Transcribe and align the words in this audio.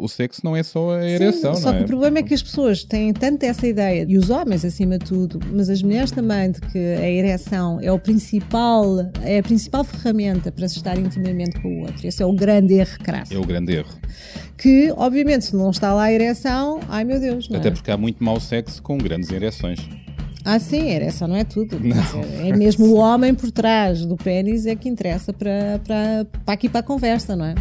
o 0.00 0.08
sexo 0.08 0.40
não 0.44 0.56
é 0.56 0.62
só 0.62 0.92
a 0.96 1.04
ereção, 1.08 1.54
Sim, 1.54 1.62
só 1.62 1.68
não 1.68 1.74
que 1.78 1.82
é? 1.82 1.84
o 1.84 1.88
problema 1.88 2.18
é 2.18 2.22
que 2.22 2.34
as 2.34 2.42
pessoas 2.42 2.84
têm 2.84 3.12
tanto 3.12 3.42
essa 3.44 3.66
ideia, 3.66 4.04
e 4.08 4.16
os 4.16 4.30
homens 4.30 4.64
acima 4.64 4.98
de 4.98 5.04
tudo, 5.04 5.38
mas 5.52 5.68
as 5.68 5.82
mulheres 5.82 6.10
também, 6.10 6.50
de 6.50 6.60
que 6.60 6.78
a 6.78 7.08
ereção 7.08 7.78
é 7.82 7.90
o 7.92 7.98
principal, 7.98 8.84
é 9.22 9.38
a 9.38 9.42
principal 9.42 9.84
ferramenta 9.84 10.50
para 10.50 10.66
se 10.68 10.76
estar 10.78 10.98
intimamente 10.98 11.60
com 11.60 11.68
o 11.68 11.80
outro. 11.82 12.06
Esse 12.06 12.22
é 12.22 12.26
o 12.26 12.32
grande 12.32 12.74
erro 12.74 12.98
crasso. 13.02 13.34
É 13.34 13.38
o 13.38 13.44
grande 13.44 13.74
erro. 13.74 13.90
Que, 14.56 14.92
obviamente, 14.96 15.46
se 15.46 15.56
não 15.56 15.70
está 15.70 15.92
lá 15.94 16.04
a 16.04 16.12
ereção, 16.12 16.80
ai 16.88 17.04
meu 17.04 17.18
Deus, 17.20 17.48
não 17.48 17.58
Até 17.58 17.68
é? 17.68 17.70
porque 17.70 17.90
há 17.90 17.96
muito 17.96 18.22
mau 18.22 18.38
sexo 18.40 18.82
com 18.82 18.98
grandes 18.98 19.30
ereções. 19.30 19.78
Ah, 20.44 20.58
sim, 20.58 20.88
a 20.90 20.94
ereção 20.94 21.28
não 21.28 21.36
é 21.36 21.44
tudo. 21.44 21.78
Dizer, 21.78 22.46
É 22.48 22.56
mesmo 22.56 22.86
o 22.86 22.94
homem 22.94 23.34
por 23.34 23.50
trás 23.50 24.06
do 24.06 24.16
pênis 24.16 24.64
é 24.64 24.74
que 24.74 24.88
interessa 24.88 25.32
para, 25.34 25.78
para, 25.86 26.26
para 26.44 26.54
aqui 26.54 26.66
para 26.68 26.80
a 26.80 26.82
conversa, 26.82 27.36
não 27.36 27.44
é? 27.44 27.54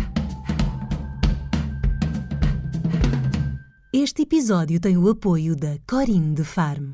Este 3.92 4.22
episódio 4.22 4.80
tem 4.80 4.98
o 4.98 5.10
apoio 5.10 5.56
da 5.56 5.80
Corinne 5.88 6.36
de 6.36 6.44
Farm. 6.44 6.92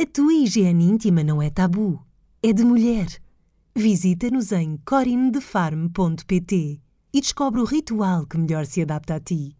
A 0.00 0.06
tua 0.06 0.32
higiene 0.32 0.82
íntima 0.82 1.22
não 1.22 1.42
é 1.42 1.50
tabu, 1.50 2.02
é 2.42 2.54
de 2.54 2.64
mulher. 2.64 3.06
Visita-nos 3.76 4.50
em 4.50 4.78
corinnedefarm.pt 4.78 6.80
e 7.12 7.20
descobre 7.20 7.60
o 7.60 7.66
ritual 7.66 8.26
que 8.26 8.38
melhor 8.38 8.64
se 8.64 8.80
adapta 8.80 9.16
a 9.16 9.20
ti. 9.20 9.54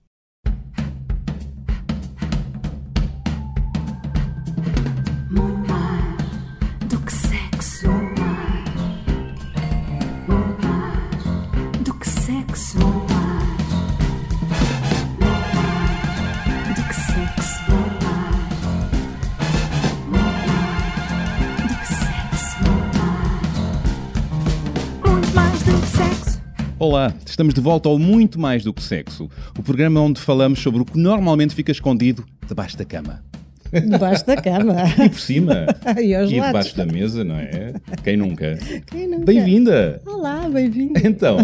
Olá, 26.82 27.14
estamos 27.24 27.54
de 27.54 27.60
volta 27.60 27.88
ao 27.88 27.96
Muito 27.96 28.40
Mais 28.40 28.64
do 28.64 28.74
que 28.74 28.82
Sexo, 28.82 29.30
o 29.56 29.62
programa 29.62 30.00
onde 30.00 30.20
falamos 30.20 30.58
sobre 30.58 30.82
o 30.82 30.84
que 30.84 30.98
normalmente 30.98 31.54
fica 31.54 31.70
escondido 31.70 32.24
debaixo 32.44 32.76
da 32.76 32.84
cama. 32.84 33.24
Debaixo 33.72 34.26
da 34.26 34.34
cama. 34.34 34.74
E 34.98 35.08
por 35.08 35.20
cima. 35.20 35.66
E 36.02 36.12
e 36.12 36.26
debaixo 36.26 36.76
da 36.76 36.84
mesa, 36.84 37.22
não 37.22 37.36
é? 37.36 37.74
Quem 38.02 38.16
nunca? 38.16 38.58
Quem 38.90 39.06
nunca? 39.06 39.24
Bem-vinda! 39.26 40.02
Olá, 40.04 40.48
bem-vindo. 40.48 40.94
Então, 41.06 41.36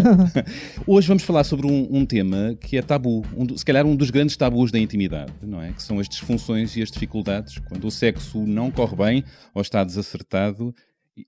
hoje 0.85 1.07
vamos 1.07 1.23
falar 1.23 1.45
sobre 1.45 1.69
um, 1.69 1.87
um 1.89 2.05
tema 2.05 2.57
que 2.61 2.77
é 2.77 2.83
tabu, 2.83 3.25
um 3.37 3.47
do- 3.47 3.57
se 3.57 3.65
calhar 3.65 3.87
um 3.87 3.95
dos 3.95 4.11
grandes 4.11 4.37
tabus 4.37 4.73
da 4.73 4.79
intimidade, 4.81 5.31
não 5.41 5.63
é? 5.63 5.71
Que 5.71 5.81
são 5.85 6.01
as 6.01 6.09
disfunções 6.09 6.77
e 6.77 6.83
as 6.83 6.91
dificuldades, 6.91 7.59
quando 7.69 7.87
o 7.87 7.93
sexo 7.93 8.45
não 8.45 8.73
corre 8.73 8.97
bem 8.97 9.25
ou 9.55 9.63
está 9.63 9.85
desacertado 9.85 10.75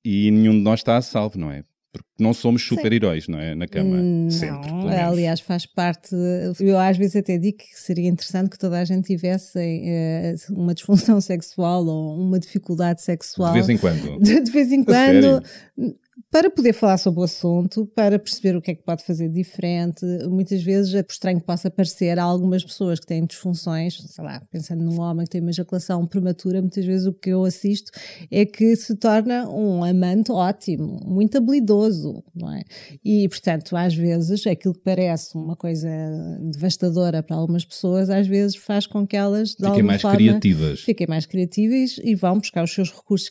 e 0.05 0.33
nenhum 0.33 0.55
de 0.55 0.63
nós 0.63 0.81
está 0.81 0.97
a 0.97 1.01
salvo, 1.01 1.39
não 1.39 1.53
é? 1.53 1.63
Porque 1.93 2.09
não 2.21 2.33
somos 2.33 2.63
super-heróis, 2.63 3.27
não 3.27 3.41
é? 3.41 3.55
Na 3.55 3.67
cama. 3.67 3.99
Sempre. 4.31 4.69
pelo 4.69 4.83
Não, 4.83 4.89
menos. 4.89 5.13
aliás, 5.13 5.41
faz 5.41 5.67
parte. 5.67 6.15
Eu 6.61 6.79
às 6.79 6.97
vezes 6.97 7.17
até 7.17 7.37
digo 7.37 7.59
que 7.59 7.67
seria 7.75 8.09
interessante 8.09 8.51
que 8.51 8.59
toda 8.59 8.79
a 8.79 8.85
gente 8.85 9.07
tivesse 9.07 9.59
eh, 9.59 10.35
uma 10.51 10.73
disfunção 10.73 11.21
sexual 11.21 11.85
ou 11.85 12.17
uma 12.17 12.39
dificuldade 12.39 13.03
sexual. 13.03 13.53
De 13.53 13.55
vez 13.59 13.69
em 13.69 13.77
quando. 13.77 14.21
De, 14.21 14.39
de 14.41 14.51
vez 14.53 14.71
em 14.71 14.85
quando, 14.85 15.43
para 16.31 16.51
poder 16.51 16.73
falar 16.73 16.99
sobre 16.99 17.21
o 17.21 17.23
assunto, 17.23 17.87
para 17.95 18.19
perceber 18.19 18.57
o 18.57 18.63
que 18.63 18.73
é 18.73 18.75
que 18.75 18.83
pode 18.83 19.05
fazer 19.05 19.29
diferente. 19.29 20.05
Muitas 20.29 20.63
vezes, 20.63 20.95
é 20.95 21.03
por 21.03 21.13
estranho 21.13 21.41
que 21.41 21.47
possa 21.47 21.71
parecer, 21.71 22.19
há 22.19 22.23
algumas 22.23 22.65
pessoas 22.65 22.99
que 22.99 23.07
têm 23.07 23.25
disfunções, 23.25 23.97
sei 23.97 24.25
lá, 24.25 24.43
pensando 24.51 24.85
num 24.85 25.01
homem 25.01 25.25
que 25.25 25.31
tem 25.31 25.41
uma 25.41 25.51
ejaculação 25.51 26.07
prematura, 26.07 26.61
muitas 26.61 26.85
vezes 26.85 27.07
o 27.07 27.13
que 27.13 27.31
eu 27.31 27.45
assisto 27.45 27.91
é 28.31 28.45
que 28.45 28.75
se 28.77 28.97
torna 28.97 29.49
um 29.49 29.85
amante 29.85 30.33
ótimo, 30.33 31.01
muito 31.05 31.39
habilidoso, 31.39 32.23
não 32.35 32.53
é? 32.53 32.63
E, 33.05 33.29
portanto, 33.29 33.77
às 33.77 33.95
vezes, 33.95 34.47
aquilo 34.47 34.75
que 34.75 34.81
parece 34.81 35.37
uma 35.37 35.57
coisa 35.57 35.89
devastadora 36.43 37.23
para 37.23 37.37
algumas 37.37 37.65
pessoas, 37.65 38.11
às 38.11 38.27
vezes 38.27 38.57
faz 38.57 38.87
com 38.87 39.07
que 39.07 39.17
elas, 39.17 39.51
de 39.51 39.67
Fiquem 39.67 39.83
mais 39.83 40.03
forma, 40.03 40.17
criativas. 40.17 40.81
fiquem 40.81 41.07
mais 41.07 41.27
criativas 41.27 42.01
e 42.03 42.15
vão 42.15 42.39
buscar 42.39 42.65
os 42.65 42.73
seus 42.73 42.91
recursos 42.91 43.31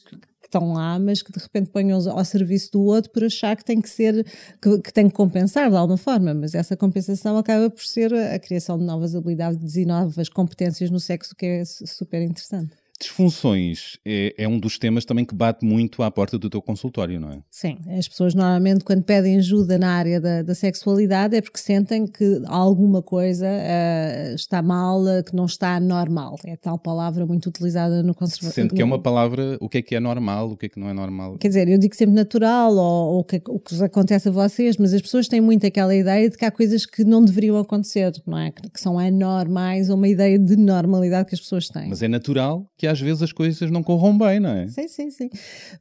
estão 0.49 0.73
lá, 0.73 0.97
mas 0.99 1.21
que 1.21 1.31
de 1.31 1.39
repente 1.39 1.69
ponham-os 1.69 2.07
ao 2.07 2.23
serviço 2.25 2.71
do 2.73 2.81
outro 2.83 3.11
por 3.11 3.23
achar 3.23 3.55
que 3.55 3.63
tem 3.63 3.79
que 3.79 3.89
ser, 3.89 4.25
que, 4.61 4.81
que 4.81 4.91
tem 4.91 5.07
que 5.07 5.13
compensar 5.13 5.69
de 5.69 5.75
alguma 5.75 5.97
forma, 5.97 6.33
mas 6.33 6.53
essa 6.55 6.75
compensação 6.75 7.37
acaba 7.37 7.69
por 7.69 7.83
ser 7.83 8.13
a 8.13 8.37
criação 8.39 8.77
de 8.77 8.83
novas 8.83 9.15
habilidades 9.15 9.75
e 9.75 9.85
novas 9.85 10.27
competências 10.29 10.89
no 10.89 10.99
sexo, 10.99 11.35
que 11.35 11.45
é 11.45 11.65
su- 11.65 11.85
super 11.87 12.21
interessante. 12.21 12.71
Disfunções 12.99 13.97
é, 14.05 14.35
é 14.37 14.47
um 14.47 14.59
dos 14.59 14.77
temas 14.77 15.05
também 15.05 15.23
que 15.23 15.33
bate 15.33 15.65
muito 15.65 16.03
à 16.03 16.11
porta 16.11 16.37
do 16.37 16.49
teu 16.49 16.61
consultório, 16.61 17.19
não 17.19 17.31
é? 17.31 17.39
Sim, 17.49 17.77
as 17.97 18.07
pessoas 18.07 18.33
normalmente 18.33 18.83
quando 18.83 19.03
pedem 19.03 19.37
ajuda 19.37 19.77
na 19.77 19.93
área 19.93 20.19
da, 20.19 20.41
da 20.41 20.53
sexualidade 20.53 21.35
é 21.35 21.41
porque 21.41 21.59
sentem 21.59 22.05
que 22.05 22.41
alguma 22.45 23.01
coisa 23.01 23.47
ah, 23.47 24.33
está 24.33 24.61
mal, 24.61 25.05
ah, 25.07 25.23
que 25.23 25.33
não 25.33 25.45
está 25.45 25.79
normal. 25.79 26.35
É 26.45 26.57
tal 26.57 26.77
palavra 26.77 27.25
muito 27.25 27.47
utilizada 27.47 28.03
no 28.03 28.13
conservatório. 28.13 28.53
Sendo 28.53 28.75
que 28.75 28.81
é 28.81 28.85
uma 28.85 28.99
palavra, 28.99 29.57
o 29.61 29.69
que 29.69 29.77
é 29.77 29.81
que 29.81 29.95
é 29.95 29.99
normal, 29.99 30.51
o 30.51 30.57
que 30.57 30.65
é 30.65 30.69
que 30.69 30.79
não 30.79 30.89
é 30.89 30.93
normal. 30.93 31.37
Quer 31.37 31.47
dizer, 31.47 31.69
eu 31.69 31.77
digo 31.77 31.95
sempre 31.95 32.15
natural 32.15 32.73
ou, 32.75 33.15
ou 33.15 33.23
que, 33.23 33.41
o 33.47 33.59
que 33.59 33.81
acontece 33.81 34.27
a 34.27 34.31
vocês, 34.31 34.75
mas 34.75 34.93
as 34.93 35.01
pessoas 35.01 35.27
têm 35.27 35.39
muito 35.39 35.65
aquela 35.65 35.95
ideia 35.95 36.29
de 36.29 36.37
que 36.37 36.43
há 36.43 36.51
coisas 36.51 36.85
que 36.85 37.05
não 37.05 37.23
deveriam 37.23 37.57
acontecer, 37.57 38.11
não 38.27 38.37
é? 38.37 38.51
Que, 38.51 38.69
que 38.69 38.79
são 38.81 38.99
anormais 38.99 39.89
ou 39.89 39.95
uma 39.95 40.07
ideia 40.07 40.37
de 40.37 40.57
normalidade 40.57 41.29
que 41.29 41.35
as 41.35 41.41
pessoas 41.41 41.69
têm. 41.69 41.87
Mas 41.87 42.01
é 42.01 42.07
natural 42.09 42.69
que 42.77 42.88
às 42.89 42.99
vezes 42.99 43.21
as 43.21 43.31
coisas 43.31 43.69
não 43.71 43.83
corram 43.83 44.17
bem, 44.17 44.39
não 44.39 44.49
é? 44.49 44.67
Sim, 44.67 44.87
sim, 44.87 45.11
sim. 45.11 45.29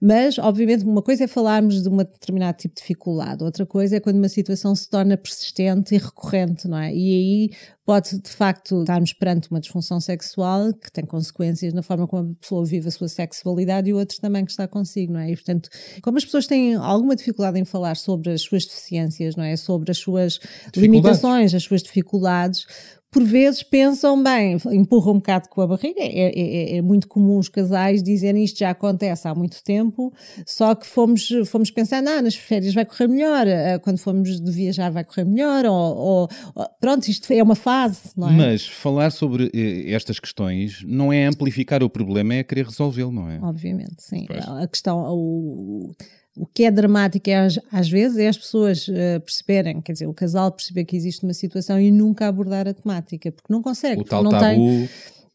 Mas, 0.00 0.38
obviamente, 0.38 0.84
uma 0.84 1.02
coisa 1.02 1.24
é 1.24 1.26
falarmos 1.26 1.82
de 1.82 1.88
um 1.88 1.96
determinado 1.96 2.58
tipo 2.58 2.74
de 2.74 2.80
dificuldade, 2.80 3.42
outra 3.42 3.66
coisa 3.66 3.96
é 3.96 4.00
quando 4.00 4.16
uma 4.16 4.28
situação 4.28 4.74
se 4.74 4.88
torna 4.88 5.16
persistente 5.16 5.94
e 5.94 5.98
recorrente, 5.98 6.68
não 6.68 6.78
é? 6.78 6.94
E 6.94 7.14
aí 7.14 7.50
pode, 7.88 8.20
de 8.20 8.28
facto, 8.28 8.80
estarmos 8.80 9.14
perante 9.14 9.50
uma 9.50 9.58
disfunção 9.58 9.98
sexual 9.98 10.74
que 10.74 10.92
tem 10.92 11.06
consequências 11.06 11.72
na 11.72 11.82
forma 11.82 12.06
como 12.06 12.32
a 12.32 12.34
pessoa 12.38 12.62
vive 12.62 12.88
a 12.88 12.90
sua 12.90 13.08
sexualidade 13.08 13.88
e 13.88 13.94
outros 13.94 14.18
também 14.18 14.44
que 14.44 14.50
está 14.50 14.68
consigo, 14.68 15.14
não 15.14 15.20
é? 15.20 15.30
E, 15.30 15.34
portanto, 15.34 15.70
como 16.02 16.18
as 16.18 16.24
pessoas 16.26 16.46
têm 16.46 16.74
alguma 16.74 17.16
dificuldade 17.16 17.58
em 17.58 17.64
falar 17.64 17.96
sobre 17.96 18.30
as 18.30 18.42
suas 18.42 18.66
deficiências, 18.66 19.36
não 19.36 19.44
é? 19.44 19.56
Sobre 19.56 19.90
as 19.90 19.96
suas 19.96 20.38
limitações, 20.76 21.54
as 21.54 21.62
suas 21.62 21.82
dificuldades, 21.82 22.66
por 23.10 23.24
vezes 23.24 23.62
pensam, 23.62 24.22
bem, 24.22 24.58
empurram 24.70 25.12
um 25.12 25.16
bocado 25.16 25.48
com 25.48 25.62
a 25.62 25.66
barriga. 25.66 26.00
É, 26.00 26.28
é- 26.74 26.76
é 26.76 26.82
muito 26.82 27.08
comum 27.08 27.38
os 27.38 27.48
casais 27.48 28.02
dizerem 28.02 28.44
isto 28.44 28.58
já 28.58 28.70
acontece 28.70 29.26
há 29.26 29.34
muito 29.34 29.62
tempo, 29.64 30.12
só 30.46 30.74
que 30.74 30.86
fomos, 30.86 31.28
fomos 31.46 31.70
pensando, 31.70 32.08
ah, 32.08 32.20
nas 32.20 32.34
férias 32.34 32.74
vai 32.74 32.84
correr 32.84 33.08
melhor, 33.08 33.46
ah, 33.48 33.78
quando 33.78 33.98
formos 33.98 34.38
de 34.40 34.50
viajar 34.52 34.90
vai 34.90 35.04
correr 35.04 35.24
melhor, 35.24 35.64
ou, 35.64 35.72
ou- 35.96 36.28
ou- 36.54 36.66
pronto, 36.80 37.08
isto 37.08 37.32
é 37.32 37.42
uma 37.42 37.54
fase, 37.54 38.10
não 38.16 38.28
é? 38.28 38.32
Mas 38.32 38.66
falar 38.66 39.10
sobre 39.10 39.50
eh, 39.54 39.90
estas 39.92 40.18
questões 40.20 40.82
não 40.86 41.12
é 41.12 41.24
amplificar 41.26 41.82
o 41.82 41.88
problema, 41.90 42.34
é 42.34 42.42
querer 42.44 42.66
resolvê-lo, 42.66 43.10
não 43.12 43.30
é? 43.30 43.40
Obviamente, 43.42 43.96
sim. 44.02 44.26
Pois. 44.26 44.46
A 44.46 44.66
questão, 44.68 44.98
o, 45.08 45.92
o 46.38 46.46
que 46.46 46.64
é 46.64 46.70
dramático 46.70 47.28
é, 47.28 47.36
às, 47.36 47.58
às 47.72 47.88
vezes 47.88 48.18
é 48.18 48.28
as 48.28 48.38
pessoas 48.38 48.86
eh, 48.88 49.18
perceberem, 49.18 49.80
quer 49.80 49.92
dizer, 49.92 50.06
o 50.06 50.14
casal 50.14 50.52
perceber 50.52 50.84
que 50.84 50.96
existe 50.96 51.24
uma 51.24 51.34
situação 51.34 51.80
e 51.80 51.90
nunca 51.90 52.26
abordar 52.28 52.66
a 52.68 52.74
temática, 52.74 53.32
porque 53.32 53.52
não 53.52 53.60
consegue, 53.62 54.00
O 54.00 54.04
tal 54.04 54.22
não 54.22 54.30
tabu. 54.30 54.42
tem. 54.44 54.88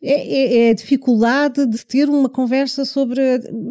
É, 0.06 0.12
é- 0.12 0.68
é 0.68 0.70
a 0.72 0.74
dificuldade 0.74 1.66
de 1.66 1.86
ter 1.86 2.10
uma 2.10 2.28
conversa 2.28 2.84
sobre 2.84 3.22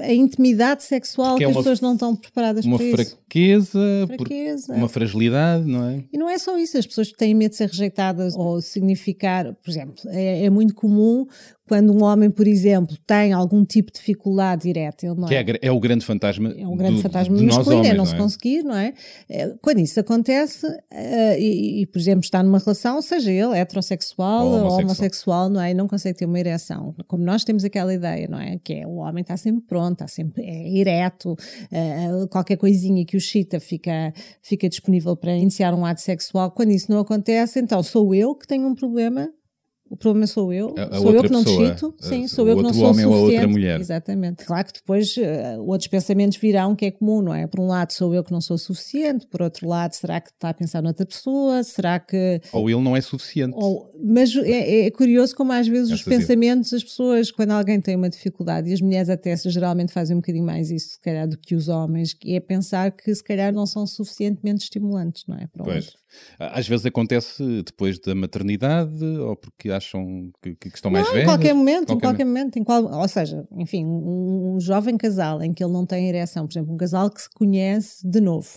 a, 0.01 0.13
intimidade 0.15 0.83
sexual 0.83 1.33
Porque 1.33 1.41
que 1.41 1.45
é 1.45 1.47
as 1.49 1.53
uma- 1.55 1.63
pessoas 1.63 1.81
não 1.83 1.93
estão 1.93 2.17
preparadas 2.17 2.65
Uma 2.65 2.79
para 2.79 2.87
isso. 2.87 2.95
fraqueza, 3.19 3.79
por- 4.09 4.17
Fraqueza. 4.17 4.73
uma 4.75 4.89
fragilidade, 4.89 5.67
não 5.67 5.85
é? 5.91 6.03
E 6.11 6.17
não 6.17 6.31
é 6.31 6.39
só 6.39 6.57
isso, 6.59 6.79
as 6.79 6.87
pessoas 6.87 7.13
têm 7.13 7.35
medo 7.35 7.51
de 7.51 7.57
ser 7.59 7.69
rejeitadas 7.69 8.35
ou 8.35 8.63
significar, 8.63 9.53
por 9.63 9.71
exemplo, 9.71 9.95
é, 10.07 10.45
é 10.47 10.49
muito 10.49 10.75
comum 10.75 11.27
quando 11.69 11.93
um 11.93 12.03
homem, 12.03 12.31
por 12.31 12.47
exemplo, 12.47 12.97
tem 13.07 13.33
algum 13.33 13.65
tipo 13.65 13.91
de 13.93 13.99
dificuldade 13.99 14.69
erétil, 14.69 15.15
não 15.15 15.29
Que 15.29 15.35
é, 15.37 15.43
gra- 15.43 15.59
é 15.63 15.71
o 15.71 15.79
grande 15.81 16.05
fantasma, 16.05 16.53
é 16.57 16.67
um 16.67 16.77
grande 16.77 16.97
do- 16.97 17.03
fantasma 17.03 17.37
de 17.37 17.45
masculino, 17.47 17.77
homens, 17.81 17.93
é 17.93 17.97
não 17.97 18.05
se 18.05 18.15
é? 18.15 18.19
conseguir, 18.19 18.63
não 18.63 18.75
é? 18.77 18.93
É, 19.29 19.49
Quando 19.63 19.79
isso 19.81 19.99
acontece, 20.01 20.67
eh, 20.91 21.41
e, 21.41 21.83
e, 21.83 21.87
por 21.87 21.99
exemplo, 21.99 22.21
está 22.25 22.43
numa 22.43 22.59
relação, 22.59 23.01
seja 23.01 23.31
ele 23.31 23.57
heterossexual 23.57 24.45
Ou 24.47 24.53
ou 24.53 24.59
homossexual. 24.59 24.85
homossexual, 24.85 25.49
não 25.51 25.61
é? 25.61 25.71
E 25.71 25.75
não 25.75 25.89
consegue 25.89 26.19
ter 26.19 26.27
uma 26.27 26.39
ereção. 26.39 26.95
Como 27.07 27.25
nós 27.25 27.45
temos 27.45 27.65
aquela 27.65 27.95
ideia, 27.95 28.27
não 28.29 28.39
é? 28.41 28.59
Que 28.63 28.75
é 28.75 28.87
o 28.87 28.97
homem 28.97 29.23
está 29.23 29.37
sempre 29.37 29.63
pronto, 29.67 29.93
está 29.93 30.09
sempre 30.09 30.43
é 30.45 30.79
ereto, 30.79 31.37
eh, 31.71 32.27
qualquer 32.31 32.57
coisinha 32.57 33.05
que 33.07 33.17
o 33.17 33.21
chita 33.21 33.61
fica, 33.61 34.13
fica 34.43 34.69
disponível 34.69 35.17
para 35.17 35.35
iniciar 35.37 35.75
um 35.75 35.87
ato 35.87 36.01
sexual. 36.01 36.51
Quando 36.51 36.71
isso 36.73 36.91
não 36.91 36.99
acontece, 36.99 37.61
então 37.61 37.83
sou 37.83 38.15
eu 38.15 38.35
que 38.35 38.47
tenho 38.47 38.67
um 38.67 38.75
problema 38.75 39.31
o 39.93 39.97
problema 39.97 40.27
sou 40.27 40.53
eu, 40.53 40.75
A- 40.77 40.97
a 40.97 40.99
sou 41.01 41.13
eu 41.15 41.23
que 41.23 41.31
não 41.31 41.45
pessoa, 41.45 41.65
decito, 41.69 41.95
a- 42.01 42.05
sim, 42.09 42.27
sou 42.27 42.49
eu 42.49 42.57
que 42.57 42.63
não 42.63 42.73
sou 42.73 42.85
homem 42.91 43.05
ou 43.05 43.13
a 43.13 43.17
outra 43.17 43.27
suficiente. 43.33 43.53
mulher. 43.53 43.81
Exatamente. 43.81 44.45
Claro 44.45 44.67
que 44.67 44.73
depois 44.75 45.15
eh, 45.19 45.57
outros 45.59 45.87
pensamentos 45.89 46.39
virão 46.39 46.75
que 46.75 46.87
é 46.87 46.91
comum, 46.91 47.21
não 47.23 47.35
é? 47.35 47.47
Por 47.47 47.61
um 47.61 47.67
lado, 47.67 47.93
sou 47.93 48.15
eu 48.15 48.25
que 48.25 48.33
não 48.33 48.41
sou 48.41 48.57
suficiente, 48.57 49.27
por 49.27 49.43
outro 49.43 49.69
lado, 49.69 49.93
será 49.93 50.21
que 50.21 50.31
está 50.31 50.49
a 50.49 50.55
pensar 50.55 50.83
noutra 50.83 51.05
pessoa? 51.07 51.63
Será 51.63 52.01
que 52.01 52.41
Ou 52.53 52.71
ele 52.71 52.81
não 52.81 52.97
é 52.97 53.01
suficiente. 53.01 53.55
ou- 53.57 53.91
mas 54.03 54.35
é, 54.35 54.87
é 54.87 54.91
curioso 54.91 55.37
como 55.37 55.53
às 55.53 55.69
vezes 55.69 55.93
os 55.93 56.03
pensamentos, 56.03 56.73
as 56.73 56.83
pessoas, 56.83 57.31
quando 57.31 57.51
alguém 57.53 57.81
tem 57.81 57.95
uma 57.95 58.09
dificuldade, 58.09 58.71
e 58.71 58.73
as 58.73 58.81
mulheres 58.81 59.09
até 59.09 59.37
geralmente 59.37 59.93
fazem 59.93 60.17
um 60.17 60.21
bocadinho 60.21 60.45
mais 60.45 60.71
isso, 60.71 60.91
se 60.95 61.01
calhar, 61.01 61.29
do 61.29 61.37
que 61.37 61.55
os 61.55 61.69
homens, 61.69 62.15
que 62.15 62.35
é 62.35 62.41
pensar 62.41 62.91
que 62.91 63.15
se 63.15 63.23
calhar 63.23 63.53
não 63.53 63.67
são 63.67 63.87
suficientemente 63.87 64.65
estimulantes, 64.65 65.25
não 65.29 65.37
é? 65.37 65.47
Para 65.53 65.65
Pois. 65.65 65.85
outro. 65.87 66.03
Às 66.39 66.69
vezes 66.69 66.85
acontece 66.85 67.43
depois 67.65 67.99
da 67.99 68.15
maternidade 68.15 69.03
ou 69.03 69.35
porque 69.35 69.71
acham 69.83 70.31
que, 70.41 70.55
que 70.55 70.69
estão 70.69 70.91
mais 70.91 71.05
Não, 71.05 71.13
velhos. 71.13 71.29
em 71.29 71.31
qualquer 71.31 71.55
momento, 71.55 71.83
em 71.83 71.87
Qualquer 71.87 72.07
qualquer 72.07 72.25
momento, 72.25 72.59
em 72.59 72.65
qual, 72.65 72.85
ou 72.85 73.09
seja, 73.09 73.47
enfim, 73.57 73.85
um, 73.85 74.55
um 74.55 74.61
jovem 74.61 74.97
casal 74.97 75.43
em 75.43 75.53
que 75.53 75.63
ele 75.63 75.73
não 75.73 75.85
tem 75.85 76.09
ereção, 76.09 76.47
por 76.47 76.53
exemplo, 76.53 76.73
um 76.73 76.77
casal 76.77 77.11
que 77.11 77.21
se 77.23 77.31
conhece 77.31 78.07
de 78.09 78.21
novo 78.21 78.49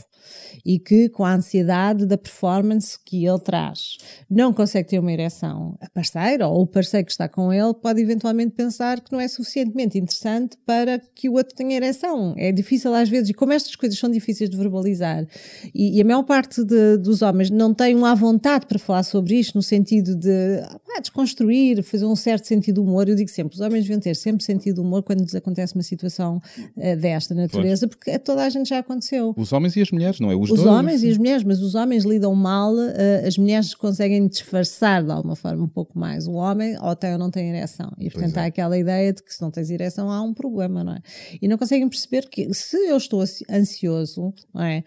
e 0.66 0.80
que 0.80 1.10
com 1.10 1.24
a 1.26 1.34
ansiedade 1.36 2.06
da 2.06 2.18
performance 2.18 2.98
que 3.06 3.26
ele 3.26 3.40
traz 3.40 3.98
não 4.30 4.54
consegue 4.54 4.90
ter 4.90 5.00
uma 5.00 5.12
ereção, 5.12 5.78
a 5.82 5.90
parceira 5.90 6.48
ou 6.48 6.62
o 6.62 6.68
parceiro 6.68 7.06
que 7.06 7.12
está 7.12 7.28
com 7.28 7.52
ele 7.54 7.74
pode 7.74 8.02
eventualmente 8.02 8.52
pensar 8.54 9.00
que 9.02 9.12
não 9.12 9.20
é 9.20 9.28
suficientemente 9.28 9.98
interessante 9.98 10.58
para 10.66 11.00
que 11.14 11.30
o 11.30 11.34
outro 11.34 11.56
tenha 11.56 11.76
ereção. 11.76 12.34
É 12.38 12.52
difícil 12.52 12.94
às 12.94 13.10
vezes, 13.10 13.30
e 13.30 13.34
como 13.34 13.54
estas 13.54 13.76
coisas 13.76 13.98
são 14.00 14.10
difíceis 14.10 14.50
de 14.50 14.58
verbalizar, 14.58 15.26
e, 15.74 15.98
e 15.98 16.02
a 16.02 16.06
maior 16.06 16.24
parte 16.24 16.64
de- 16.64 16.98
dos 16.98 17.22
homens 17.22 17.50
não 17.50 17.74
tem 17.74 17.96
uma 17.96 18.16
vontade 18.16 18.66
para 18.66 18.80
falar 18.80 19.04
sobre 19.04 19.36
isto, 19.40 19.56
no 19.56 19.62
sentido 19.64 20.16
de 20.16 20.60
ah, 20.96 21.00
desconstruir, 21.02 21.84
fazer 21.84 22.06
um 22.06 22.16
certo 22.16 22.46
sentido 22.48 22.76
de 22.82 22.88
humor. 22.90 23.08
Eu 23.08 23.16
digo 23.16 23.30
sempre, 23.30 23.56
os 23.56 23.62
homens 23.62 23.84
deviam 23.84 24.00
ter 24.00 24.16
sempre 24.16 24.44
sentido 24.44 24.76
de 24.76 24.82
humor 24.82 25.04
quando 25.04 25.22
lhes 25.22 25.36
acontece 25.36 25.76
uma 25.76 25.84
situação 25.84 26.42
eh, 26.78 26.96
desta 26.96 27.34
natureza, 27.36 27.88
porque 27.88 28.12
a 28.12 28.20
toda 28.20 28.44
a 28.44 28.50
gente 28.50 28.70
já 28.70 28.80
aconteceu. 28.80 29.34
Os 29.38 29.52
homens 29.54 29.76
e 29.76 29.82
as 29.82 29.92
mulheres, 29.92 30.05
não 30.20 30.32
é? 30.32 30.36
Os, 30.36 30.50
Os 30.52 30.62
dois. 30.62 30.68
homens 30.68 31.04
e 31.04 31.10
as 31.10 31.18
mulheres, 31.18 31.44
mas 31.44 31.62
os 31.62 31.76
homens 31.76 32.04
lidam 32.06 32.34
mal, 32.36 32.74
eh, 32.80 33.24
as 33.28 33.38
mulheres 33.38 33.74
conseguem 33.76 34.28
disfarçar 34.28 35.04
de 35.04 35.12
alguma 35.12 35.36
forma 35.36 35.64
um 35.64 35.68
pouco 35.68 35.98
mais. 35.98 36.28
O 36.28 36.34
homem 36.34 36.78
ou 36.82 36.96
tem 36.96 37.14
ou 37.14 37.18
não 37.18 37.30
tem 37.32 37.50
ereção. 37.50 37.92
E 38.00 38.10
portanto 38.10 38.38
é. 38.38 38.42
há 38.42 38.46
aquela 38.46 38.78
ideia 38.78 39.12
de 39.14 39.24
que 39.24 39.34
se 39.34 39.42
não 39.42 39.52
tens 39.52 39.70
ereção 39.70 40.10
há 40.12 40.22
um 40.22 40.34
problema, 40.34 40.84
não 40.84 40.94
é? 40.94 41.00
E 41.42 41.48
não 41.48 41.58
conseguem 41.58 41.88
perceber 41.90 42.28
que 42.30 42.54
se 42.54 42.78
eu 42.78 42.98
estou 42.98 43.22
ansi- 43.22 43.46
ansioso, 43.50 44.34
não 44.54 44.64
é? 44.64 44.84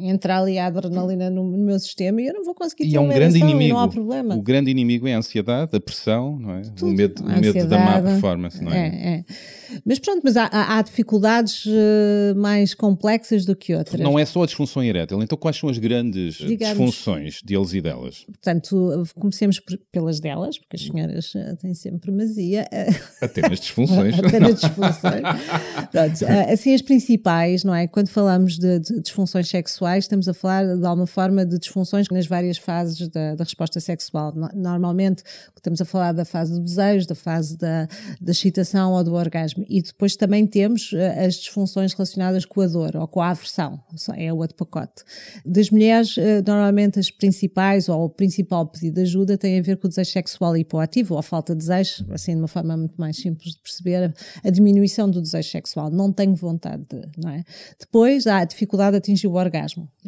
Entra 0.00 0.38
ali 0.40 0.58
a 0.58 0.66
adrenalina 0.66 1.30
no, 1.30 1.44
meu 1.44 1.78
sistema 1.78 2.20
e 2.20 2.26
eu 2.26 2.34
não 2.34 2.44
vou 2.44 2.54
conseguir 2.54 2.84
E 2.84 2.90
ter 2.90 2.96
é 2.96 3.00
um 3.00 3.08
grande 3.08 3.38
inimigo. 3.38 3.74
não 3.74 3.80
há 3.80 3.88
problema. 3.88 4.34
O 4.34 4.42
grande 4.42 4.70
inimigo 4.70 5.06
é 5.06 5.14
a 5.14 5.18
ansiedade, 5.18 5.76
a 5.76 5.80
pressão, 5.80 6.38
não 6.38 6.54
é? 6.54 6.60
O 6.62 6.70
Tudo. 6.72 6.92
medo, 6.92 7.22
o 7.22 7.28
medo 7.40 7.66
da 7.68 7.78
má 7.78 8.02
performance, 8.02 8.62
não 8.62 8.72
é? 8.72 8.88
É, 8.88 9.14
é. 9.18 9.24
Mas 9.84 9.98
pronto, 10.00 10.20
mas 10.24 10.36
há, 10.36 10.48
há- 10.52 10.82
dificuldades 10.82 11.64
eh, 11.68 12.34
mais 12.34 12.74
complexas 12.74 13.44
do 13.44 13.54
que 13.54 13.72
outras. 13.74 14.00
Não 14.00 14.18
é 14.18 14.24
só 14.24 14.42
a 14.42 14.46
disfunção 14.46 14.82
erétil. 14.82 15.22
Então, 15.22 15.38
quais 15.38 15.56
são 15.56 15.68
as 15.68 15.78
grandes 15.78 16.34
Digamos- 16.34 16.76
disfunções 16.76 17.40
deles 17.42 17.72
e 17.72 17.80
delas? 17.80 18.24
Portanto, 18.26 19.04
comecemos 19.14 19.60
por- 19.60 19.78
pelas 19.92 20.18
delas, 20.18 20.58
porque 20.58 20.76
as 20.76 20.82
senhoras 20.82 21.32
eh, 21.36 21.54
têm 21.60 21.74
sempre 21.74 22.00
primazia. 22.00 22.66
eh, 22.72 22.88
Até 23.22 23.42
nas 23.48 23.60
disfunções. 23.60 24.18
Até 24.18 24.40
nas 24.40 24.58
disfunções. 24.60 25.22
Pronto, 25.92 26.24
eh, 26.24 26.52
assim, 26.52 26.74
as 26.74 26.82
principais, 26.82 27.62
não 27.64 27.74
é? 27.74 27.86
Quando 27.86 28.08
falamos 28.08 28.58
de, 28.58 28.80
de 28.80 29.00
disfunções 29.00 29.48
sexuais, 29.48 29.59
estamos 29.68 30.28
a 30.28 30.34
falar 30.34 30.76
de 30.76 30.84
alguma 30.86 31.06
forma 31.06 31.44
de 31.44 31.58
disfunções 31.58 32.06
nas 32.10 32.26
várias 32.26 32.58
fases 32.58 33.08
da, 33.08 33.34
da 33.34 33.44
resposta 33.44 33.80
sexual. 33.80 34.32
No- 34.34 34.50
Normalmente, 34.54 35.22
estamos 35.56 35.80
a 35.80 35.84
falar 35.84 36.12
da 36.12 36.24
fase 36.24 36.52
do 36.52 36.60
desejo, 36.60 37.06
da 37.06 37.14
fase 37.14 37.56
da, 37.56 37.86
da 38.20 38.32
excitação 38.32 38.92
ou 38.92 39.04
do 39.04 39.14
orgasmo. 39.14 39.64
E 39.68 39.82
depois 39.82 40.16
também 40.16 40.46
temos 40.46 40.92
eh, 40.94 41.24
as 41.26 41.34
disfunções 41.34 41.92
relacionadas 41.92 42.44
com 42.44 42.60
a 42.60 42.66
dor 42.66 42.96
ou 42.96 43.06
com 43.08 43.20
a 43.20 43.30
aversão. 43.30 43.80
É 44.16 44.32
o 44.32 44.36
outro 44.38 44.56
pacote. 44.56 45.02
Das 45.44 45.70
mulheres, 45.70 46.16
eh, 46.18 46.42
normalmente 46.46 46.98
as 46.98 47.10
principais 47.10 47.88
ou 47.88 48.04
o 48.04 48.08
principal 48.08 48.66
pedido 48.66 48.94
de 48.94 49.00
ajuda 49.02 49.36
tem 49.38 49.58
a 49.58 49.62
ver 49.62 49.76
com 49.76 49.86
o 49.86 49.88
desejo 49.90 50.10
sexual 50.10 50.56
hipoativo 50.56 51.14
ou 51.14 51.20
a 51.20 51.22
falta 51.22 51.52
de 51.54 51.58
desejo, 51.58 52.06
assim 52.10 52.32
de 52.32 52.38
uma 52.40 52.48
forma 52.48 52.76
muito 52.76 52.94
mais 52.98 53.16
simples 53.16 53.52
de 53.54 53.58
perceber, 53.60 54.14
a 54.44 54.50
diminuição 54.50 55.10
do 55.10 55.20
desejo 55.20 55.48
sexual. 55.50 55.90
Não 55.90 56.12
tenho 56.12 56.34
vontade 56.34 56.84
de, 56.88 57.02
não 57.22 57.30
é? 57.30 57.44
Depois 57.78 58.26
há 58.26 58.38
a 58.38 58.44
dificuldade 58.44 58.92
de 58.92 58.96
atingir 58.98 59.26
o 59.26 59.34
orgasmo. 59.34 59.49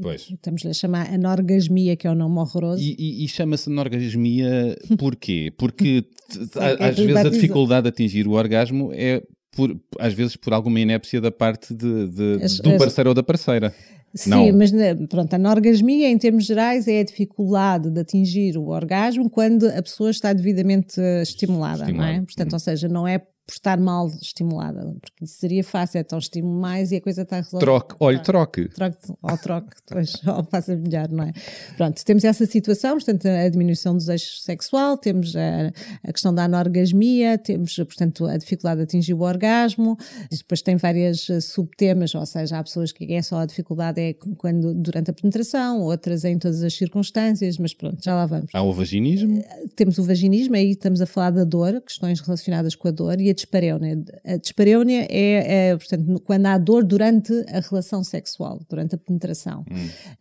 Pois. 0.00 0.28
Estamos-lhe 0.30 0.70
a 0.70 0.74
chamar 0.74 1.12
anorgasmia, 1.12 1.96
que 1.96 2.06
é 2.06 2.10
o 2.10 2.14
nome 2.14 2.38
horroroso. 2.38 2.82
E, 2.82 2.94
e- 2.98 3.24
e 3.24 3.28
chama-se 3.28 3.68
anorgasmia 3.70 4.76
porquê? 4.98 5.52
Porque 5.56 6.04
a- 6.56 6.88
às 6.88 6.96
vezes 6.96 7.16
a 7.16 7.28
dificuldade 7.30 7.82
de 7.84 7.88
atingir 7.88 8.26
o 8.26 8.32
orgasmo 8.32 8.90
é 8.92 9.22
por, 9.54 9.78
às 9.98 10.14
vezes 10.14 10.34
por 10.36 10.52
alguma 10.52 10.80
inépcia 10.80 11.20
da 11.20 11.30
parte 11.30 11.74
de, 11.74 12.08
de- 12.08 12.42
As- 12.44 12.58
do 12.60 12.70
as- 12.70 12.78
parceiro 12.78 13.10
ou 13.10 13.14
da 13.14 13.22
parceira. 13.22 13.74
Sim, 14.14 14.28
Não. 14.28 14.52
mas 14.58 14.70
né, 14.70 14.94
pronto, 15.06 15.32
a 15.32 15.36
anorgasmia, 15.36 16.06
em 16.10 16.18
termos 16.18 16.44
gerais, 16.44 16.86
é 16.86 17.00
a 17.00 17.02
dificuldade 17.02 17.90
de 17.90 17.98
atingir 17.98 18.58
o 18.58 18.68
orgasmo 18.68 19.30
quando 19.30 19.64
a 19.68 19.82
pessoa 19.82 20.10
está 20.10 20.34
devidamente 20.34 21.00
eh, 21.00 21.22
estimulada, 21.22 21.78
não 21.84 21.86
é? 21.86 21.90
Estimulada. 21.92 22.26
Portanto, 22.26 22.52
ou 22.52 22.58
seja, 22.58 22.88
não 22.88 23.08
é 23.08 23.22
por 23.46 23.54
estar 23.54 23.78
mal 23.78 24.06
estimulada, 24.20 24.80
porque 25.00 25.24
isso 25.24 25.38
seria 25.38 25.64
fácil, 25.64 25.98
é 25.98 26.04
tão 26.04 26.18
estímulo 26.18 26.60
mais 26.60 26.92
e 26.92 26.96
a 26.96 27.00
coisa 27.00 27.22
está 27.22 27.36
resolvida. 27.36 27.60
Troque, 27.60 27.94
olhe, 27.98 28.22
troque. 28.22 28.68
Troque, 28.68 28.98
ao 29.20 29.38
troque, 29.38 29.76
depois, 29.86 30.14
ou 30.26 30.44
passa 30.44 30.76
melhor, 30.76 31.08
não 31.10 31.24
é? 31.24 31.32
Pronto, 31.76 32.04
temos 32.04 32.24
essa 32.24 32.46
situação, 32.46 32.92
portanto, 32.92 33.26
a 33.26 33.48
diminuição 33.48 33.94
do 33.94 33.98
desejo 33.98 34.36
sexual, 34.40 34.96
temos 34.96 35.34
a, 35.34 35.72
a 36.04 36.12
questão 36.12 36.32
da 36.32 36.44
anorgasmia, 36.44 37.36
temos, 37.36 37.74
portanto, 37.76 38.26
a 38.26 38.36
dificuldade 38.36 38.78
de 38.78 38.84
atingir 38.84 39.14
o 39.14 39.22
orgasmo, 39.22 39.96
depois 40.30 40.62
tem 40.62 40.76
várias 40.76 41.28
eh, 41.28 41.40
subtemas, 41.40 42.14
ou 42.14 42.24
seja, 42.24 42.58
há 42.58 42.62
pessoas 42.62 42.92
que 42.92 43.12
é 43.12 43.22
só 43.22 43.38
a 43.38 43.46
dificuldade 43.46 44.00
é 44.00 44.14
quando, 44.38 44.72
durante 44.72 45.10
a 45.10 45.12
penetração, 45.14 45.80
outras 45.80 46.24
em 46.24 46.38
todas 46.38 46.62
as 46.62 46.74
circunstâncias, 46.74 47.58
mas 47.58 47.74
pronto, 47.74 47.98
já 48.02 48.14
lá 48.14 48.26
vamos 48.26 48.50
Há 48.52 48.62
o 48.62 48.72
vaginismo. 48.72 49.42
temos 49.74 49.98
o 49.98 50.04
vaginismo, 50.04 50.54
aí 50.54 50.70
estamos 50.70 51.00
a 51.00 51.06
falar 51.06 51.30
da 51.30 51.44
dor, 51.44 51.80
questões 51.80 52.20
relacionadas 52.20 52.76
com 52.76 52.86
a 52.86 52.90
dor, 52.90 53.20
e 53.20 53.31
a 53.32 53.34
dispareunia. 53.34 53.98
A 54.24 54.36
dispareunia 54.36 55.06
é, 55.10 55.68
é, 55.70 55.76
portanto, 55.76 56.20
quando 56.24 56.46
há 56.46 56.58
dor 56.58 56.84
durante 56.84 57.32
a 57.48 57.60
relação 57.60 58.04
sexual, 58.04 58.60
durante 58.68 58.94
a 58.94 58.98
penetração. 58.98 59.64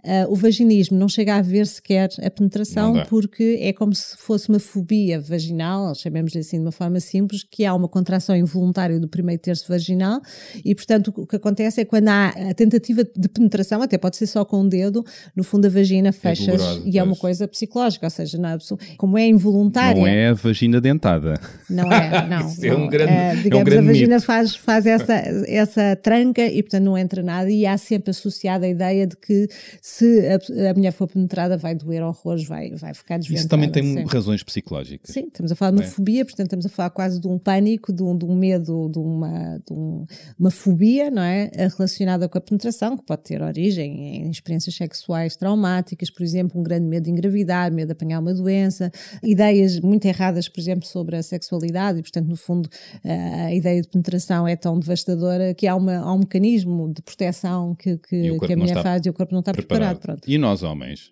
Ah, 0.04 0.26
o 0.30 0.36
vaginismo 0.36 0.98
não 0.98 1.08
chega 1.08 1.36
a 1.36 1.42
ver 1.42 1.68
sequer 1.68 2.10
a 2.20 2.24
Não 2.24 2.32
penetração, 2.32 3.04
porque 3.10 3.60
é 3.62 3.74
como 3.74 3.94
se 3.94 4.18
fosse 4.18 4.50
uma 4.50 4.60
fobia 4.60 5.20
vaginal, 5.20 5.94
chamemos-lhe 5.96 6.40
assim 6.40 6.58
de 6.58 6.64
uma 6.64 6.72
forma 6.72 7.00
simples, 7.00 7.44
que 7.44 7.66
há 7.66 7.74
uma 7.74 7.88
contração 7.88 8.36
involuntária 8.36 9.00
do 9.00 9.08
primeiro 9.08 9.42
terço 9.42 9.66
vaginal, 9.68 10.22
e 10.64 10.74
portanto 10.74 11.14
o 11.16 11.28
que 11.28 11.36
acontece 11.36 11.82
é 11.82 11.86
quando 11.86 12.08
há 12.08 12.30
a 12.30 12.54
tentativa 12.54 13.04
de 13.04 13.30
penetração, 13.30 13.82
até 13.82 13.98
pode 13.98 14.18
ser 14.18 14.28
só 14.28 14.44
com 14.46 14.62
o 14.62 14.70
dedo, 14.70 15.04
no 15.36 15.44
fundo 15.44 15.68
a 15.68 15.70
vagina 15.70 16.12
fecha 16.12 16.52
doloroso, 16.56 16.84
e 16.86 16.98
é 16.98 17.04
uma 17.04 17.16
coisa 17.16 17.48
psicológica, 17.48 18.06
ou 18.06 18.10
seja, 18.10 18.38
não 18.38 18.50
é 18.50 18.58
como 18.98 19.18
é 19.18 19.28
involuntária. 19.28 20.02
Não 20.02 20.08
é 20.08 20.30
a 20.30 20.34
vagina 20.34 20.80
dentada. 20.80 21.40
Não 21.70 21.92
é, 21.92 22.28
não. 22.28 22.48
Isso 22.50 22.66
é 22.66 22.70
não. 22.70 22.84
um 22.84 22.88
grande- 22.88 23.01
Eh, 23.10 23.32
é 23.32 23.34
um 23.34 23.42
digamos, 23.44 23.66
grande 23.66 23.88
a 23.88 23.92
vagina 23.92 24.16
mito. 24.16 24.26
faz, 24.26 24.56
faz 24.56 24.86
essa, 24.86 25.14
essa 25.48 25.96
tranca 25.96 26.46
e, 26.46 26.62
portanto, 26.64 26.84
não 26.84 26.98
entra 26.98 27.22
nada. 27.24 27.50
E 27.50 27.66
há 27.66 27.78
sempre 27.78 28.12
associada 28.12 28.66
a 28.66 28.70
ideia 28.70 29.08
de 29.08 29.16
que 29.18 29.48
se 29.82 30.22
a, 30.28 30.70
a 30.70 30.74
mulher 30.74 30.92
for 30.92 31.08
penetrada, 31.08 31.58
vai 31.58 31.76
doer 31.76 32.04
horrores, 32.04 32.46
vai, 32.46 32.72
vai 32.76 32.94
ficar 32.94 33.18
desventada. 33.18 33.40
Isso 33.42 33.50
também 33.50 33.70
tem 33.72 33.94
sempre. 33.96 34.14
razões 34.14 34.44
psicológicas. 34.44 35.14
Sim, 35.14 35.26
estamos 35.28 35.52
a 35.52 35.56
falar 35.56 35.72
de 35.72 35.78
uma 35.78 35.84
É. 35.84 35.88
fobia, 35.88 36.26
portanto 36.26 36.48
estamos 36.48 36.66
a 36.66 36.70
falar 36.70 36.90
quase 36.92 37.20
de 37.20 37.28
um 37.28 37.38
pânico, 37.38 37.92
de 37.94 38.04
um, 38.04 38.18
de 38.18 38.26
um 38.26 38.36
medo, 38.36 38.90
de, 38.92 39.00
uma, 39.00 39.58
de 39.66 39.74
um- 39.74 40.06
uma 40.40 40.52
fobia, 40.52 41.10
não 41.10 41.22
é? 41.24 41.50
Relacionada 41.78 42.28
com 42.30 42.38
a 42.38 42.42
penetração, 42.42 42.98
que 42.98 43.04
pode 43.06 43.24
ter 43.24 43.42
origem 43.42 44.26
em 44.26 44.30
experiências 44.30 44.76
sexuais 44.76 45.36
traumáticas, 45.36 46.10
por 46.10 46.24
exemplo, 46.24 46.60
um 46.60 46.64
grande 46.64 46.86
medo 46.86 47.04
de 47.06 47.12
engravidar, 47.12 47.72
medo 47.72 47.88
de 47.88 47.94
apanhar 47.94 48.20
uma 48.20 48.34
doença, 48.34 48.92
ideias 49.24 49.80
muito 49.80 50.06
erradas, 50.06 50.48
por 50.48 50.60
exemplo, 50.60 50.86
sobre 50.88 51.16
a 51.16 51.24
sexualidade 51.24 52.00
e, 52.00 52.02
portanto, 52.02 52.28
no 52.28 52.36
fundo, 52.36 52.70
a 53.04 53.54
ideia 53.54 53.82
de 53.82 53.88
penetração 53.88 54.48
é 54.48 54.56
tão 54.56 54.80
devastadora 54.80 55.54
que 55.54 55.68
há, 55.68 55.76
uma, 55.76 55.98
há 55.98 56.14
um 56.14 56.20
mecanismo 56.20 56.94
de 56.94 57.02
proteção 57.02 57.76
que, 57.76 57.98
que, 57.98 58.40
que 58.40 58.54
a 58.54 58.58
mulher 58.58 58.82
faz 58.82 59.06
e 59.06 59.10
o 59.10 59.14
corpo 59.14 59.34
não 59.34 59.40
está 59.40 59.52
preparado. 59.52 60.00
Pronto 60.00 60.22
E 60.28 60.38
nós, 60.38 60.64
homens? 60.64 61.12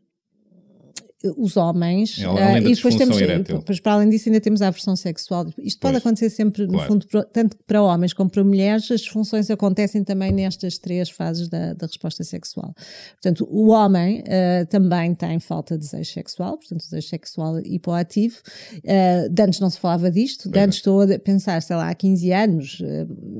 Os 1.37 1.57
homens 1.57 2.23
além 2.23 2.63
da 2.63 2.69
e 2.69 2.75
depois 2.75 2.95
temos 2.95 3.17
depois, 3.17 3.79
para 3.81 3.93
além 3.93 4.09
disso 4.09 4.29
ainda 4.29 4.39
temos 4.39 4.61
a 4.61 4.67
aversão 4.69 4.95
sexual. 4.95 5.45
Isto 5.57 5.79
pode 5.79 5.93
Pois. 5.93 6.05
acontecer 6.05 6.29
sempre 6.29 6.65
no 6.65 6.73
Claro. 6.73 6.87
fundo 6.87 7.05
tanto 7.33 7.57
para 7.67 7.81
homens 7.83 8.13
como 8.13 8.29
para 8.29 8.43
mulheres 8.43 8.89
as 8.89 9.01
disfunções 9.01 9.49
acontecem 9.49 10.03
também 10.03 10.31
nestas 10.31 10.77
três 10.77 11.09
fases 11.09 11.49
da, 11.49 11.73
da 11.73 11.87
resposta 11.87 12.23
sexual. 12.23 12.73
Portanto 13.21 13.45
o 13.51 13.67
homem 13.69 14.23
ah, 14.27 14.65
também 14.67 15.13
tem 15.13 15.39
falta 15.39 15.77
de 15.77 15.83
desejo 15.85 16.11
sexual 16.13 16.57
portanto 16.57 16.79
desejo 16.83 17.07
sexual 17.09 17.59
hipoativo. 17.65 18.37
De 19.31 19.41
antes 19.41 19.59
não 19.59 19.69
se 19.69 19.79
falava 19.79 20.09
disto 20.09 20.49
de 20.49 20.59
antes 20.59 20.77
estou 20.77 21.01
a 21.01 21.19
pensar 21.19 21.61
sei 21.61 21.75
lá 21.75 21.89
há 21.89 21.95
15 21.95 22.31
anos 22.31 22.81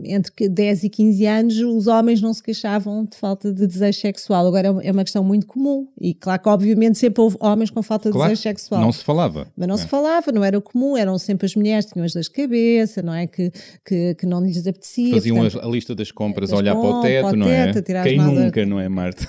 entre 0.03 0.31
que 0.31 0.49
10 0.49 0.83
e 0.83 0.89
15 0.89 1.25
anos 1.25 1.57
os 1.59 1.87
homens 1.87 2.21
não 2.21 2.33
se 2.33 2.43
queixavam 2.43 3.05
de 3.05 3.15
falta 3.17 3.53
de 3.53 3.65
desejo 3.65 3.99
sexual. 3.99 4.47
Agora 4.47 4.67
é 4.67 4.71
uma- 4.71 4.83
é 4.83 4.91
uma 4.91 5.03
questão 5.03 5.23
muito 5.23 5.47
comum 5.47 5.87
e 5.99 6.13
claro 6.13 6.41
que 6.41 6.49
obviamente 6.49 6.97
sempre 6.97 7.21
houve 7.21 7.37
homens 7.39 7.68
relações 7.69 7.71
com 7.71 7.83
falta 7.83 8.09
de 8.09 8.13
Claro, 8.13 8.29
desejo 8.31 8.41
sexual. 8.43 8.81
não 8.81 8.91
se 8.91 9.03
falava. 9.03 9.47
Mas 9.55 9.67
não 9.67 9.75
É. 9.75 9.77
se 9.77 9.87
falava, 9.87 10.31
não 10.31 10.43
era 10.43 10.59
comum, 10.61 10.97
eram 10.97 11.17
sempre 11.17 11.45
as 11.45 11.55
mulheres 11.55 11.85
que 11.85 11.93
tinham 11.93 12.05
as 12.05 12.11
de 12.13 12.29
cabeça, 12.29 13.01
não 13.01 13.13
é? 13.13 13.27
Que, 13.27 13.51
que, 13.85 14.15
que 14.15 14.25
não 14.25 14.43
lhes 14.43 14.65
apetecia. 14.67 15.13
Faziam 15.13 15.37
portanto, 15.37 15.65
a, 15.65 15.69
lista 15.69 15.95
das 15.95 16.11
compras, 16.11 16.49
das 16.49 16.59
olhar 16.59 16.75
para 16.75 16.89
o 16.89 17.01
teto, 17.01 17.25
para 17.25 17.33
o 17.33 17.37
não 17.37 17.47
é? 17.49 17.71
teto, 17.71 17.85
tirar 17.85 18.03
Quem 18.03 18.17
nunca, 18.17 18.65
não 18.65 18.79
é, 18.79 18.89
Marta? 18.89 19.27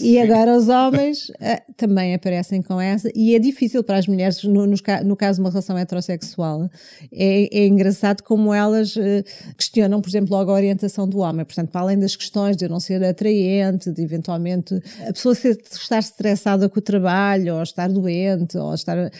E 0.00 0.18
agora 0.20 0.56
os 0.56 0.68
homens 0.68 1.30
ah, 1.40 1.62
também 1.76 2.14
aparecem 2.14 2.62
com 2.62 2.80
essa, 2.80 3.10
e 3.14 3.34
é 3.34 3.38
difícil 3.38 3.82
para 3.82 3.98
as 3.98 4.06
mulheres, 4.06 4.42
no, 4.44 4.80
ca- 4.82 5.02
no 5.02 5.16
caso 5.16 5.36
de 5.38 5.44
uma 5.44 5.50
relação 5.50 5.76
heterossexual, 5.76 6.68
é, 7.12 7.48
é 7.58 7.66
engraçado 7.66 8.22
como 8.22 8.52
elas 8.52 8.96
eh, 8.96 9.24
questionam, 9.56 10.00
por 10.00 10.08
exemplo, 10.08 10.36
logo 10.36 10.50
a 10.50 10.54
orientação 10.54 11.08
do 11.08 11.18
homem. 11.18 11.44
Portanto, 11.44 11.70
para 11.70 11.80
além 11.80 11.98
das 11.98 12.16
questões 12.16 12.56
de 12.56 12.64
eu 12.64 12.68
não 12.68 12.80
ser 12.80 13.02
atraente, 13.04 13.90
de 13.92 14.02
eventualmente 14.02 14.74
a 15.08 15.12
pessoa 15.12 15.34
ser, 15.34 15.58
estar 15.72 15.98
estressada 15.98 16.68
com 16.68 16.78
o 16.78 16.82
trabalho, 16.82 17.53
ou 17.56 17.62
estar 17.62 17.88
doente, 17.90 18.56
ou 18.58 18.74
estar. 18.74 18.96
eh, 18.98 19.10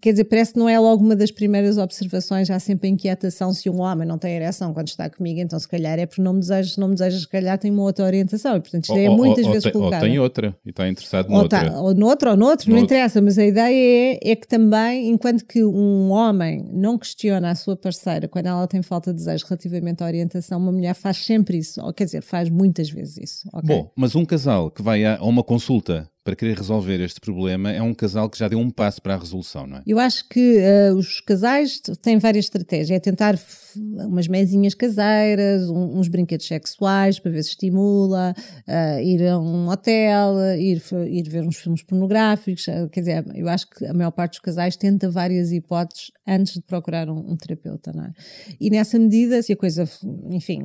Quer 0.00 0.12
dizer, 0.12 0.24
parece 0.24 0.52
que 0.52 0.58
não 0.58 0.68
é 0.68 0.78
logo 0.78 1.02
uma 1.04 1.14
das 1.16 1.30
primeiras 1.30 1.78
observações, 1.78 2.50
há 2.50 2.58
sempre 2.58 2.88
a 2.88 2.90
inquietação 2.90 3.52
se 3.52 3.68
um 3.70 3.80
homem 3.80 4.06
não 4.06 4.18
tem 4.18 4.34
ereção 4.34 4.72
quando 4.74 4.88
está 4.88 5.08
comigo, 5.10 5.40
então 5.40 5.58
se 5.58 5.68
calhar 5.68 5.98
é 5.98 6.06
porque 6.06 6.22
não 6.22 6.32
me 6.34 6.40
deseja, 6.40 6.74
se 6.74 6.80
não 6.80 6.88
me 6.88 6.94
deseja, 6.94 7.18
se 7.18 7.28
calhar 7.28 7.58
tem 7.58 7.70
uma 7.70 7.82
outra 7.82 8.04
orientação. 8.04 8.56
E, 8.56 8.60
portanto, 8.60 8.84
isto 8.84 8.96
é 8.96 9.04
Ou- 9.08 9.10
ou- 9.10 9.16
muitas 9.16 9.46
ou 9.46 9.52
vezes 9.52 9.64
tem, 9.64 9.72
ou 9.74 9.78
colocado. 9.80 10.00
tem 10.02 10.18
outra 10.18 10.56
e 10.64 10.70
está 10.70 10.88
interessado 10.88 11.30
Ou, 11.30 11.38
noutra. 11.38 11.70
tá, 11.70 11.80
ou 11.80 11.94
noutro 11.94 12.30
ou 12.30 12.36
noutro, 12.36 12.68
não 12.70 12.76
Noutro. 12.78 12.94
interessa, 12.94 13.20
mas 13.20 13.38
a 13.38 13.44
ideia 13.44 14.18
é, 14.22 14.30
é 14.32 14.36
que 14.36 14.46
também, 14.46 15.08
enquanto 15.10 15.44
que 15.44 15.64
um 15.64 16.10
homem 16.10 16.64
não 16.72 16.98
questiona 16.98 17.50
a 17.50 17.54
sua 17.54 17.76
parceira 17.76 18.28
quando 18.28 18.46
ela 18.46 18.66
tem 18.66 18.82
falta 18.82 19.10
de 19.12 19.18
desejo 19.18 19.44
relativamente 19.48 20.02
à 20.02 20.06
orientação, 20.06 20.58
uma 20.58 20.72
mulher 20.72 20.94
faz 20.94 21.18
sempre 21.24 21.58
isso, 21.58 21.80
ou 21.82 21.92
quer 21.92 22.04
dizer, 22.04 22.22
faz 22.22 22.48
muitas 22.50 22.90
vezes 22.90 23.16
isso. 23.18 23.48
ok? 23.52 23.68
Bom, 23.68 23.90
mas 23.96 24.14
um 24.14 24.24
casal 24.24 24.70
que 24.70 24.82
vai 24.82 25.04
a 25.04 25.22
uma 25.22 25.42
consulta 25.42 26.08
para 26.30 26.36
querer 26.36 26.56
resolver 26.56 27.00
este 27.00 27.20
problema 27.20 27.72
é 27.72 27.82
um 27.82 27.92
casal 27.92 28.30
que 28.30 28.38
já 28.38 28.46
deu 28.46 28.60
um 28.60 28.70
passo 28.70 29.02
para 29.02 29.14
a 29.14 29.18
resolução, 29.18 29.66
não 29.66 29.78
é? 29.78 29.82
Eu 29.84 29.98
acho 29.98 30.28
que 30.28 30.58
eh, 30.58 30.92
os 30.92 31.20
casais 31.20 31.80
têm 32.00 32.18
várias 32.20 32.44
estratégias. 32.44 32.90
É 32.92 33.00
tentar 33.00 33.36
umas 33.76 34.28
mesinhas 34.28 34.72
caseiras, 34.74 35.68
um- 35.68 35.98
uns 35.98 36.06
brinquedos 36.06 36.46
sexuais 36.46 37.18
para 37.18 37.32
ver 37.32 37.42
se 37.42 37.50
estimula, 37.50 38.32
eh, 38.68 39.02
ir 39.04 39.26
a 39.26 39.40
um 39.40 39.68
hotel, 39.68 40.36
ir, 40.56 40.80
ir 41.08 41.28
ver 41.28 41.42
uns 41.42 41.56
filmes 41.56 41.82
pornográficos. 41.82 42.68
eh, 42.68 42.88
Quer 42.92 43.00
dizer, 43.00 43.24
eu 43.34 43.48
acho 43.48 43.68
que 43.68 43.84
a 43.86 43.92
maior 43.92 44.12
parte 44.12 44.32
dos 44.34 44.40
casais 44.40 44.76
tenta 44.76 45.10
várias 45.10 45.50
hipóteses 45.50 46.12
antes 46.28 46.54
de 46.54 46.62
procurar 46.62 47.08
um, 47.10 47.32
um 47.32 47.36
terapeuta, 47.36 47.92
não 47.92 48.04
é? 48.04 48.12
E 48.60 48.70
nessa 48.70 48.96
medida, 49.00 49.42
se 49.42 49.52
a 49.52 49.56
coisa, 49.56 49.88
enfim, 50.30 50.60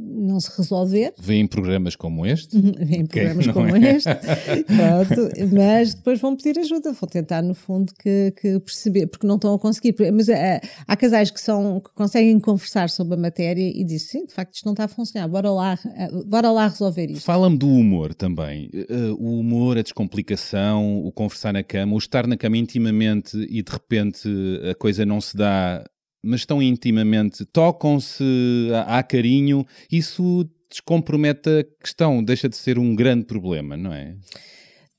não 0.00 0.40
se 0.40 0.50
resolver, 0.58 1.12
Vêem 1.20 1.46
programas 1.46 1.94
como 1.94 2.26
este, 2.26 2.56
em 2.56 3.06
programas 3.06 3.46
não 3.46 3.52
como 3.54 3.76
é? 3.76 3.94
este, 3.96 4.08
pronto, 5.04 5.32
mas 5.52 5.94
depois 5.94 6.20
vão 6.20 6.36
pedir 6.36 6.58
ajuda, 6.58 6.92
vão 6.92 7.08
tentar 7.08 7.42
no 7.42 7.54
fundo 7.54 7.92
que, 8.00 8.32
que 8.40 8.60
perceber, 8.60 9.06
porque 9.06 9.26
não 9.26 9.36
estão 9.36 9.54
a 9.54 9.58
conseguir. 9.58 9.94
Mas 10.12 10.28
eh, 10.28 10.60
há 10.86 10.96
casais 10.96 11.30
que, 11.30 11.40
são, 11.40 11.80
que 11.80 11.92
conseguem 11.94 12.38
conversar 12.40 12.88
sobre 12.90 13.14
a 13.14 13.16
matéria 13.16 13.62
e 13.62 13.84
dizem, 13.84 14.20
sim, 14.20 14.26
de 14.26 14.32
facto 14.32 14.54
isto 14.54 14.64
não 14.64 14.72
está 14.72 14.84
a 14.84 14.88
funcionar, 14.88 15.28
bora 15.28 15.50
lá, 15.50 15.78
eh, 15.96 16.08
bora 16.26 16.50
lá 16.50 16.68
resolver 16.68 17.10
isto. 17.10 17.24
Fala-me 17.24 17.56
do 17.56 17.68
humor 17.68 18.14
também. 18.14 18.70
Eh, 18.72 19.10
o 19.18 19.38
humor, 19.40 19.78
a 19.78 19.82
descomplicação, 19.82 21.04
o 21.04 21.12
conversar 21.12 21.52
na 21.52 21.62
cama, 21.62 21.94
o 21.94 21.98
estar 21.98 22.26
na 22.26 22.36
cama 22.36 22.56
intimamente 22.56 23.36
e 23.36 23.62
de 23.62 23.72
repente 23.72 24.28
a 24.70 24.74
coisa 24.74 25.04
não 25.04 25.20
se 25.20 25.36
dá, 25.36 25.84
mas 26.24 26.46
tão 26.46 26.62
intimamente, 26.62 27.44
tocam-se, 27.44 28.24
há 28.72 28.98
há 28.98 29.02
carinho, 29.02 29.66
isso 29.90 30.48
descompromete 30.70 31.48
a 31.48 31.64
questão, 31.82 32.22
deixa 32.22 32.48
de 32.48 32.56
ser 32.56 32.78
um 32.78 32.94
grande 32.94 33.24
problema, 33.24 33.76
não 33.76 33.92
é? 33.92 34.16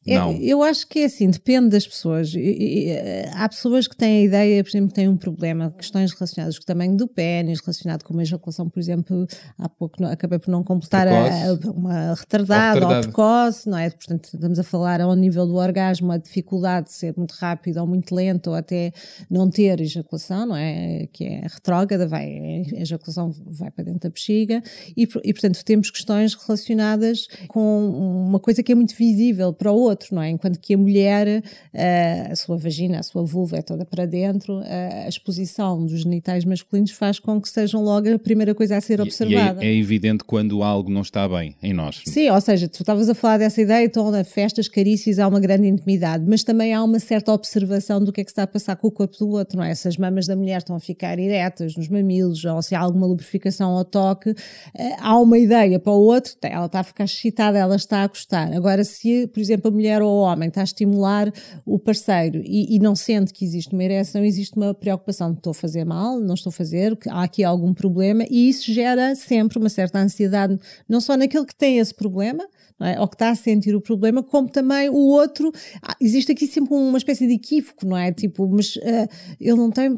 É, 0.07 0.17
eu 0.39 0.61
acho 0.61 0.87
que 0.87 0.99
é 0.99 1.05
assim, 1.05 1.29
depende 1.29 1.69
das 1.69 1.87
pessoas. 1.87 2.33
E- 2.35 2.39
e- 2.39 2.89
e, 2.91 3.25
há 3.33 3.49
pessoas 3.49 3.87
que 3.87 3.95
têm 3.97 4.21
a 4.21 4.23
ideia, 4.25 4.63
por 4.63 4.69
exemplo, 4.69 4.89
que 4.89 4.93
têm 4.93 5.09
um 5.09 5.17
problema, 5.17 5.71
questões 5.75 6.11
relacionadas 6.13 6.57
com 6.59 6.63
o 6.63 6.65
tamanho 6.65 6.95
do 6.95 7.07
pênis, 7.07 7.59
relacionado 7.59 8.03
com 8.03 8.13
uma 8.13 8.21
ejaculação, 8.21 8.69
por 8.69 8.79
exemplo, 8.79 9.25
há 9.57 9.67
pouco 9.67 9.99
não- 10.01 10.11
acabei 10.11 10.37
por 10.37 10.51
não 10.51 10.63
completar 10.63 11.07
a- 11.07 11.71
uma 11.71 12.13
retardada 12.13 12.85
Ou 12.85 12.91
ou, 12.97 13.01
precoce, 13.01 13.67
não 13.69 13.77
é? 13.79 13.89
Portanto, 13.89 14.29
estamos 14.33 14.59
a 14.59 14.63
falar 14.63 15.01
ao 15.01 15.15
nível 15.15 15.47
do 15.47 15.55
orgasmo, 15.55 16.11
a 16.11 16.17
dificuldade 16.17 16.87
de 16.87 16.93
ser 16.93 17.13
muito 17.17 17.33
rápido 17.39 17.77
ou 17.77 17.87
muito 17.87 18.13
lento, 18.13 18.51
ou 18.51 18.55
até 18.55 18.91
não 19.27 19.49
ter 19.49 19.81
ejaculação, 19.81 20.45
não 20.45 20.55
é? 20.55 21.07
Que 21.11 21.23
é 21.25 21.41
retrógrada, 21.51 22.07
vai, 22.07 22.63
a 22.75 22.81
ejaculação 22.81 23.31
vai 23.47 23.71
para 23.71 23.85
dentro 23.85 24.01
da 24.01 24.09
bexiga, 24.09 24.61
e, 24.95 25.03
e 25.23 25.33
portanto 25.33 25.63
temos 25.65 25.89
questões 25.89 26.35
relacionadas 26.35 27.27
com 27.47 27.89
uma 28.27 28.39
coisa 28.39 28.61
que 28.61 28.71
é 28.71 28.75
muito 28.75 28.95
visível 28.95 29.51
para 29.51 29.71
o 29.71 29.75
outro, 29.75 29.94
não 30.11 30.21
é? 30.21 30.29
Enquanto 30.29 30.59
que 30.59 30.73
a 30.73 30.77
mulher, 30.77 31.43
eh, 31.73 32.27
a 32.31 32.35
sua 32.35 32.57
vagina, 32.57 32.99
a 32.99 33.03
sua 33.03 33.23
vulva 33.23 33.57
é 33.57 33.61
toda 33.61 33.85
para 33.85 34.05
dentro, 34.05 34.61
eh, 34.65 35.03
a 35.05 35.09
exposição 35.09 35.85
dos 35.85 36.01
genitais 36.01 36.45
masculinos 36.45 36.91
faz 36.91 37.19
com 37.19 37.39
que 37.41 37.49
sejam 37.49 37.83
logo 37.83 38.13
a 38.13 38.19
primeira 38.19 38.53
coisa 38.53 38.77
a 38.77 38.81
ser 38.81 39.01
observada. 39.01 39.63
E 39.63 39.67
é, 39.67 39.71
é 39.71 39.75
evidente 39.75 40.23
quando 40.23 40.63
algo 40.63 40.91
não 40.91 41.01
está 41.01 41.27
bem 41.27 41.55
em 41.61 41.73
nós. 41.73 42.01
Sim, 42.05 42.29
ou 42.29 42.41
seja, 42.41 42.67
tu 42.67 42.81
estavas 42.81 43.09
a 43.09 43.15
falar 43.15 43.37
dessa 43.37 43.61
ideia, 43.61 43.85
então 43.85 44.09
na 44.11 44.23
festas, 44.23 44.67
carícias, 44.67 45.19
há 45.19 45.27
uma 45.27 45.39
grande 45.39 45.67
intimidade, 45.67 46.25
mas 46.27 46.43
também 46.43 46.73
há 46.73 46.83
uma 46.83 46.99
certa 46.99 47.31
observação 47.31 48.03
do 48.03 48.11
que 48.11 48.21
é 48.21 48.23
que 48.23 48.31
está 48.31 48.43
a 48.43 48.47
passar 48.47 48.75
com 48.75 48.87
o 48.87 48.91
corpo 48.91 49.17
do 49.17 49.29
outro, 49.29 49.57
não 49.57 49.63
é? 49.63 49.73
Se 49.73 49.87
as 49.87 49.97
mamas 49.97 50.27
da 50.27 50.35
mulher 50.35 50.57
estão 50.57 50.75
a 50.75 50.79
ficar 50.79 51.17
eretas 51.19 51.75
nos 51.75 51.87
mamilos, 51.87 52.43
ou 52.45 52.61
se 52.61 52.75
há 52.75 52.79
alguma 52.79 53.05
lubrificação 53.07 53.71
ao 53.71 53.85
toque, 53.85 54.33
eh, 54.77 54.95
há 54.99 55.19
uma 55.19 55.37
ideia 55.37 55.79
para 55.79 55.93
o 55.93 56.01
outro, 56.01 56.33
ela 56.41 56.65
está 56.65 56.79
a 56.79 56.83
ficar 56.83 57.05
excitada, 57.05 57.57
ela 57.57 57.75
está 57.75 58.03
a 58.03 58.07
gostar. 58.07 58.53
Agora, 58.53 58.83
se, 58.83 59.27
por 59.27 59.39
exemplo, 59.39 59.69
a 59.69 59.71
mulher 59.71 59.84
ou 60.01 60.17
o 60.17 60.21
homem 60.21 60.49
está 60.49 60.61
a 60.61 60.63
estimular 60.63 61.31
o 61.65 61.79
parceiro 61.79 62.41
e, 62.43 62.75
e 62.75 62.79
não 62.79 62.95
sente 62.95 63.33
que 63.33 63.45
existe 63.45 63.73
uma 63.73 63.83
ereção, 63.83 64.23
existe 64.23 64.55
uma 64.55 64.73
preocupação 64.73 65.31
de 65.31 65.37
estou 65.37 65.51
a 65.51 65.53
fazer 65.53 65.85
mal, 65.85 66.19
não 66.19 66.33
estou 66.33 66.49
a 66.49 66.53
fazer, 66.53 66.97
há 67.09 67.23
aqui 67.23 67.43
algum 67.43 67.73
problema, 67.73 68.25
e 68.29 68.49
isso 68.49 68.71
gera 68.71 69.15
sempre 69.15 69.57
uma 69.57 69.69
certa 69.69 69.99
ansiedade, 69.99 70.57
não 70.87 70.99
só 70.99 71.15
naquele 71.15 71.45
que 71.45 71.55
tem 71.55 71.79
esse 71.79 71.93
problema, 71.93 72.45
não 72.79 72.87
é? 72.87 72.99
ou 72.99 73.07
que 73.07 73.15
está 73.15 73.29
a 73.29 73.35
sentir 73.35 73.75
o 73.75 73.81
problema, 73.81 74.21
como 74.21 74.49
também 74.49 74.89
o 74.89 74.95
outro. 74.95 75.51
Ah, 75.81 75.95
existe 76.01 76.31
aqui 76.31 76.45
sempre 76.47 76.73
uma 76.73 76.97
espécie 76.97 77.27
de 77.27 77.33
equívoco, 77.33 77.85
não 77.85 77.97
é? 77.97 78.11
Tipo, 78.11 78.47
mas 78.47 78.77
ah, 78.83 79.07
ele 79.39 79.55
não 79.57 79.71
tem. 79.71 79.95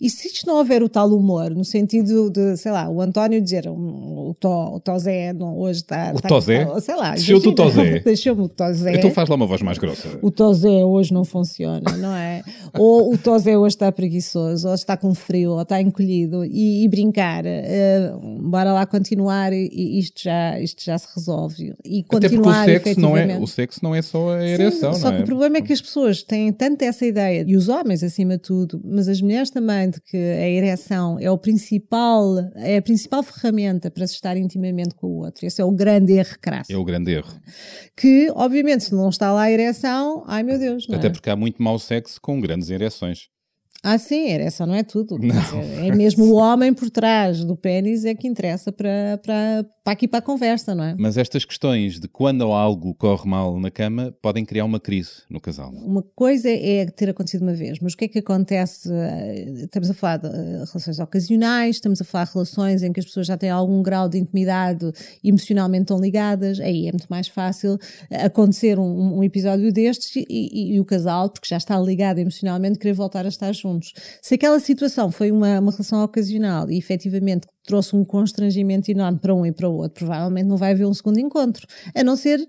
E 0.00 0.10
se 0.10 0.28
isto 0.28 0.46
não 0.46 0.56
houver 0.56 0.82
o 0.82 0.88
tal 0.88 1.08
humor, 1.10 1.50
no 1.50 1.64
sentido 1.64 2.30
de, 2.30 2.56
sei 2.56 2.70
lá, 2.72 2.88
o 2.88 3.00
António 3.00 3.40
dizer 3.40 3.68
um, 3.68 4.28
o, 4.30 4.34
tó, 4.38 4.74
o 4.74 4.80
Tozé 4.80 5.32
não, 5.32 5.58
hoje 5.58 5.80
está. 5.80 6.12
O 6.12 6.16
está- 6.16 6.28
Tozé? 6.28 6.80
Sei 6.80 6.94
lá. 6.94 7.14
Deixou-te 7.14 7.48
o 7.48 7.54
Tozé? 7.54 8.00
Deixou-me 8.04 8.42
o 8.42 8.48
Tozé. 8.48 8.94
Então 8.94 9.10
faz 9.10 9.28
lá 9.28 9.36
uma 9.36 9.46
voz 9.46 9.62
mais 9.62 9.78
grossa. 9.78 10.18
O 10.20 10.30
Tozé 10.30 10.84
hoje 10.84 11.12
não 11.14 11.24
funciona, 11.24 11.96
não 11.96 12.14
é? 12.14 12.42
ou 12.78 13.12
o 13.14 13.18
Tozé 13.18 13.56
hoje 13.56 13.74
está 13.74 13.90
preguiçoso, 13.90 14.68
ou 14.68 14.74
está 14.74 14.96
com 14.96 15.14
frio, 15.14 15.52
ou 15.52 15.62
está 15.62 15.80
encolhido, 15.80 16.44
e, 16.44 16.84
e 16.84 16.88
brincar, 16.88 17.44
eh, 17.46 18.12
bora 18.40 18.72
lá 18.72 18.84
continuar 18.86 19.52
e, 19.52 19.68
e 19.72 19.98
isto, 19.98 20.22
já, 20.22 20.60
isto 20.60 20.84
já 20.84 20.98
se 20.98 21.08
resolve. 21.14 21.74
E 21.84 22.01
Até 22.02 22.28
porque 22.28 22.36
o 22.36 22.42
continuar 22.42 22.64
sexo, 22.64 23.00
não 23.00 23.16
é, 23.16 23.38
o 23.38 23.46
sexo 23.46 23.80
não 23.82 23.94
é 23.94 24.02
só 24.02 24.34
a 24.34 24.46
ereção, 24.46 24.94
Sim, 24.94 25.00
só 25.00 25.10
que 25.10 25.18
é? 25.18 25.20
o 25.20 25.24
problema 25.24 25.58
é 25.58 25.62
que 25.62 25.72
as 25.72 25.80
pessoas 25.80 26.22
têm 26.22 26.52
tanto 26.52 26.82
essa 26.82 27.04
ideia, 27.06 27.44
e 27.46 27.56
os 27.56 27.68
homens 27.68 28.02
acima 28.02 28.36
de 28.36 28.42
tudo, 28.42 28.80
mas 28.84 29.08
as 29.08 29.20
mulheres 29.20 29.50
também, 29.50 29.90
de 29.90 30.00
que 30.00 30.16
a 30.16 30.48
ereção 30.48 31.18
é 31.20 31.30
o 31.30 31.38
principal, 31.38 32.38
é 32.56 32.76
a 32.76 32.82
principal 32.82 33.22
ferramenta 33.22 33.90
para 33.90 34.06
se 34.06 34.14
estar 34.14 34.36
intimamente 34.36 34.94
com 34.94 35.06
o 35.06 35.24
outro. 35.24 35.46
Esse 35.46 35.60
é 35.60 35.64
o 35.64 35.70
grande 35.70 36.12
erro 36.12 36.36
crasso. 36.40 36.72
É 36.72 36.76
o 36.76 36.84
grande 36.84 37.12
erro. 37.12 37.32
Que, 37.96 38.30
obviamente, 38.34 38.84
se 38.84 38.94
não 38.94 39.08
está 39.08 39.32
lá 39.32 39.42
a 39.42 39.50
ereção, 39.50 40.24
ai 40.26 40.42
meu 40.42 40.58
Deus, 40.58 40.86
Até 40.90 41.06
é? 41.06 41.10
porque 41.10 41.30
há 41.30 41.36
muito 41.36 41.62
mau 41.62 41.78
sexo 41.78 42.20
com 42.20 42.40
grandes 42.40 42.70
ereções. 42.70 43.30
Ah, 43.84 43.98
sim, 43.98 44.26
a 44.28 44.34
ereção 44.34 44.64
não 44.66 44.74
é 44.76 44.84
tudo. 44.84 45.18
Quer 45.18 45.26
dizer, 45.32 45.84
é 45.86 45.94
mesmo 45.96 46.24
o 46.26 46.34
homem 46.34 46.72
por 46.72 46.88
trás 46.88 47.44
do 47.44 47.56
pênis 47.56 48.04
é 48.04 48.14
que 48.14 48.28
interessa 48.28 48.70
para, 48.70 49.18
para, 49.20 49.66
para 49.82 49.92
aqui 49.92 50.06
para 50.06 50.20
a 50.20 50.22
conversa, 50.22 50.72
não 50.72 50.84
é? 50.84 50.94
Mas 50.96 51.16
estas 51.16 51.44
questões 51.44 51.98
de 51.98 52.06
quando 52.06 52.44
algo 52.44 52.94
corre 52.94 53.28
mal 53.28 53.58
na 53.58 53.72
cama 53.72 54.14
podem 54.22 54.44
criar 54.44 54.64
uma 54.66 54.78
crise 54.78 55.10
no 55.28 55.40
casal. 55.40 55.72
Uma 55.72 56.02
coisa 56.14 56.48
é 56.48 56.86
ter 56.86 57.10
acontecido 57.10 57.42
uma 57.42 57.54
vez, 57.54 57.80
mas 57.80 57.94
o 57.94 57.96
que 57.96 58.04
é 58.04 58.08
que 58.08 58.18
acontece? 58.20 58.88
eh, 58.92 59.46
Estamos 59.64 59.90
a 59.90 59.94
falar 59.94 60.18
de 60.18 60.28
eh, 60.28 60.30
relações 60.64 61.00
ocasionais, 61.00 61.76
estamos 61.76 62.00
a 62.00 62.04
falar 62.04 62.26
de 62.26 62.32
relações 62.34 62.82
em 62.84 62.92
que 62.92 63.00
as 63.00 63.06
pessoas 63.06 63.26
já 63.26 63.36
têm 63.36 63.50
algum 63.50 63.82
grau 63.82 64.08
de 64.08 64.16
intimidade 64.16 64.92
emocionalmente 65.24 65.86
tão 65.86 65.98
ligadas, 65.98 66.60
aí 66.60 66.86
é 66.86 66.92
muito 66.92 67.08
mais 67.10 67.26
fácil 67.26 67.76
acontecer 68.10 68.78
um, 68.78 69.18
um 69.18 69.24
episódio 69.24 69.72
destes 69.72 70.14
e, 70.14 70.24
e- 70.30 70.74
e 70.76 70.80
o 70.80 70.84
casal, 70.84 71.28
porque 71.30 71.48
já 71.48 71.56
está 71.56 71.76
ligado 71.80 72.18
emocionalmente, 72.18 72.78
querer 72.78 72.92
voltar 72.94 73.24
a 73.24 73.28
estar 73.28 73.52
juntos. 73.72 73.92
Se 74.20 74.34
aquela 74.34 74.60
situação 74.60 75.10
foi 75.10 75.30
uma, 75.30 75.58
uma 75.58 75.72
relação 75.72 76.02
ocasional 76.02 76.70
e 76.70 76.78
efetivamente 76.78 77.46
trouxe 77.64 77.96
um 77.96 78.04
constrangimento 78.04 78.90
enorme 78.90 79.18
para 79.18 79.34
um 79.34 79.46
e 79.46 79.52
para 79.52 79.68
o 79.68 79.74
outro, 79.74 80.04
provavelmente 80.04 80.46
não 80.46 80.56
vai 80.56 80.72
haver 80.72 80.86
um 80.86 80.94
segundo 80.94 81.18
encontro, 81.18 81.66
a 81.94 82.02
não 82.02 82.16
ser 82.16 82.46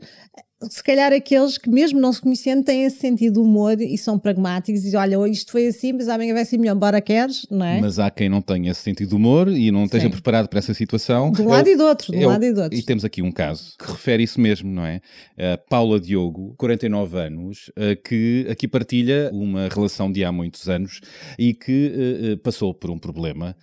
se 0.70 0.84
calhar 0.84 1.12
aqueles 1.13 1.58
que, 1.58 1.70
mesmo 1.70 2.00
não 2.00 2.12
se 2.13 2.22
conhecendo, 2.22 2.63
têm 2.63 2.84
esse 2.84 2.98
sentido 2.98 3.34
de 3.34 3.39
humor 3.39 3.79
e 3.82 3.98
são 3.98 4.17
pragmáticos 4.20 4.82
e 4.82 4.86
dizem: 4.86 5.00
olha, 5.00 5.20
hoje 5.20 5.34
isto 5.34 5.51
foi 5.51 5.67
assim, 5.67 5.93
mas 5.93 6.08
amanhã 6.10 6.34
vai 6.34 6.46
ser 6.46 6.58
melhor, 6.58 6.75
embora 6.75 7.00
queres, 7.01 7.46
não 7.50 7.65
é? 7.65 7.79
Mas 7.82 8.00
há 8.00 8.10
quem 8.10 8.29
não 8.29 8.41
tenha 8.41 8.72
esse 8.72 8.82
sentido 8.82 9.10
de 9.10 9.15
humor 9.15 9.48
e 9.50 9.72
não 9.72 9.86
esteja 9.86 10.05
Sim. 10.05 10.12
preparado 10.12 10.48
para 10.48 10.60
essa 10.60 10.74
situação. 10.74 11.32
De 11.32 11.41
um 11.41 11.50
lado 11.50 11.67
o- 11.67 11.70
e 11.70 11.75
do 11.75 11.84
outro, 11.84 12.12
de 12.12 12.25
um 12.25 12.27
lado 12.29 12.43
e 12.46 12.53
do 12.53 12.62
outro. 12.62 12.77
E 12.77 12.82
temos 12.82 13.03
aqui 13.05 13.22
um 13.22 13.32
caso 13.32 13.74
que 13.77 13.91
refere 13.91 14.24
isso 14.24 14.39
mesmo, 14.39 14.70
não 14.72 14.86
é? 14.86 15.01
A 15.38 15.58
Paula 15.58 16.00
Diogo, 16.00 16.53
49 16.58 17.17
anos, 17.17 17.72
eh, 17.75 17.96
que 17.96 18.48
aqui 18.50 18.67
partilha 18.67 19.29
uma 19.34 19.67
relação 19.70 20.12
de 20.12 20.24
há 20.24 20.32
muitos 20.32 20.70
anos 20.70 21.01
e 21.38 21.53
que 21.53 21.91
eh, 21.96 22.32
eh, 22.32 22.36
passou 22.38 22.74
por 22.74 22.89
um 22.89 22.98
problema. 22.98 23.55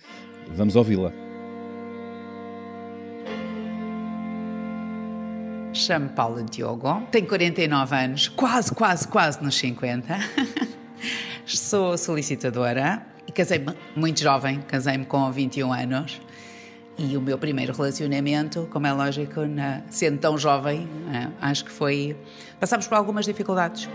Vamos 0.53 0.75
ouvi-la. 0.75 1.30
Chamo 5.73 6.09
Paula 6.09 6.43
Diogo, 6.43 7.01
tenho 7.11 7.25
49 7.27 7.95
anos, 7.95 8.27
quase, 8.27 8.73
quase, 8.73 9.07
quase 9.07 9.41
nos 9.41 9.55
50. 9.57 10.17
Sou 11.45 11.97
solicitadora 11.97 13.05
e 13.25 13.31
casei-me 13.31 13.73
muito 13.95 14.19
jovem, 14.21 14.61
casei-me 14.67 15.05
com 15.05 15.31
21 15.31 15.71
anos. 15.71 16.21
E 16.97 17.15
o 17.15 17.21
meu 17.21 17.37
primeiro 17.37 17.73
relacionamento, 17.73 18.67
como 18.71 18.85
é 18.85 18.91
lógico, 18.91 19.41
na- 19.45 19.81
sendo 19.89 20.19
tão 20.19 20.37
jovem, 20.37 20.87
eh, 21.13 21.27
acho 21.41 21.63
que 21.65 21.71
foi. 21.71 22.15
Passámos 22.59 22.85
por 22.85 22.95
algumas 22.95 23.25
dificuldades. 23.25 23.89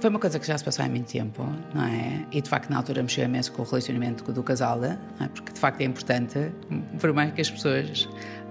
Foi 0.00 0.08
uma 0.08 0.18
coisa 0.18 0.38
que 0.38 0.46
já 0.46 0.56
se 0.56 0.64
passou 0.64 0.82
há 0.84 0.88
muito 0.88 1.12
tempo, 1.12 1.46
não 1.74 1.84
é? 1.84 2.24
E 2.32 2.40
de 2.40 2.48
facto, 2.48 2.70
na 2.70 2.78
altura, 2.78 3.02
mexeu 3.02 3.24
imenso 3.26 3.52
com 3.52 3.60
o 3.60 3.64
relacionamento 3.66 4.32
do 4.32 4.42
casal, 4.42 4.82
é? 4.82 4.98
porque 5.34 5.52
de 5.52 5.60
facto 5.60 5.82
é 5.82 5.84
importante, 5.84 6.50
por 6.98 7.12
mais 7.12 7.32
que 7.34 7.42
as 7.42 7.50
pessoas 7.50 8.08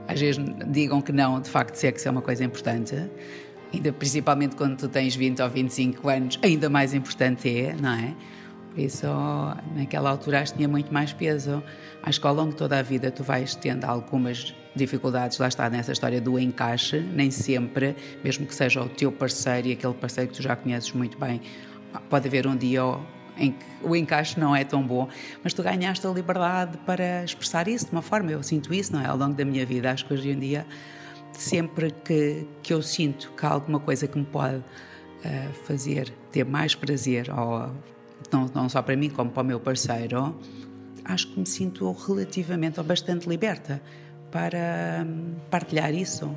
às 0.09 0.19
vezes 0.19 0.43
digam 0.67 1.01
que 1.01 1.11
não, 1.11 1.39
de 1.39 1.49
facto, 1.49 1.75
sexo 1.75 2.07
é 2.07 2.11
uma 2.11 2.21
coisa 2.21 2.43
importante. 2.43 2.95
Ainda 3.71 3.93
principalmente 3.93 4.55
quando 4.55 4.75
tu 4.75 4.89
tens 4.89 5.15
20 5.15 5.39
ou 5.43 5.49
25 5.49 6.09
anos, 6.09 6.39
ainda 6.41 6.67
mais 6.67 6.95
importante 6.95 7.47
é, 7.47 7.75
não 7.79 7.91
é? 7.91 8.15
Por 8.73 8.79
isso, 8.79 9.05
naquela 9.75 10.09
altura, 10.09 10.41
acho 10.41 10.53
que 10.53 10.57
tinha 10.57 10.67
muito 10.67 10.91
mais 10.91 11.13
peso. 11.13 11.63
Acho 12.01 12.19
que 12.19 12.25
ao 12.25 12.33
longo 12.33 12.51
de 12.51 12.57
toda 12.57 12.79
a 12.79 12.81
vida 12.81 13.11
tu 13.11 13.23
vais 13.23 13.53
tendo 13.53 13.85
algumas 13.85 14.55
dificuldades, 14.75 15.37
lá 15.37 15.47
está 15.47 15.69
nessa 15.69 15.91
história 15.91 16.19
do 16.19 16.39
encaixe, 16.39 16.99
nem 16.99 17.29
sempre, 17.29 17.95
mesmo 18.23 18.47
que 18.47 18.55
seja 18.55 18.81
o 18.81 18.89
teu 18.89 19.11
parceiro 19.11 19.67
e 19.67 19.73
aquele 19.73 19.93
parceiro 19.93 20.31
que 20.31 20.37
tu 20.37 20.41
já 20.41 20.55
conheces 20.55 20.91
muito 20.91 21.19
bem, 21.19 21.39
pode 22.09 22.27
haver 22.27 22.47
um 22.47 22.55
dia 22.55 22.81
em 23.39 23.53
que 23.53 23.65
o 23.81 23.95
encaixe 23.95 24.39
não 24.39 24.55
é 24.55 24.63
tão 24.63 24.85
bom, 24.85 25.07
mas 25.43 25.53
tu 25.53 25.63
ganhaste 25.63 26.05
a 26.05 26.09
liberdade 26.09 26.77
para 26.85 27.23
expressar 27.23 27.67
isso 27.67 27.85
de 27.85 27.91
uma 27.91 28.01
forma, 28.01 28.31
eu 28.31 28.43
sinto 28.43 28.73
isso, 28.73 28.93
não 28.93 29.01
é? 29.01 29.07
Ao 29.07 29.17
longo 29.17 29.33
da 29.33 29.45
minha 29.45 29.65
vida, 29.65 29.91
acho 29.91 30.05
que 30.05 30.13
hoje 30.13 30.29
em 30.29 30.39
dia, 30.39 30.65
sempre 31.31 31.91
que, 31.91 32.45
que 32.61 32.73
eu 32.73 32.81
sinto 32.81 33.31
que 33.37 33.45
há 33.45 33.49
alguma 33.49 33.79
coisa 33.79 34.07
que 34.07 34.17
me 34.17 34.25
pode 34.25 34.63
eh, 35.23 35.47
fazer 35.65 36.13
ter 36.31 36.45
mais 36.45 36.75
prazer, 36.75 37.31
ou, 37.31 37.71
não, 38.31 38.45
não 38.53 38.69
só 38.69 38.81
para 38.81 38.95
mim, 38.95 39.09
como 39.09 39.31
para 39.31 39.41
o 39.41 39.45
meu 39.45 39.59
parceiro, 39.59 40.35
acho 41.05 41.27
que 41.27 41.39
me 41.39 41.45
sinto 41.45 41.91
relativamente 41.91 42.79
ou 42.79 42.85
bastante 42.85 43.27
liberta 43.27 43.81
para 44.31 45.05
hum, 45.05 45.35
partilhar 45.49 45.93
isso. 45.93 46.33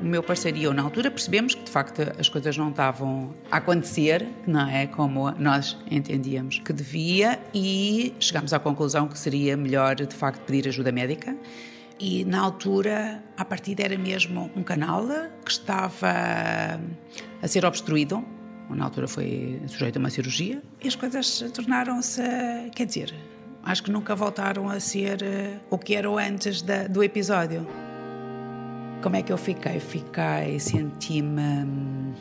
O 0.00 0.04
meu 0.04 0.22
parceiro 0.22 0.58
e 0.58 0.64
eu, 0.64 0.74
na 0.74 0.82
altura, 0.82 1.10
percebemos 1.10 1.54
que 1.54 1.62
de 1.64 1.70
facto 1.70 2.02
as 2.18 2.28
coisas 2.28 2.56
não 2.58 2.70
estavam 2.70 3.32
a 3.50 3.56
acontecer, 3.56 4.26
não 4.46 4.68
é? 4.68 4.86
Como 4.86 5.30
nós 5.38 5.78
entendíamos 5.90 6.58
que 6.58 6.72
devia, 6.72 7.38
e 7.54 8.12
chegámos 8.20 8.52
à 8.52 8.58
conclusão 8.58 9.08
que 9.08 9.18
seria 9.18 9.56
melhor 9.56 9.94
de 9.94 10.14
facto 10.14 10.40
pedir 10.42 10.68
ajuda 10.68 10.92
médica. 10.92 11.34
E 11.98 12.24
na 12.24 12.40
altura, 12.40 13.22
a 13.36 13.44
partida 13.44 13.84
era 13.84 13.96
mesmo 13.96 14.50
um 14.56 14.62
canal 14.64 15.06
que 15.44 15.50
estava 15.50 16.12
a 17.40 17.48
ser 17.48 17.64
obstruído. 17.64 18.22
Na 18.68 18.84
altura 18.84 19.06
foi 19.06 19.60
sujeito 19.68 19.96
a 19.96 20.00
uma 20.00 20.10
cirurgia 20.10 20.60
e 20.82 20.88
as 20.88 20.96
coisas 20.96 21.44
tornaram-se, 21.54 22.20
quer 22.74 22.86
dizer, 22.86 23.14
acho 23.62 23.82
que 23.84 23.90
nunca 23.90 24.14
voltaram 24.16 24.68
a 24.68 24.80
ser 24.80 25.22
eh, 25.22 25.58
o 25.70 25.78
que 25.78 25.94
eram 25.94 26.18
antes 26.18 26.62
da- 26.62 26.86
do 26.88 27.02
episódio. 27.04 27.66
Como 29.04 29.16
é 29.16 29.22
que 29.22 29.30
eu 29.30 29.36
fiquei? 29.36 29.78
Fiquei, 29.80 30.58
senti-me. 30.58 31.42
hum, 31.42 32.14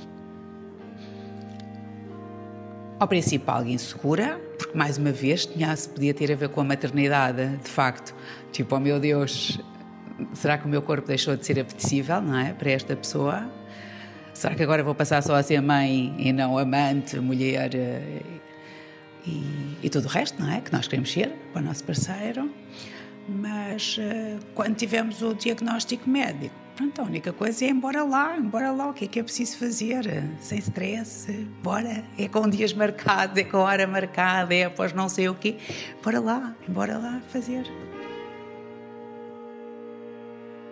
Ao 2.99 3.07
princípio, 3.07 3.49
algo 3.49 3.69
insegura, 3.69 4.37
porque 4.57 4.77
mais 4.77 4.97
uma 4.97 5.13
vez 5.13 5.45
tinha, 5.45 5.73
podia 5.93 6.13
ter 6.13 6.29
a 6.33 6.35
ver 6.35 6.49
com 6.49 6.59
a 6.59 6.63
maternidade, 6.65 7.55
de 7.55 7.69
facto. 7.69 8.13
Tipo, 8.51 8.75
oh 8.75 8.81
meu 8.81 8.99
Deus, 8.99 9.61
será 10.33 10.57
que 10.57 10.65
o 10.65 10.67
meu 10.67 10.81
corpo 10.81 11.07
deixou 11.07 11.37
de 11.37 11.45
ser 11.45 11.57
apetecível, 11.57 12.19
não 12.21 12.37
é? 12.37 12.51
Para 12.51 12.71
esta 12.71 12.97
pessoa? 12.97 13.49
Será 14.33 14.53
que 14.53 14.61
agora 14.61 14.83
vou 14.83 14.93
passar 14.93 15.23
só 15.23 15.35
a 15.35 15.41
ser 15.43 15.61
mãe 15.61 16.13
e 16.17 16.33
não 16.33 16.57
amante, 16.57 17.17
mulher 17.17 17.73
eh, 17.73 18.21
e, 19.25 19.77
e 19.83 19.89
tudo 19.89 20.03
o 20.05 20.09
resto, 20.09 20.41
não 20.41 20.51
é? 20.51 20.59
Que 20.59 20.73
nós 20.73 20.85
queremos 20.85 21.09
ser 21.13 21.29
para 21.53 21.61
o 21.61 21.65
nosso 21.65 21.81
parceiro. 21.85 22.51
Mas 23.29 23.95
eh, 24.01 24.37
quando 24.53 24.75
tivemos 24.75 25.21
o 25.21 25.33
diagnóstico 25.33 26.09
médico, 26.09 26.62
pronto, 26.75 27.01
a 27.01 27.03
única 27.03 27.31
coisa 27.31 27.65
é 27.65 27.69
embora 27.69 28.03
lá, 28.03 28.37
embora 28.37 28.71
lá, 28.71 28.89
o 28.89 28.93
que 28.93 29.05
é 29.05 29.07
que 29.07 29.19
é 29.19 29.23
preciso 29.23 29.57
fazer? 29.57 30.05
Sem 30.39 30.59
stress, 30.59 31.31
bora. 31.61 32.03
É 32.17 32.27
com 32.27 32.49
dias 32.49 32.73
marcados, 32.73 33.37
é 33.37 33.43
com 33.43 33.57
hora 33.57 33.87
marcada, 33.87 34.53
é 34.53 34.65
após 34.65 34.93
não 34.93 35.07
sei 35.07 35.29
o 35.29 35.35
quê. 35.35 35.57
Bora 36.03 36.19
lá, 36.19 36.55
embora 36.67 36.97
lá 36.97 37.21
fazer. 37.29 37.65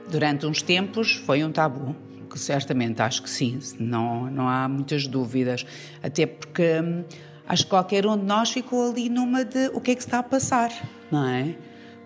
Durante 0.09 0.45
uns 0.45 0.61
tempos 0.61 1.13
foi 1.25 1.43
um 1.43 1.51
tabu, 1.51 1.95
que 2.29 2.39
certamente 2.39 3.01
acho 3.01 3.23
que 3.23 3.29
sim, 3.29 3.59
não, 3.79 4.29
não 4.29 4.49
há 4.49 4.67
muitas 4.67 5.07
dúvidas. 5.07 5.65
Até 6.03 6.25
porque 6.25 6.81
hum, 6.81 7.03
acho 7.47 7.63
que 7.63 7.69
qualquer 7.69 8.05
um 8.05 8.17
de 8.17 8.25
nós 8.25 8.51
ficou 8.51 8.89
ali 8.89 9.09
numa 9.09 9.45
de 9.45 9.69
o 9.73 9.79
que 9.79 9.91
é 9.91 9.95
que 9.95 10.01
se 10.01 10.07
está 10.07 10.19
a 10.19 10.23
passar, 10.23 10.69
não 11.11 11.27
é? 11.27 11.55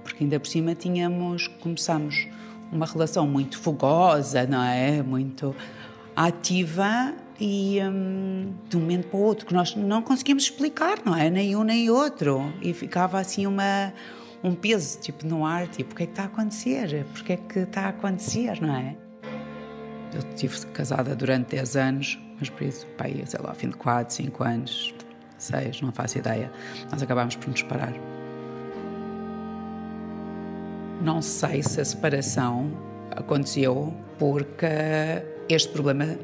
Porque 0.04 0.24
ainda 0.24 0.40
por 0.40 0.48
cima 0.48 0.76
tínhamos, 0.76 1.48
começamos 1.60 2.28
uma 2.76 2.86
relação 2.86 3.28
muito 3.28 3.58
fogosa, 3.60 4.46
não 4.46 4.62
é? 4.62 5.02
Muito 5.02 5.56
ativa 6.16 7.14
e 7.40 7.80
hum, 7.84 8.54
de 8.70 8.78
um 8.78 8.82
momento 8.82 9.08
para 9.08 9.18
o 9.18 9.22
outro, 9.22 9.46
que 9.46 9.54
nós 9.54 9.76
não 9.76 10.02
conseguimos 10.02 10.44
explicar, 10.44 11.00
não 11.04 11.16
é? 11.16 11.30
Nem 11.30 11.56
um 11.56 11.64
nem 11.64 11.90
outro. 11.90 12.54
E 12.62 12.74
ficava 12.74 13.20
assim 13.20 13.46
uma, 13.46 13.94
um 14.44 14.54
peso, 14.56 15.00
tipo, 15.00 15.26
no 15.26 15.46
ar, 15.46 15.68
tipo, 15.68 15.94
o 15.94 15.96
que 15.96 16.04
é 16.04 16.06
que 16.06 16.12
está 16.12 16.24
a 16.24 16.28
acontecer? 16.28 17.06
Porquê 17.14 17.34
é 17.34 17.38
que 17.38 17.60
está 17.60 17.82
a 17.82 17.90
acontecer, 17.90 18.62
não 18.62 18.76
é? 18.76 18.96
Eu 20.14 20.20
estive 20.20 20.66
casada 20.68 21.16
durante 21.16 21.56
10 21.56 21.76
anos, 21.76 22.20
mas 22.40 22.50
por 22.50 22.64
isso, 22.64 22.86
pai, 22.98 23.22
sei 23.26 23.40
lá, 23.42 23.50
ao 23.50 23.56
fim 23.56 23.70
de 23.70 23.76
4, 23.76 24.14
5 24.14 24.44
anos, 24.44 24.94
6, 25.38 25.82
não 25.82 25.92
faço 25.92 26.18
ideia, 26.18 26.50
nós 26.90 27.02
acabámos 27.02 27.36
por 27.36 27.50
nos 27.50 27.60
separar. 27.60 28.15
Não 31.02 31.22
sei 31.22 31.62
se 31.62 31.82
a 31.82 31.86
separação 31.86 32.72
aconteceu 33.12 33.94
porque 34.18 34.66
este 35.50 35.70
problema 35.72 36.18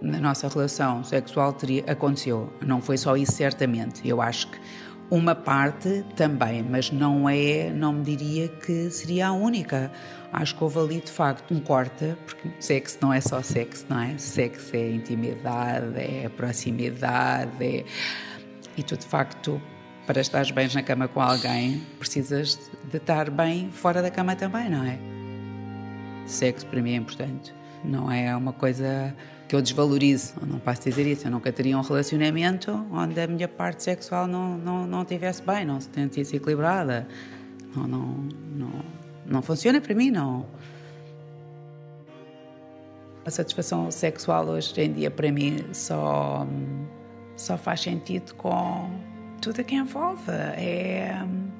na 0.00 0.18
nossa 0.18 0.48
relação 0.48 1.02
sexual 1.04 1.52
teria, 1.52 1.84
aconteceu. 1.86 2.52
Não 2.60 2.80
foi 2.80 2.98
só 2.98 3.16
isso, 3.16 3.32
certamente. 3.32 4.06
Eu 4.06 4.20
acho 4.20 4.48
que 4.48 4.58
uma 5.10 5.34
parte 5.34 6.04
também, 6.16 6.62
mas 6.62 6.90
não 6.90 7.28
é, 7.28 7.70
não 7.70 7.92
me 7.92 8.02
diria 8.02 8.48
que 8.48 8.90
seria 8.90 9.28
a 9.28 9.32
única. 9.32 9.90
Acho 10.32 10.56
que 10.56 10.64
houve 10.64 10.78
ali 10.78 11.00
de 11.00 11.10
facto 11.10 11.54
um 11.54 11.60
corte, 11.60 12.16
porque 12.26 12.50
sexo 12.58 12.98
não 13.00 13.12
é 13.12 13.20
só 13.20 13.40
sexo, 13.42 13.86
não 13.88 14.00
é? 14.00 14.18
Sexo 14.18 14.74
é 14.74 14.90
intimidade, 14.90 15.98
é 15.98 16.28
proximidade, 16.28 17.64
é... 17.64 17.84
e 18.76 18.82
tu 18.82 18.96
de 18.96 19.06
facto 19.06 19.60
para 20.06 20.20
estares 20.20 20.50
bem 20.50 20.68
na 20.74 20.82
cama 20.82 21.08
com 21.08 21.20
alguém, 21.20 21.82
precisas 21.98 22.58
de 22.90 22.96
estar 22.96 23.30
bem 23.30 23.70
fora 23.70 24.02
da 24.02 24.10
cama 24.10 24.36
também, 24.36 24.68
não 24.68 24.84
é? 24.84 24.98
Sexo 26.26 26.66
para 26.66 26.80
mim 26.82 26.92
é 26.92 26.96
importante. 26.96 27.54
Não 27.82 28.10
é 28.10 28.34
uma 28.34 28.52
coisa 28.52 29.14
que 29.48 29.54
eu 29.54 29.62
desvalorizo. 29.62 30.34
Eu 30.40 30.46
não 30.46 30.58
posso 30.58 30.82
dizer 30.82 31.06
isso. 31.06 31.26
Eu 31.26 31.30
nunca 31.30 31.52
teria 31.52 31.76
um 31.76 31.82
relacionamento 31.82 32.72
onde 32.90 33.20
a 33.20 33.26
minha 33.26 33.48
parte 33.48 33.82
sexual 33.82 34.26
não, 34.26 34.56
não, 34.56 34.86
não 34.86 35.02
estivesse 35.02 35.42
bem, 35.42 35.64
não 35.64 35.80
se 35.80 35.88
sentisse 35.92 36.36
equilibrada. 36.36 37.06
Não, 37.74 37.86
não, 37.86 38.28
não, 38.56 38.70
não 39.26 39.42
funciona 39.42 39.80
para 39.80 39.94
mim, 39.94 40.10
não. 40.10 40.46
A 43.24 43.30
satisfação 43.30 43.90
sexual 43.90 44.46
hoje 44.48 44.78
em 44.80 44.92
dia 44.92 45.10
para 45.10 45.32
mim 45.32 45.64
só, 45.72 46.46
só 47.36 47.56
faz 47.56 47.80
sentido 47.80 48.34
com 48.34 48.90
tudo 49.44 49.60
o 49.60 49.64
que 49.64 49.74
envolve. 49.74 50.32
É 50.56 51.22
hum, 51.22 51.50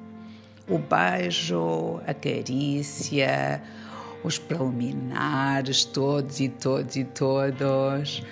o 0.67 0.79
beijo, 0.79 2.01
a 2.07 2.13
carícia, 2.15 3.61
os 4.23 4.39
preliminares, 4.39 5.85
todos 5.85 6.39
e 6.39 6.49
todos 6.49 6.95
e 6.95 7.03
todos. 7.03 8.23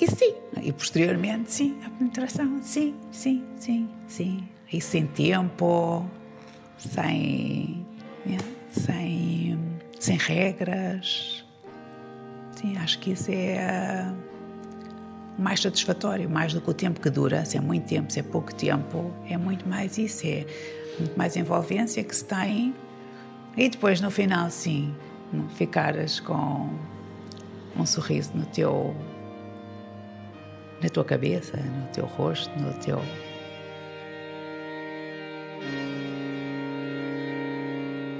E 0.00 0.10
sim, 0.10 0.34
e 0.60 0.72
posteriormente, 0.72 1.52
sim, 1.52 1.78
a 1.86 1.90
penetração, 1.90 2.60
sim, 2.60 2.96
sim, 3.12 3.44
sim, 3.56 3.88
sim. 4.08 4.48
E 4.72 4.80
sem 4.80 5.06
tempo, 5.06 6.04
sem, 6.76 7.86
né, 8.26 8.38
sem 8.70 9.58
sem 10.00 10.18
regras. 10.18 11.44
Sim, 12.56 12.76
acho 12.78 12.98
que 12.98 13.12
isso 13.12 13.30
é 13.30 14.12
o 14.12 14.25
mais 15.38 15.60
satisfatório, 15.60 16.28
mais 16.28 16.52
do 16.52 16.60
que 16.60 16.70
o 16.70 16.74
tempo 16.74 17.00
que 17.00 17.10
dura. 17.10 17.44
Se 17.44 17.56
é 17.56 17.60
muito 17.60 17.86
tempo, 17.86 18.12
se 18.12 18.20
é 18.20 18.22
pouco 18.22 18.54
tempo, 18.54 19.12
é 19.28 19.36
muito 19.36 19.68
mais 19.68 19.98
isso. 19.98 20.26
É 20.26 20.46
muito 20.98 21.16
mais 21.16 21.36
envolvência 21.36 22.02
que 22.02 22.14
se 22.14 22.24
tem. 22.24 22.74
E 23.56 23.68
depois, 23.68 24.00
no 24.00 24.10
final, 24.10 24.50
sim, 24.50 24.94
ficares 25.56 26.20
com 26.20 26.70
um 27.76 27.86
sorriso 27.86 28.30
no 28.34 28.46
teu 28.46 28.94
na 30.82 30.90
tua 30.90 31.04
cabeça, 31.04 31.56
no 31.56 31.86
teu 31.88 32.04
rosto, 32.04 32.50
no 32.60 32.72
teu 32.74 33.00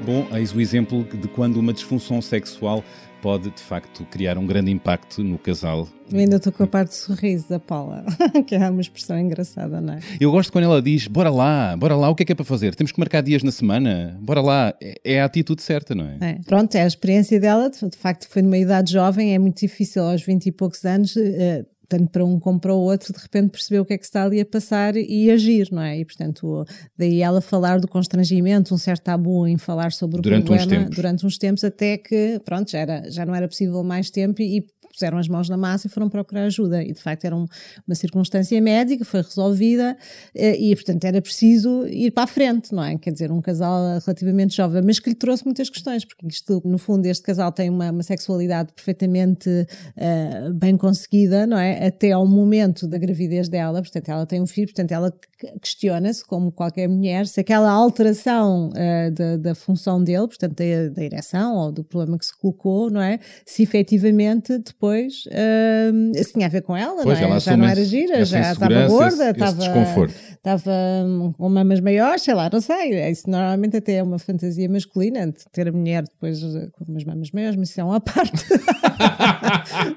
Bom, 0.06 0.24
eis 0.36 0.54
o 0.54 0.60
exemplo 0.60 1.02
de 1.02 1.26
quando 1.26 1.56
uma 1.56 1.72
disfunção 1.72 2.22
sexual 2.22 2.84
pode, 3.26 3.50
de 3.50 3.60
facto, 3.60 4.04
criar 4.04 4.38
um 4.38 4.46
grande 4.46 4.70
impacto 4.70 5.20
no 5.24 5.36
casal. 5.36 5.88
Eu 6.12 6.20
ainda 6.20 6.36
estou 6.36 6.52
com 6.52 6.62
a 6.62 6.66
parte 6.68 6.90
de 6.90 6.94
sorriso 6.94 7.48
da 7.48 7.58
Paula, 7.58 8.04
que 8.46 8.54
é 8.54 8.70
uma 8.70 8.80
expressão 8.80 9.18
engraçada, 9.18 9.80
não 9.80 9.94
é? 9.94 9.98
Eu 10.20 10.30
gosto 10.30 10.52
quando 10.52 10.62
ela 10.62 10.80
diz, 10.80 11.08
bora 11.08 11.28
lá, 11.28 11.76
bora 11.76 11.96
lá, 11.96 12.08
o 12.08 12.14
que 12.14 12.22
é 12.22 12.26
que 12.26 12.30
é 12.30 12.34
para 12.36 12.44
fazer? 12.44 12.76
Temos 12.76 12.92
que 12.92 13.00
marcar 13.00 13.22
dias 13.22 13.42
na 13.42 13.50
semana, 13.50 14.16
bora 14.22 14.40
lá. 14.40 14.72
É, 14.80 14.94
é 15.04 15.20
a 15.20 15.24
atitude 15.24 15.60
certa, 15.60 15.92
não 15.92 16.04
é? 16.04 16.18
É. 16.20 16.38
Pronto, 16.46 16.72
é 16.76 16.84
a 16.84 16.86
experiência 16.86 17.40
dela, 17.40 17.68
de 17.68 17.98
facto 17.98 18.28
foi 18.28 18.42
numa 18.42 18.58
idade 18.58 18.92
jovem, 18.92 19.34
é 19.34 19.40
muito 19.40 19.58
difícil 19.58 20.04
aos 20.04 20.22
20 20.22 20.46
e 20.46 20.52
poucos 20.52 20.84
anos, 20.84 21.16
eh, 21.16 21.64
tanto 21.88 22.08
para 22.10 22.24
um 22.24 22.38
como 22.38 22.58
para 22.58 22.74
o 22.74 22.78
outro, 22.78 23.12
de 23.12 23.18
repente 23.18 23.50
perceber 23.50 23.80
o 23.80 23.84
que 23.84 23.94
é 23.94 23.98
que 23.98 24.04
está 24.04 24.24
ali 24.24 24.40
a 24.40 24.46
passar 24.46 24.96
e 24.96 25.30
agir, 25.30 25.68
não 25.70 25.82
é? 25.82 25.98
E 25.98 26.04
portanto, 26.04 26.64
daí 26.96 27.20
ela 27.20 27.40
falar 27.40 27.80
do 27.80 27.88
constrangimento, 27.88 28.74
um 28.74 28.78
certo 28.78 29.02
tabu 29.02 29.46
em 29.46 29.56
falar 29.58 29.92
sobre 29.92 30.18
o 30.18 30.22
Durante 30.22 30.50
uns 30.50 30.56
problema 30.56 30.82
tempos. 30.82 30.96
durante 30.96 31.26
uns 31.26 31.38
tempos, 31.38 31.64
até 31.64 31.98
que, 31.98 32.40
pronto, 32.44 32.70
já, 32.70 32.78
era, 32.78 33.10
já 33.10 33.24
não 33.24 33.34
era 33.34 33.48
possível 33.48 33.82
mais 33.82 34.10
tempo 34.10 34.42
e 34.42 34.66
puseram 34.96 35.18
as 35.18 35.28
mãos 35.28 35.48
na 35.48 35.56
massa 35.56 35.86
e 35.86 35.90
foram 35.90 36.08
procurar 36.08 36.44
ajuda. 36.44 36.82
E 36.82 36.92
de 36.92 37.00
facto 37.00 37.24
era 37.24 37.36
um- 37.36 37.46
uma 37.86 37.94
circunstância 37.94 38.60
médica, 38.60 39.04
foi 39.04 39.20
resolvida 39.22 39.96
eh, 40.34 40.56
e, 40.58 40.74
portanto, 40.74 41.04
era 41.04 41.20
preciso 41.20 41.86
ir 41.86 42.10
para 42.10 42.24
a 42.24 42.26
frente, 42.26 42.72
não 42.74 42.82
é? 42.82 42.96
Quer 42.98 43.12
dizer, 43.12 43.30
um 43.30 43.40
casal 43.40 43.98
relativamente 44.04 44.56
jovem, 44.56 44.82
mas 44.82 44.98
que 44.98 45.10
lhe 45.10 45.14
trouxe 45.16 45.44
muitas 45.44 45.68
questões, 45.70 46.04
porque 46.04 46.26
isto, 46.26 46.62
no 46.64 46.78
fundo, 46.78 47.04
este 47.06 47.22
casal 47.22 47.52
tem 47.52 47.68
uma, 47.70 47.90
uma 47.90 48.02
sexualidade 48.02 48.72
perfeitamente 48.72 49.48
eh, 49.96 50.50
bem 50.54 50.76
conseguida, 50.76 51.46
não 51.46 51.58
é? 51.58 51.86
Até 51.86 52.12
ao 52.12 52.26
momento 52.26 52.86
da 52.88 52.98
gravidez 52.98 53.48
dela, 53.48 53.80
portanto, 53.82 54.08
ela 54.08 54.24
tem 54.26 54.40
um 54.40 54.46
filho, 54.46 54.66
portanto, 54.68 54.92
ela 54.92 55.10
que- 55.12 55.58
questiona-se, 55.60 56.24
como 56.24 56.50
qualquer 56.50 56.88
mulher, 56.88 57.26
se 57.26 57.40
aquela 57.40 57.70
alteração 57.70 58.70
eh, 58.74 59.10
da, 59.10 59.36
da 59.36 59.54
função 59.54 60.02
dele, 60.02 60.26
portanto, 60.28 60.56
da, 60.56 60.88
da 60.94 61.02
ereção 61.04 61.56
ou 61.56 61.72
do 61.72 61.84
problema 61.84 62.16
que 62.18 62.24
se 62.26 62.36
colocou, 62.38 62.90
não 62.90 63.00
é? 63.02 63.18
Se 63.44 63.62
efetivamente 63.62 64.56
depois 64.58 64.85
eh, 65.30 65.90
se 66.14 66.32
tinha 66.32 66.46
a 66.46 66.48
ver 66.48 66.62
com 66.62 66.76
ela, 66.76 67.02
Pois, 67.02 67.18
não 67.18 67.26
é? 67.26 67.30
ela 67.30 67.40
já 67.40 67.56
não 67.56 67.66
era 67.66 67.84
gira, 67.84 68.24
já 68.24 68.52
estava 68.52 68.86
gorda, 68.86 69.30
estava 69.30 69.64
com 71.36 71.48
mamas 71.48 71.80
maiores, 71.80 72.22
sei 72.22 72.34
lá, 72.34 72.48
não 72.52 72.60
sei. 72.60 73.10
Isso 73.10 73.28
normalmente 73.28 73.76
até 73.76 73.94
é 73.94 74.02
uma 74.02 74.18
fantasia 74.18 74.68
masculina, 74.68 75.26
de 75.26 75.44
ter 75.52 75.68
a 75.68 75.72
mulher 75.72 76.04
depois 76.04 76.42
eh, 76.42 76.68
com 76.72 76.84
umas 76.90 77.04
mamas 77.04 77.30
maiores, 77.32 77.56
mas 77.56 77.70
isso 77.70 77.80
é 77.80 77.84
uma 77.84 78.00
parte. 78.00 78.44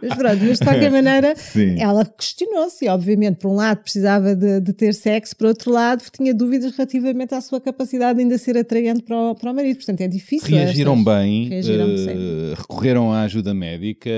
Mas 0.02 0.16
pronto, 0.16 0.44
mas 0.44 0.60
de 0.60 0.66
qualquer 0.66 0.92
maneira, 0.92 1.36
Sim. 1.36 1.80
ela 1.80 2.06
questionou-se, 2.06 2.88
obviamente, 2.88 3.38
por 3.38 3.50
um 3.52 3.56
lado 3.56 3.82
precisava 3.82 4.36
de, 4.36 4.60
de 4.60 4.74
ter 4.74 4.94
sexo, 4.94 5.36
por 5.36 5.48
outro 5.48 5.72
lado 5.72 6.04
tinha 6.12 6.34
dúvidas 6.34 6.76
relativamente 6.76 7.34
à 7.34 7.42
sua 7.42 7.60
capacidade 7.62 8.18
de 8.18 8.24
ainda 8.24 8.38
ser 8.38 8.58
atraente 8.58 9.04
para 9.04 9.16
o, 9.16 9.36
para 9.36 9.52
o 9.52 9.56
marido. 9.56 9.78
Portanto, 9.78 10.02
é 10.02 10.08
difícil. 10.08 10.50
Reagiram 10.58 10.94
estas- 11.00 11.06
bem, 11.06 11.50
Reagiram, 11.50 11.90
eh, 11.92 11.98
sim. 11.98 12.54
recorreram 12.58 13.12
à 13.12 13.22
ajuda 13.24 13.54
médica, 13.54 14.10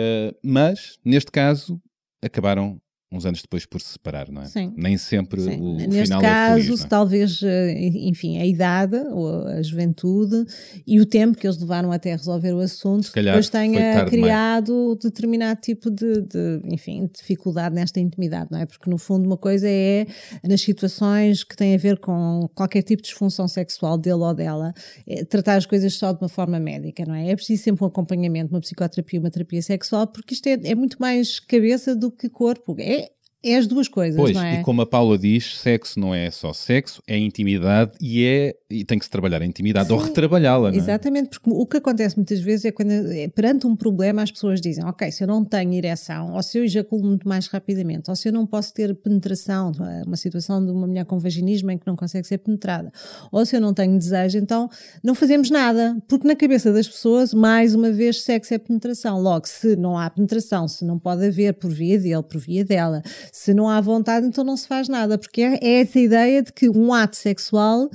mas, 0.43 0.97
neste 1.05 1.31
caso, 1.31 1.79
acabaram 2.23 2.79
uns 3.12 3.26
anos 3.26 3.41
depois 3.41 3.65
por 3.65 3.82
se 3.82 3.89
separar, 3.89 4.32
não 4.32 4.41
é? 4.41 4.45
Sim. 4.45 4.74
Nem 4.78 4.97
sempre 4.97 5.41
Sim. 5.41 5.60
o 5.60 5.74
Neste 5.76 6.04
final 6.04 6.21
caso, 6.21 6.60
é 6.60 6.63
feliz, 6.63 6.84
é? 6.84 6.88
talvez, 6.88 7.39
eh, 7.43 7.89
enfim, 8.08 8.38
a 8.38 8.45
idade, 8.45 8.95
ou 8.95 9.47
a 9.47 9.62
juventude 9.62 10.45
e 10.88 11.00
o 11.02 11.06
tempo 11.06 11.38
que 11.38 11.45
eles 11.45 11.60
levaram 11.60 11.91
até 11.91 12.12
resolver 12.12 12.54
o 12.54 12.60
assunto, 12.60 13.12
calhar 13.12 13.34
depois 13.34 13.50
tenha 13.50 14.06
criado 14.06 14.97
determinado 15.02 15.60
tipo 15.60 15.91
de, 15.91 16.21
de, 16.21 16.62
enfim, 16.65 17.10
dificuldade 17.13 17.76
nesta 17.76 18.00
intimidade, 18.00 18.50
não 18.50 18.60
é? 18.60 18.65
Porque, 18.65 18.89
no 18.89 18.97
fundo, 18.97 19.26
uma 19.26 19.38
coisa 19.38 19.67
é 19.67 20.08
nas 20.47 20.62
situações 20.62 21.43
que 21.43 21.56
têm 21.56 21.76
a 21.76 21.78
ver 21.78 22.00
com 22.00 22.50
qualquer 22.56 22.82
tipo 22.82 23.02
de 23.02 23.10
disfunção 23.10 23.47
sexual 23.47 23.97
dele 23.97 24.21
ou 24.21 24.34
dela, 24.34 24.74
é 25.06 25.26
tratar 25.26 25.56
as 25.56 25.65
coisas 25.65 25.93
só 25.95 26.13
de 26.13 26.19
uma 26.21 26.30
forma 26.30 26.60
médica, 26.60 27.04
não 27.06 27.13
é? 27.13 27.32
É 27.32 27.36
preciso 27.36 27.63
sempre 27.63 27.84
um 27.84 27.88
acompanhamento, 27.88 28.54
uma 28.54 28.62
psicoterapia, 28.62 29.19
uma 29.19 29.30
terapia 29.30 29.62
sexual, 29.62 30.08
porque 30.08 30.34
isto 30.34 30.47
é, 30.47 30.58
é 30.63 30.76
muito 30.76 30.95
mais 30.97 31.41
cabeça 31.41 31.93
do 31.93 32.10
que 32.10 32.30
corpo. 32.30 32.76
É, 32.80 33.00
é 33.43 33.58
as 33.58 33.65
duas 33.67 33.88
coisas, 33.88 34.15
Pois, 34.15 34.36
não 34.36 34.43
é? 34.43 34.60
e 34.60 34.63
como 34.63 34.82
a 34.82 34.86
Paula 34.86 35.17
diz, 35.17 35.58
sexo 35.58 35.99
não 35.99 36.13
é 36.13 36.30
só 36.30 36.54
sexo, 36.54 37.01
é 37.08 37.17
intimidade 37.17 37.91
e 37.99 38.23
é 38.23 38.56
e 38.69 38.86
tem 38.86 38.97
que 38.97 39.06
se 39.06 39.12
trabalhar 39.12 39.41
a 39.41 39.45
intimidade 39.45 39.91
ou 39.91 39.99
Sim, 39.99 40.08
retrabalhá-la, 40.08 40.69
não 40.69 40.77
é? 40.77 40.80
Exatamente, 40.80 41.30
porque 41.30 41.49
o 41.49 41.65
que 41.65 41.77
acontece 41.77 42.15
muitas 42.15 42.39
vezes 42.39 42.65
é 42.65 42.71
quando 42.71 42.91
é, 42.91 43.27
perante 43.27 43.67
um 43.67 43.75
problema 43.75 44.21
as 44.21 44.32
pessoas 44.32 44.62
dizem, 44.62 44.84
ok, 44.86 45.12
se 45.12 45.23
eu 45.23 45.27
não 45.27 45.43
tenho 45.43 45.73
ereção, 45.73 46.34
ou 46.34 46.41
se 46.41 46.58
eu 46.58 46.63
ejaculo 46.63 47.04
muito 47.04 47.27
mais 47.27 47.47
rapidamente, 47.47 48.10
ou 48.10 48.15
se 48.15 48.30
eu 48.30 48.34
não 48.34 48.45
posso 48.45 48.73
ter 48.73 48.95
penetração, 48.95 49.71
é 49.82 50.04
uma 50.06 50.15
situação 50.15 50.63
de 50.63 50.71
uma 50.71 50.88
mulher 50.88 51.06
com 51.06 51.19
vaginismo 51.19 51.71
em 51.71 51.77
que 51.77 51.86
não 51.86 51.95
consegue 51.95 52.27
ser 52.27 52.38
penetrada, 52.38 52.91
ou 53.32 53.45
se 53.45 53.56
eu 53.56 53.62
não 53.62 53.73
tenho 53.73 53.97
desejo, 53.97 54.38
então 54.38 54.69
não 55.04 55.13
fazemos 55.15 55.49
nada, 55.49 55.97
porque 56.08 56.27
na 56.27 56.36
cabeça 56.36 56.71
das 56.71 56.88
pessoas, 56.88 57.34
mais 57.34 57.75
uma 57.75 57.91
vez, 57.91 58.21
sexo 58.21 58.54
é 58.54 58.58
penetração. 58.58 59.19
Logo, 59.19 59.47
se 59.47 59.75
não 59.75 59.97
há 59.97 60.10
penetração, 60.10 60.67
se 60.67 60.86
não 60.86 60.97
pode 60.97 61.25
haver 61.25 61.54
por 61.56 61.71
via 61.71 61.99
dele, 61.99 62.23
por 62.23 62.39
via 62.39 62.63
dela, 62.63 63.01
se 63.31 63.53
não 63.53 63.69
há 63.69 63.79
vontade, 63.79 64.27
então 64.27 64.43
não 64.43 64.57
se 64.57 64.67
faz 64.67 64.87
nada, 64.89 65.17
porque 65.17 65.41
é, 65.41 65.57
é 65.61 65.81
essa 65.81 65.99
ideia 65.99 66.43
de 66.43 66.51
que 66.51 66.69
um 66.69 66.93
ato 66.93 67.15
sexual 67.15 67.89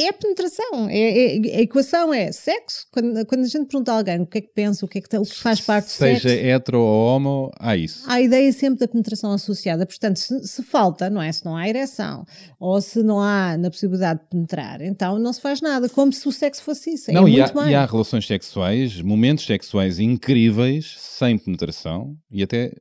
é 0.00 0.10
penetração, 0.12 0.88
é, 0.90 1.36
é- 1.36 1.56
a 1.58 1.60
equação 1.60 2.12
é 2.12 2.32
sexo. 2.32 2.86
Quando, 2.90 3.24
quando 3.26 3.42
a 3.42 3.46
gente 3.46 3.66
pergunta 3.68 3.92
a 3.92 3.96
alguém 3.96 4.20
o 4.20 4.26
que 4.26 4.38
é 4.38 4.40
que 4.40 4.52
pensa, 4.52 4.84
o 4.84 4.88
que 4.88 4.98
é 4.98 5.00
que, 5.00 5.08
tem- 5.08 5.20
o 5.20 5.24
que 5.24 5.36
faz 5.36 5.60
parte 5.60 5.86
do 5.86 5.90
Seja 5.90 6.28
sexo, 6.28 6.44
hetero 6.44 6.80
ou 6.80 7.06
homo, 7.16 7.50
há 7.60 7.76
isso. 7.76 8.02
há 8.08 8.14
a 8.14 8.20
ideia 8.20 8.52
sempre 8.52 8.80
da 8.80 8.88
penetração 8.88 9.30
associada. 9.32 9.86
Portanto, 9.86 10.16
se, 10.18 10.46
se 10.46 10.62
falta, 10.64 11.08
não 11.08 11.22
é? 11.22 11.30
Se 11.30 11.44
não 11.44 11.56
há 11.56 11.68
ereção, 11.68 12.24
ou 12.58 12.80
se 12.80 13.02
não 13.02 13.20
há 13.20 13.56
na 13.56 13.70
possibilidade 13.70 14.20
de 14.22 14.26
penetrar, 14.28 14.80
então 14.82 15.18
não 15.18 15.32
se 15.32 15.40
faz 15.40 15.60
nada, 15.60 15.88
como 15.88 16.12
se 16.12 16.26
o 16.26 16.32
sexo 16.32 16.62
fosse 16.64 16.94
isso. 16.94 17.12
Não, 17.12 17.28
é 17.28 17.30
e, 17.30 17.40
há, 17.40 17.46
bem. 17.52 17.70
e 17.70 17.74
há 17.74 17.86
relações 17.86 18.26
sexuais, 18.26 19.00
momentos 19.00 19.44
sexuais 19.46 20.00
incríveis, 20.00 20.96
sem 20.98 21.38
penetração, 21.38 22.16
e 22.32 22.42
até 22.42 22.72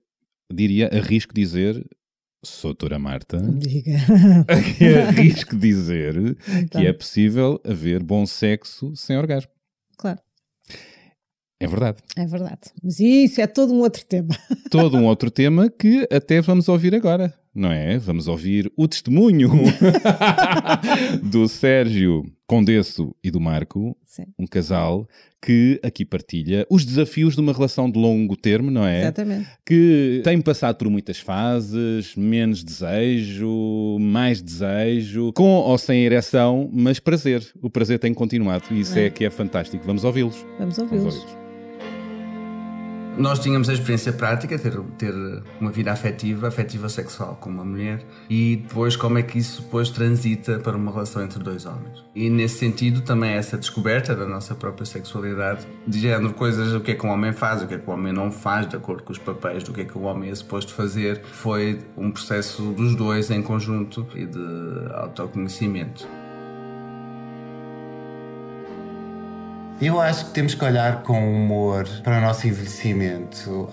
diria, 0.52 0.90
arrisco 0.94 1.34
dizer, 1.34 1.86
sou 2.44 2.72
doutora 2.72 2.98
Marta, 3.00 3.38
Diga. 3.58 3.98
arrisco 5.10 5.56
dizer 5.58 6.16
Então. 6.58 6.82
que 6.82 6.88
é 6.88 6.94
possível 6.94 7.60
haver 7.66 8.02
bom 8.04 8.26
sexo 8.26 8.96
sem 8.96 9.18
orgasmo. 9.18 9.52
Claro, 9.98 10.20
É 11.60 11.68
verdade. 11.68 12.02
é 12.18 12.26
verdade. 12.26 12.72
Mas 12.84 13.00
isso 13.00 13.40
é 13.40 13.48
todo 13.48 13.74
um 13.74 13.80
outro 13.80 14.04
tema. 14.06 14.36
Todo 14.70 14.98
um 14.98 15.06
outro 15.06 15.32
tema 15.32 15.70
que 15.70 16.08
até 16.12 16.42
vamos 16.42 16.68
ouvir 16.68 16.94
agora, 16.96 17.34
não 17.56 17.72
é? 17.72 17.98
Vamos 17.98 18.28
ouvir 18.28 18.72
o 18.76 18.88
testemunho 18.88 19.50
do 21.24 21.48
Sérgio 21.48 22.24
Condesso 22.48 23.16
e 23.24 23.32
do 23.32 23.40
Marco, 23.40 23.96
Sim. 24.06 24.26
um 24.38 24.46
casal 24.46 25.08
que 25.42 25.80
aqui 25.84 26.06
partilha 26.06 26.66
os 26.70 26.86
desafios 26.86 27.36
de 27.36 27.42
uma 27.42 27.52
relação 27.52 27.90
de 27.92 28.00
longo 28.00 28.36
termo, 28.38 28.72
não 28.72 28.86
é? 28.86 29.02
Exatamente. 29.02 29.48
que 29.66 30.22
tem 30.24 30.40
passado 30.42 30.78
por 30.78 30.90
muitas 30.90 31.20
fases, 31.20 32.16
menos 32.16 32.64
desejo, 32.64 33.98
mais 34.00 34.42
desejo, 34.42 35.32
com 35.34 35.50
ou 35.50 35.78
sem 35.78 36.06
ereção, 36.06 36.70
mas 36.72 37.00
prazer. 37.00 37.44
O 37.62 37.70
prazer 37.70 38.00
tem 38.00 38.14
continuado 38.14 38.66
e 38.72 38.80
isso 38.80 38.98
é, 38.98 39.06
É. 39.08 39.10
que 39.10 39.26
é 39.26 39.30
fantástico. 39.30 39.84
Vamos 39.86 40.04
ouvi-los. 40.04 40.46
Vamos 40.60 40.78
Vamos 40.78 40.92
ouvi-los. 40.94 41.43
Nós 43.16 43.38
tínhamos 43.38 43.70
a 43.70 43.74
experiência 43.74 44.12
prática, 44.12 44.58
ter, 44.58 44.76
ter 44.98 45.14
uma 45.62 45.72
vida 45.72 45.92
afetiva, 45.92 46.48
afetiva 46.48 46.90
sexual 46.90 47.38
com 47.40 47.48
uma 47.48 47.64
mulher 47.64 48.04
e 48.28 48.56
depois 48.56 48.96
como 48.96 49.20
é 49.20 49.24
que 49.24 49.38
isso 49.38 49.62
depois 49.62 49.90
transita 49.92 50.58
para 50.58 50.76
uma 50.76 50.92
relação 50.92 51.24
entre 51.24 51.38
dois 51.38 51.68
homens. 51.68 52.04
E 52.16 52.28
nesse 52.28 52.58
sentido 52.58 53.02
também 53.02 53.34
essa 53.34 53.56
descoberta 53.56 54.16
da 54.16 54.26
nossa 54.26 54.56
própria 54.56 54.86
sexualidade, 54.86 55.68
de 55.86 56.00
género 56.00 56.34
coisas, 56.34 56.74
o 56.74 56.82
que 56.82 56.92
é 56.92 56.96
que 56.96 57.06
um 57.06 57.12
homem 57.12 57.32
faz, 57.32 57.62
o 57.62 57.68
que 57.68 57.76
é 57.76 57.78
que 57.78 57.88
o 57.88 57.94
homem 57.94 58.12
não 58.12 58.32
faz, 58.32 58.68
de 58.68 58.76
acordo 58.76 59.04
com 59.04 59.12
os 59.12 59.20
papéis, 59.20 59.64
do 59.64 59.72
que 59.72 59.82
é 59.82 59.86
que 59.86 59.98
o 59.98 60.02
homem 60.02 60.32
é 60.32 60.36
suposto 60.36 60.74
fazer, 60.74 61.22
foi 61.24 61.80
um 61.96 62.10
processo 62.10 62.64
dos 62.72 62.96
dois 62.96 63.30
em 63.30 63.44
conjunto 63.44 64.08
e 64.16 64.26
de 64.26 64.92
autoconhecimento. 64.92 66.08
Eu 69.86 70.00
acho 70.00 70.28
que 70.28 70.32
temos 70.32 70.56
que 70.56 70.64
olhar 70.64 71.04
com 71.04 71.20
humor 71.36 71.86
para 72.06 72.18
o 72.18 72.22
nosso 72.22 72.48
envelhecimento. 72.48 73.70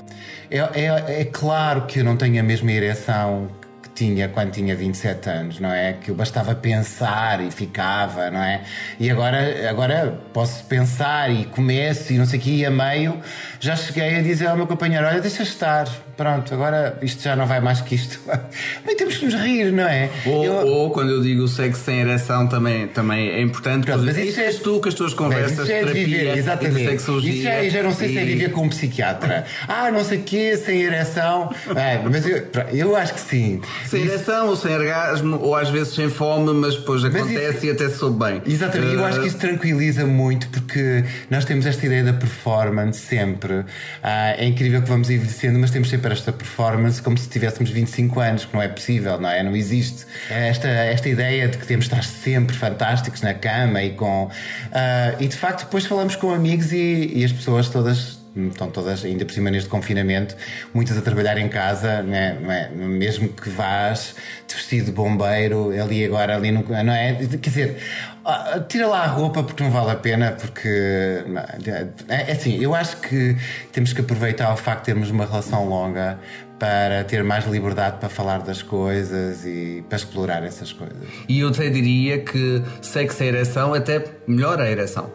É, 0.50 0.58
é- 0.58 1.20
é 1.20 1.24
claro 1.24 1.82
que 1.86 2.00
eu 2.00 2.04
não 2.04 2.16
tenho 2.16 2.40
a 2.40 2.42
mesma 2.42 2.72
ereção 2.72 3.48
que 3.80 3.90
tinha 3.90 4.28
quando 4.28 4.50
tinha 4.50 4.74
27 4.74 5.28
anos, 5.30 5.60
não 5.60 5.70
é? 5.72 5.92
Que 5.92 6.10
eu 6.10 6.14
bastava 6.16 6.52
pensar 6.52 7.40
e 7.40 7.52
ficava, 7.52 8.28
não 8.28 8.42
é? 8.42 8.62
E 8.98 9.08
agora, 9.08 9.70
agora 9.70 10.18
posso 10.32 10.64
pensar 10.64 11.30
e 11.30 11.44
começo 11.44 12.12
e 12.12 12.18
não 12.18 12.26
sei 12.26 12.40
o 12.40 12.42
que, 12.42 12.56
e 12.56 12.66
a 12.66 12.70
meio 12.72 13.20
já 13.60 13.76
cheguei 13.76 14.16
a 14.16 14.22
dizer 14.22 14.48
ao 14.48 14.56
meu 14.56 14.66
companheiro: 14.66 15.06
Olha, 15.06 15.20
deixa 15.20 15.44
estar, 15.44 15.86
pronto, 16.20 16.52
agora 16.52 16.98
isto 17.00 17.22
já 17.22 17.34
não 17.34 17.46
vai 17.46 17.60
mais 17.62 17.80
que 17.80 17.94
isto. 17.94 18.20
Bem, 18.84 18.94
temos 18.94 19.16
que 19.16 19.24
nos 19.24 19.34
rir, 19.34 19.72
não 19.72 19.84
é? 19.84 20.10
Ou, 20.26 20.44
Eu- 20.44 20.66
ou 20.66 20.90
quando 20.90 21.10
eu 21.12 21.22
digo 21.22 21.48
sexo 21.48 21.82
sem 21.82 22.00
ereção 22.00 22.46
também, 22.46 22.88
também 22.88 23.30
é 23.30 23.40
importante. 23.40 23.86
Pronto, 23.86 24.04
mas 24.04 24.18
isso 24.18 24.38
és 24.38 24.58
tu 24.58 24.80
com 24.80 24.88
as 24.88 24.94
tuas 24.94 25.14
conversas 25.14 25.56
Mas 25.56 25.68
isso 25.68 25.72
é 25.72 25.78
terapia 25.80 26.04
viver, 26.04 26.36
e 26.36 26.38
exatamente. 26.38 26.88
sexologia. 26.90 27.32
Isso 27.32 27.42
já, 27.42 27.68
já 27.78 27.82
não 27.82 27.94
sei 27.94 28.08
se 28.10 28.18
é 28.18 28.22
e- 28.22 28.26
viver 28.26 28.50
com 28.52 28.62
um 28.64 28.68
psiquiatra. 28.68 29.46
Ah, 29.66 29.90
não 29.90 30.04
sei 30.04 30.18
o 30.18 30.22
quê, 30.22 30.56
sem 30.56 30.82
ereção. 30.82 31.50
É, 31.74 31.98
mas 32.04 32.26
eu, 32.26 32.42
eu 32.72 32.96
acho 32.96 33.14
que 33.14 33.20
sim. 33.20 33.60
Sem 33.86 34.02
Isso- 34.02 34.12
ereção 34.14 34.48
ou 34.48 34.56
sem 34.56 34.74
orgasmo, 34.74 35.38
ou 35.40 35.54
às 35.56 35.70
vezes 35.70 35.94
sem 35.94 36.10
fome, 36.10 36.52
mas 36.52 36.74
depois 36.76 37.02
acontece 37.04 37.56
isso- 37.56 37.66
e 37.66 37.70
até 37.70 37.88
soube 37.88 38.18
bem. 38.24 38.42
Exatamente, 38.46 38.94
eu 38.94 39.00
Eh, 39.00 39.08
acho 39.08 39.20
que 39.20 39.26
isso 39.28 39.38
tranquiliza 39.38 40.04
muito 40.04 40.48
porque 40.48 41.04
nós 41.30 41.44
temos 41.46 41.64
esta 41.66 41.86
ideia 41.86 42.04
da 42.04 42.12
performance 42.12 42.98
sempre. 43.00 43.64
Ah, 44.02 44.34
é 44.36 44.44
incrível 44.44 44.82
que 44.82 44.88
vamos 44.88 45.08
envelhecendo, 45.08 45.58
mas 45.58 45.70
temos 45.70 45.88
sempre 45.88 46.09
esta 46.12 46.32
performance 46.32 47.00
como 47.00 47.16
se 47.16 47.28
tivéssemos 47.28 47.70
25 47.70 48.20
anos, 48.20 48.44
que 48.44 48.54
não 48.54 48.62
é 48.62 48.68
possível, 48.68 49.20
não 49.20 49.28
é? 49.28 49.42
Não 49.42 49.54
existe. 49.56 50.06
Esta, 50.30 50.68
esta 50.68 51.08
ideia 51.08 51.48
de 51.48 51.58
que 51.58 51.66
temos 51.66 51.86
de 51.86 51.94
estar 51.94 52.04
sempre 52.04 52.56
fantásticos 52.56 53.22
na 53.22 53.34
cama 53.34 53.82
e 53.82 53.90
com. 53.90 54.30
ah, 54.72 55.14
e 55.18 55.26
de 55.26 55.36
facto, 55.36 55.64
depois 55.64 55.86
falamos 55.86 56.16
com 56.16 56.32
amigos 56.32 56.72
e, 56.72 57.12
e 57.14 57.24
as 57.24 57.32
pessoas 57.32 57.68
todas 57.68 58.20
estão 58.36 58.70
todas, 58.70 59.04
ainda 59.04 59.24
por 59.24 59.32
cima 59.32 59.50
neste 59.50 59.68
confinamento, 59.68 60.36
muitas 60.72 60.96
a 60.96 61.02
trabalhar 61.02 61.36
em 61.38 61.48
casa, 61.48 62.02
né? 62.02 62.38
é? 62.48 62.68
mesmo 62.74 63.28
que 63.28 63.50
vás 63.50 64.14
de 64.46 64.54
vestido 64.54 64.86
de 64.86 64.92
bombeiro, 64.92 65.70
ali 65.80 66.04
agora, 66.04 66.36
ali 66.36 66.52
no, 66.52 66.62
não 66.62 66.92
é? 66.92 67.14
Quer 67.14 67.50
dizer, 67.50 67.76
ah, 68.30 68.60
tira 68.68 68.86
lá 68.86 69.04
a 69.04 69.06
roupa 69.06 69.42
porque 69.42 69.62
não 69.62 69.70
vale 69.70 69.90
a 69.90 69.96
pena, 69.96 70.32
porque 70.32 71.24
não, 71.26 71.40
é, 71.40 71.88
é 72.08 72.32
assim, 72.32 72.58
eu 72.62 72.74
acho 72.74 72.96
que 72.98 73.36
temos 73.72 73.92
que 73.92 74.00
aproveitar 74.00 74.52
o 74.52 74.56
facto 74.56 74.80
de 74.80 74.86
termos 74.86 75.10
uma 75.10 75.24
relação 75.24 75.68
longa 75.68 76.18
para 76.58 77.02
ter 77.04 77.24
mais 77.24 77.46
liberdade 77.46 77.96
para 77.98 78.10
falar 78.10 78.40
das 78.40 78.62
coisas 78.62 79.46
e 79.46 79.82
para 79.88 79.96
explorar 79.96 80.44
essas 80.44 80.72
coisas. 80.72 80.96
E 81.26 81.40
eu 81.40 81.48
até 81.48 81.70
diria 81.70 82.18
que 82.18 82.62
sexo 82.82 83.24
e 83.24 83.28
ereção 83.28 83.72
até 83.72 84.04
melhora 84.26 84.64
a 84.64 84.70
ereção. 84.70 85.10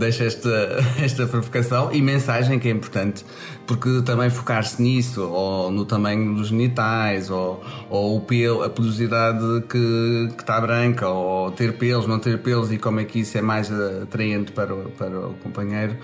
Deixa 0.00 0.24
esta, 0.24 0.78
esta 0.98 1.26
provocação 1.26 1.92
e 1.92 2.00
mensagem 2.00 2.58
que 2.58 2.68
é 2.68 2.70
importante, 2.70 3.22
porque 3.66 4.00
também 4.00 4.30
focar-se 4.30 4.80
nisso, 4.80 5.22
ou 5.22 5.70
no 5.70 5.84
tamanho 5.84 6.34
dos 6.34 6.48
genitais, 6.48 7.28
ou, 7.28 7.62
ou 7.90 8.16
o 8.16 8.20
pelo, 8.22 8.62
a 8.62 8.70
pelosidade 8.70 9.44
que, 9.68 10.28
que 10.34 10.40
está 10.42 10.58
branca, 10.58 11.06
ou 11.06 11.50
ter 11.50 11.74
pelos, 11.76 12.06
não 12.06 12.18
ter 12.18 12.38
pelos, 12.38 12.72
e 12.72 12.78
como 12.78 12.98
é 12.98 13.04
que 13.04 13.20
isso 13.20 13.36
é 13.36 13.42
mais 13.42 13.70
atraente 13.70 14.52
para 14.52 14.74
para 14.74 15.18
o 15.18 15.34
companheiro, 15.34 15.94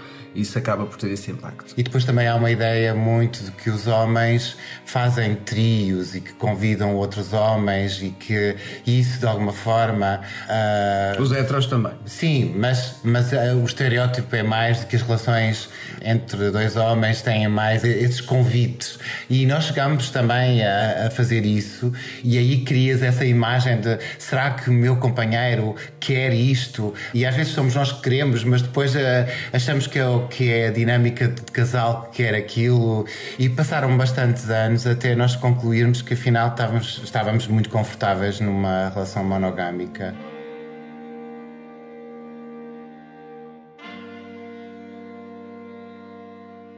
isso 0.40 0.59
acaba 0.59 0.87
por 0.87 0.96
ter 0.96 1.11
esse 1.11 1.31
impacto. 1.31 1.75
E 1.77 1.83
depois 1.83 2.05
também 2.05 2.27
há 2.29 2.35
uma 2.35 2.51
ideia 2.51 2.94
muito 2.94 3.42
de 3.42 3.51
que 3.53 3.70
os 3.70 3.87
homens 3.87 4.57
fazem 4.85 5.35
trios 5.35 6.14
e 6.14 6.20
que 6.20 6.33
convidam 6.35 6.94
outros 6.94 7.33
homens 7.33 8.01
e 8.03 8.11
que 8.11 8.57
isso 8.87 9.18
de 9.20 9.27
alguma 9.27 9.53
forma. 9.53 10.20
ah, 10.49 11.16
Os 11.18 11.33
heteros 11.33 11.66
também. 11.66 11.92
Sim, 12.05 12.55
mas, 12.57 12.96
mas 13.03 13.33
ah, 13.33 13.55
o 13.55 13.64
estereótipo 13.64 14.35
é 14.37 14.42
mais 14.42 14.81
de 14.81 14.87
que 14.87 14.96
as 14.96 15.03
relações 15.03 15.68
entre 16.03 16.51
dois 16.51 16.77
homens 16.77 17.22
têm 17.22 17.49
mais 17.49 17.85
esses 17.85 18.20
convites. 18.20 18.99
E 19.29 19.46
nós 19.46 19.64
chegamos 19.64 20.11
também 20.11 20.64
a, 20.64 21.07
a 21.07 21.11
fazer 21.11 21.44
isso, 21.44 21.92
e 22.22 22.38
aí 22.38 22.62
crias 22.64 23.03
essa 23.03 23.25
imagem 23.25 23.81
de 23.81 23.99
será 24.18 24.51
que 24.51 24.70
o 24.70 24.72
meu 24.72 24.96
companheiro 24.96 25.75
quer 25.99 26.33
isto? 26.33 26.94
E 27.14 27.25
às 27.27 27.35
vezes 27.35 27.53
somos 27.53 27.75
nós 27.75 27.92
que 27.92 28.03
queremos, 28.03 28.44
mas 28.44 28.62
depois 28.62 28.94
ah, 28.96 29.27
achamos 29.53 29.87
que 29.87 29.99
é, 29.99 30.07
o, 30.07 30.25
que 30.28 30.50
é 30.52 30.68
a 30.68 30.70
dinâmica 30.70 31.28
de 31.28 31.42
casal 31.52 32.10
que 32.10 32.22
quer 32.22 32.34
aquilo. 32.34 33.06
E 33.38 33.48
passaram 33.48 33.96
bastantes 33.96 34.48
anos 34.50 34.86
até 34.86 35.14
nós 35.14 35.36
concluirmos 35.36 36.02
que 36.02 36.14
afinal 36.14 36.48
estávamos, 36.48 37.00
estávamos 37.02 37.46
muito 37.46 37.70
confortáveis 37.70 38.40
numa 38.40 38.90
relação 38.90 39.24
monogâmica. 39.24 40.14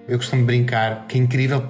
Eu 0.09 0.17
costumo 0.17 0.45
brincar 0.45 1.07
que 1.07 1.19
é 1.19 1.21
incrível, 1.21 1.69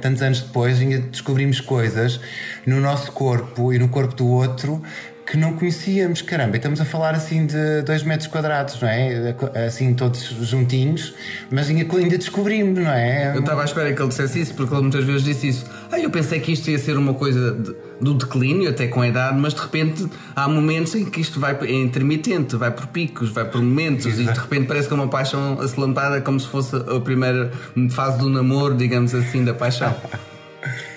tantos 0.00 0.20
anos 0.20 0.40
depois, 0.40 0.80
ainda 0.80 0.98
descobrimos 0.98 1.60
coisas 1.60 2.20
no 2.66 2.80
nosso 2.80 3.12
corpo 3.12 3.72
e 3.72 3.78
no 3.78 3.88
corpo 3.88 4.14
do 4.16 4.26
outro 4.26 4.82
que 5.26 5.36
não 5.36 5.54
conhecíamos. 5.54 6.22
Caramba, 6.22 6.54
e 6.54 6.58
estamos 6.58 6.80
a 6.80 6.84
falar 6.84 7.14
assim 7.14 7.46
de 7.46 7.82
dois 7.82 8.02
metros 8.04 8.28
quadrados, 8.28 8.80
não 8.80 8.88
é? 8.88 9.34
Assim, 9.66 9.92
todos 9.94 10.20
juntinhos, 10.42 11.14
mas 11.50 11.68
ainda, 11.68 11.84
descobrimos, 12.16 12.78
não 12.78 12.90
é? 12.92 13.32
Eu 13.34 13.40
estava 13.40 13.62
à 13.62 13.64
espera 13.64 13.92
que 13.92 14.00
ele 14.00 14.08
dissesse 14.08 14.40
isso, 14.40 14.54
porque 14.54 14.72
ele 14.72 14.82
muitas 14.82 15.04
vezes 15.04 15.24
disse 15.24 15.48
isso. 15.48 15.66
Ah, 15.90 15.98
eu 15.98 16.10
pensei 16.10 16.38
que 16.40 16.52
isto 16.52 16.70
ia 16.70 16.78
ser 16.78 16.96
uma 16.96 17.12
coisa 17.14 17.52
de- 17.52 17.74
do 18.00 18.14
declínio, 18.14 18.68
até 18.70 18.86
com 18.86 19.00
a 19.00 19.08
idade, 19.08 19.38
mas 19.38 19.54
de 19.54 19.60
repente 19.60 20.06
há 20.34 20.46
momentos 20.48 20.94
em 20.94 21.04
que 21.06 21.20
isto 21.20 21.40
vai 21.40 21.56
é 21.62 21.72
intermitente, 21.74 22.54
vai 22.54 22.70
por 22.70 22.86
picos, 22.88 23.30
vai 23.30 23.44
por 23.46 23.60
momentos, 23.62 24.06
e 24.06 24.24
de 24.24 24.38
repente 24.38 24.66
parece 24.66 24.86
que 24.86 24.92
é 24.94 24.96
uma 24.96 25.08
paixão 25.08 25.58
acelampada, 25.60 26.20
como 26.20 26.38
se 26.38 26.46
fosse 26.46 26.76
a 26.76 27.00
primeira 27.00 27.50
fase 27.90 28.18
do 28.18 28.28
namoro, 28.28 28.76
digamos 28.76 29.14
assim, 29.14 29.44
da 29.44 29.54
paixão. 29.54 29.94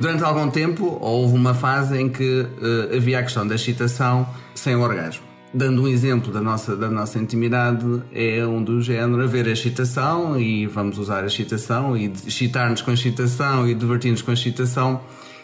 Durante 0.00 0.22
algum 0.22 0.48
tempo 0.48 0.96
houve 1.00 1.34
uma 1.34 1.54
fase 1.54 2.00
em 2.00 2.08
que 2.08 2.46
eh, 2.62 2.96
havia 2.96 3.18
a 3.18 3.22
questão 3.22 3.46
da 3.46 3.56
excitação 3.56 4.28
sem 4.54 4.76
orgasmo. 4.76 5.26
Dando 5.52 5.82
um 5.82 5.88
exemplo 5.88 6.32
da 6.32 6.40
nossa, 6.40 6.76
da 6.76 6.88
nossa 6.88 7.18
intimidade, 7.18 7.84
é 8.12 8.46
um 8.46 8.62
do 8.62 8.80
género 8.80 9.24
haver 9.24 9.46
a 9.46 9.50
excitação 9.50 10.38
e 10.38 10.66
vamos 10.66 10.98
usar 10.98 11.24
a 11.24 11.26
excitação 11.26 11.96
e 11.96 12.12
excitar-nos 12.26 12.82
com 12.82 12.90
a 12.90 12.94
excitação 12.94 13.66
e 13.68 13.74
divertir-nos 13.74 14.22
com 14.22 14.30
a 14.30 14.34
excitação 14.34 15.00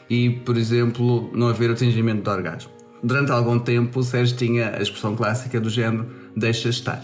e, 0.08 0.30
por 0.30 0.56
exemplo, 0.56 1.30
não 1.34 1.48
haver 1.48 1.70
atingimento 1.70 2.22
do 2.22 2.30
orgasmo. 2.30 2.70
Durante 3.02 3.32
algum 3.32 3.58
tempo 3.58 4.00
o 4.00 4.02
Sérgio 4.02 4.36
tinha 4.36 4.76
a 4.76 4.82
expressão 4.82 5.16
clássica 5.16 5.60
do 5.60 5.68
género 5.68 6.06
deixa 6.36 6.68
estar. 6.68 7.02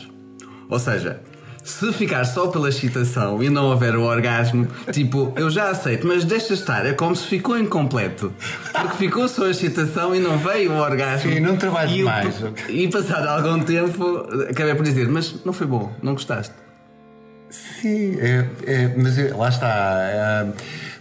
Ou 0.68 0.78
seja, 0.78 1.20
se 1.62 1.92
ficar 1.92 2.24
só 2.24 2.46
pela 2.48 2.68
excitação 2.68 3.42
e 3.42 3.50
não 3.50 3.66
houver 3.66 3.94
o 3.96 4.02
orgasmo, 4.02 4.66
tipo, 4.92 5.32
eu 5.36 5.50
já 5.50 5.70
aceito, 5.70 6.06
mas 6.06 6.24
deixa 6.24 6.54
estar, 6.54 6.84
é 6.86 6.92
como 6.92 7.14
se 7.14 7.26
ficou 7.26 7.58
incompleto. 7.58 8.32
Porque 8.72 8.96
ficou 8.96 9.28
só 9.28 9.46
a 9.46 9.50
excitação 9.50 10.14
e 10.14 10.20
não 10.20 10.38
veio 10.38 10.72
o 10.72 10.78
orgasmo. 10.78 11.30
Sim, 11.32 11.40
não 11.40 11.56
trabalhes 11.56 11.96
e 11.96 12.02
mais. 12.02 12.34
E 12.68 12.88
passado 12.88 13.26
algum 13.26 13.62
tempo, 13.62 14.26
acabei 14.48 14.74
por 14.74 14.84
dizer, 14.84 15.08
mas 15.08 15.44
não 15.44 15.52
foi 15.52 15.66
bom, 15.66 15.92
não 16.02 16.12
gostaste. 16.14 16.54
Sim, 17.50 18.16
é- 18.20 18.46
é, 18.66 18.94
mas 18.96 19.18
é- 19.18 19.34
lá 19.34 19.48
está. 19.48 19.96
é, 20.00 20.46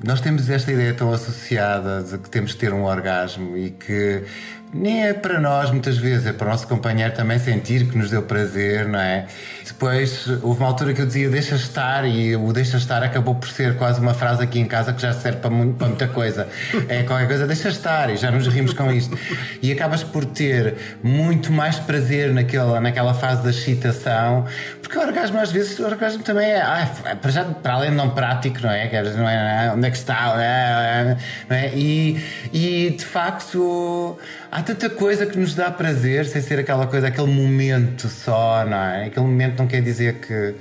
nós 0.04 0.19
temos 0.22 0.50
esta 0.50 0.72
ideia 0.72 0.93
tão 0.93 1.12
associada 1.13 2.02
de 2.02 2.17
que 2.17 2.30
temos 2.30 2.54
que 2.54 2.60
ter 2.60 2.74
um 2.74 2.86
orgasmo 2.86 3.56
e 3.58 3.69
que 3.69 4.24
nem 4.71 5.08
é 5.08 5.13
para 5.13 5.39
nós 5.39 5.71
muitas 5.71 5.97
vezes, 5.97 6.27
é 6.27 6.34
para 6.34 6.47
o 6.47 6.49
nosso 6.51 6.67
companheiro 6.67 7.13
também 7.13 7.39
sentir 7.39 7.88
que 7.89 7.97
nos 7.97 8.10
deu 8.12 8.21
prazer, 8.21 8.88
não 8.88 8.99
é? 8.99 9.25
Depois 9.65 10.27
houve 10.43 10.60
uma 10.60 10.67
altura 10.67 10.93
que 10.93 11.01
eu 11.01 11.05
dizia 11.05 11.29
deixa 11.29 11.55
estar 11.55 12.05
e 12.08 12.36
o 12.36 12.51
deixa 12.53 12.77
estar 12.77 13.01
acabou 13.03 13.34
por 13.36 13.47
ser 13.49 13.75
quase 13.77 13.99
uma 13.99 14.13
frase 14.13 14.43
aqui 14.43 14.60
em 14.60 14.65
casa 14.65 14.91
que 14.93 15.01
já 15.01 15.13
serve 15.13 15.39
para, 15.39 15.49
mu- 15.49 15.73
para 15.73 15.88
muita 15.88 16.08
coisa. 16.08 16.47
É 16.88 17.03
qualquer 17.03 17.27
coisa, 17.27 17.47
deixa 17.47 17.69
estar 17.69 18.10
e 18.10 18.17
já 18.17 18.29
nos 18.29 18.47
rimos 18.47 18.73
com 18.73 18.91
isto. 18.91 19.17
E 19.62 19.71
acabas 19.71 20.03
por 20.03 20.25
ter 20.25 20.75
muito 21.01 21.51
mais 21.51 21.77
prazer 21.79 22.34
naquela, 22.34 22.79
naquela 22.79 23.13
fase 23.13 23.43
da 23.43 23.49
excitação, 23.51 24.45
porque 24.82 24.97
o 24.97 25.01
orgasmo 25.01 25.39
às 25.39 25.51
vezes, 25.51 25.79
o 25.79 25.86
orgasmo 25.86 26.21
também 26.23 26.47
é, 26.49 26.62
ah, 26.62 26.88
é 27.05 27.15
para, 27.15 27.32
já, 27.32 27.43
para 27.45 27.73
além 27.73 27.91
de 27.91 27.95
não 27.95 28.10
prático, 28.10 28.60
não 28.62 28.69
é? 28.71 28.88
Dizer, 28.88 29.17
Não 29.17 29.29
é 29.29 29.67
ah, 29.69 29.73
onde 29.75 29.88
é 29.88 29.91
que 29.91 29.97
está? 29.97 30.15
Ah, 30.36 31.15
Não 31.49 31.55
é? 31.55 31.69
E, 31.75 32.23
e 32.51 32.89
de 32.97 33.05
facto 33.05 34.17
há 34.51 34.62
tanta 34.62 34.89
coisa 34.89 35.25
que 35.25 35.38
nos 35.38 35.55
dá 35.55 35.71
prazer 35.71 36.25
sem 36.25 36.41
ser 36.41 36.59
aquela 36.59 36.88
coisa, 36.88 37.07
aquele 37.07 37.31
momento 37.31 38.07
só, 38.07 38.65
não 38.65 38.77
é? 38.77 39.05
Aquele 39.05 39.25
momento 39.25 39.59
não 39.59 39.67
quer 39.67 39.81
dizer 39.81 40.15
que, 40.15 40.55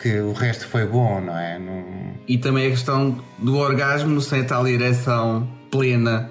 que 0.00 0.20
o 0.20 0.32
resto 0.32 0.66
foi 0.66 0.86
bom, 0.86 1.20
não 1.20 1.36
é? 1.36 1.58
Não... 1.58 1.84
E 2.28 2.38
também 2.38 2.66
a 2.66 2.70
questão 2.70 3.22
do 3.38 3.56
orgasmo 3.56 4.20
sem 4.20 4.44
tal 4.44 4.66
ereção 4.66 5.48
plena, 5.70 6.30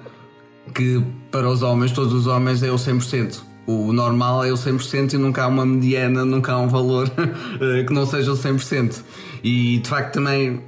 que 0.74 1.02
para 1.30 1.48
os 1.48 1.62
homens, 1.62 1.92
todos 1.92 2.12
os 2.12 2.26
homens, 2.26 2.62
é 2.62 2.70
o 2.70 2.76
100%. 2.76 3.42
O 3.66 3.92
normal 3.92 4.44
é 4.44 4.50
o 4.50 4.56
100% 4.56 5.14
e 5.14 5.16
nunca 5.16 5.44
há 5.44 5.46
uma 5.46 5.64
mediana, 5.64 6.24
nunca 6.24 6.52
há 6.52 6.58
um 6.58 6.68
valor 6.68 7.10
eh, 7.60 7.84
que 7.84 7.92
não 7.92 8.04
seja 8.06 8.32
o 8.32 8.36
100%. 8.36 9.02
E 9.44 9.78
de 9.78 9.88
facto 9.88 10.14
também, 10.14 10.62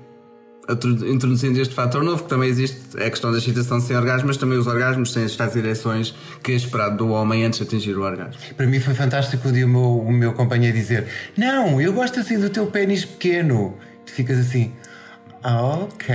introduzindo 0.70 1.60
este 1.60 1.74
fator 1.74 2.04
novo, 2.04 2.22
que 2.22 2.28
também 2.28 2.48
existe 2.48 2.78
a 2.96 3.10
questão 3.10 3.32
da 3.32 3.38
excitação 3.38 3.80
sem 3.80 3.96
orgasmo, 3.96 4.28
mas 4.28 4.36
também 4.36 4.56
os 4.56 4.66
orgasmos 4.66 5.12
sem 5.12 5.24
as 5.24 5.34
tais 5.34 5.56
ereções 5.56 6.14
que 6.42 6.52
é 6.52 6.54
esperado 6.54 6.96
do 6.96 7.08
homem 7.08 7.44
antes 7.44 7.58
de 7.58 7.64
atingir 7.64 7.96
o 7.96 8.02
orgasmo. 8.02 8.40
Para 8.56 8.66
mim 8.66 8.78
foi 8.78 8.94
fantástico 8.94 9.48
o 9.48 9.52
dia 9.52 9.66
o 9.66 9.68
meu, 9.68 9.98
o 9.98 10.12
meu 10.12 10.32
companheiro 10.32 10.76
dizer: 10.76 11.06
Não, 11.36 11.80
eu 11.80 11.92
gosto 11.92 12.20
assim 12.20 12.38
do 12.38 12.48
teu 12.48 12.66
pênis 12.66 13.04
pequeno. 13.04 13.76
Tu 14.06 14.12
ficas 14.12 14.38
assim. 14.38 14.72
Ok. 15.44 16.14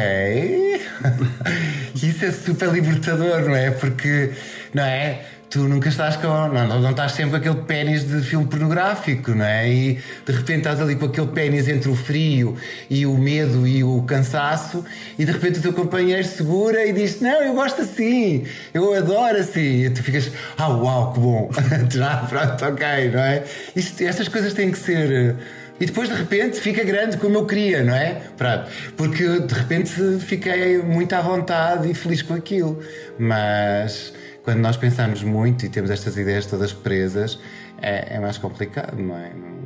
Isso 1.96 2.24
é 2.24 2.32
super 2.32 2.72
libertador, 2.72 3.42
não 3.42 3.56
é? 3.56 3.72
Porque, 3.72 4.32
não 4.74 4.84
é? 4.84 5.26
Tu 5.50 5.60
nunca 5.60 5.88
estás 5.88 6.18
com. 6.18 6.28
Não, 6.28 6.82
não, 6.82 6.92
estás 6.92 7.14
sempre 7.14 7.32
com 7.32 7.38
aquele 7.38 7.66
pênis 7.66 8.06
de 8.06 8.22
filme 8.22 8.46
pornográfico, 8.48 9.32
não 9.32 9.46
é? 9.46 9.70
E 9.70 9.94
de 10.26 10.32
repente 10.34 10.58
estás 10.58 10.82
ali 10.82 10.96
com 10.98 11.06
aquele 11.06 11.28
pênis 11.28 11.70
entre 11.70 11.90
o 11.90 11.96
frio 11.96 12.58
e 12.90 13.06
o 13.06 13.18
medo 13.18 13.66
e 13.66 13.82
o 13.82 14.02
cansaço, 14.02 14.84
e 15.18 15.24
de 15.24 15.32
repente 15.32 15.60
o 15.60 15.62
teu 15.62 15.72
companheiro 15.72 16.26
segura 16.26 16.86
e 16.86 16.92
diz: 16.92 17.22
Não, 17.22 17.42
eu 17.42 17.54
gosto 17.54 17.82
assim, 17.82 18.46
eu 18.74 18.94
adoro 18.94 19.38
assim. 19.38 19.86
E 19.86 19.90
tu 19.90 20.04
ficas: 20.04 20.30
Ah, 20.58 20.68
uau, 20.68 21.14
que 21.14 21.20
bom. 21.22 21.50
Já, 21.90 22.18
pronto, 22.18 22.66
ok, 22.66 23.12
não 23.12 23.20
é? 23.22 23.44
Isto, 23.74 24.04
estas 24.04 24.28
coisas 24.28 24.54
têm 24.54 24.70
que 24.70 24.78
ser. 24.78 25.38
E 25.80 25.86
depois 25.86 26.10
de 26.10 26.16
repente 26.16 26.60
fica 26.60 26.84
grande 26.84 27.18
como 27.18 27.38
eu 27.38 27.46
queria, 27.46 27.84
não 27.84 27.96
é? 27.96 28.22
Pronto. 28.36 28.70
Porque 28.98 29.40
de 29.40 29.54
repente 29.54 30.20
fiquei 30.20 30.80
muito 30.80 31.14
à 31.14 31.22
vontade 31.22 31.90
e 31.90 31.94
feliz 31.94 32.22
com 32.22 32.34
aquilo. 32.34 32.84
Mas 33.18 34.12
quando 34.48 34.60
nós 34.60 34.78
pensamos 34.78 35.22
muito 35.24 35.66
e 35.66 35.70
temos 35.70 35.92
estas 35.92 36.16
ideias 36.16 36.46
todas 36.46 36.72
presas, 36.72 37.38
é, 37.82 38.16
é 38.16 38.20
mais 38.22 38.38
complicado, 38.38 38.96
não 38.98 39.18
é? 39.18 39.34
Não- 39.34 39.58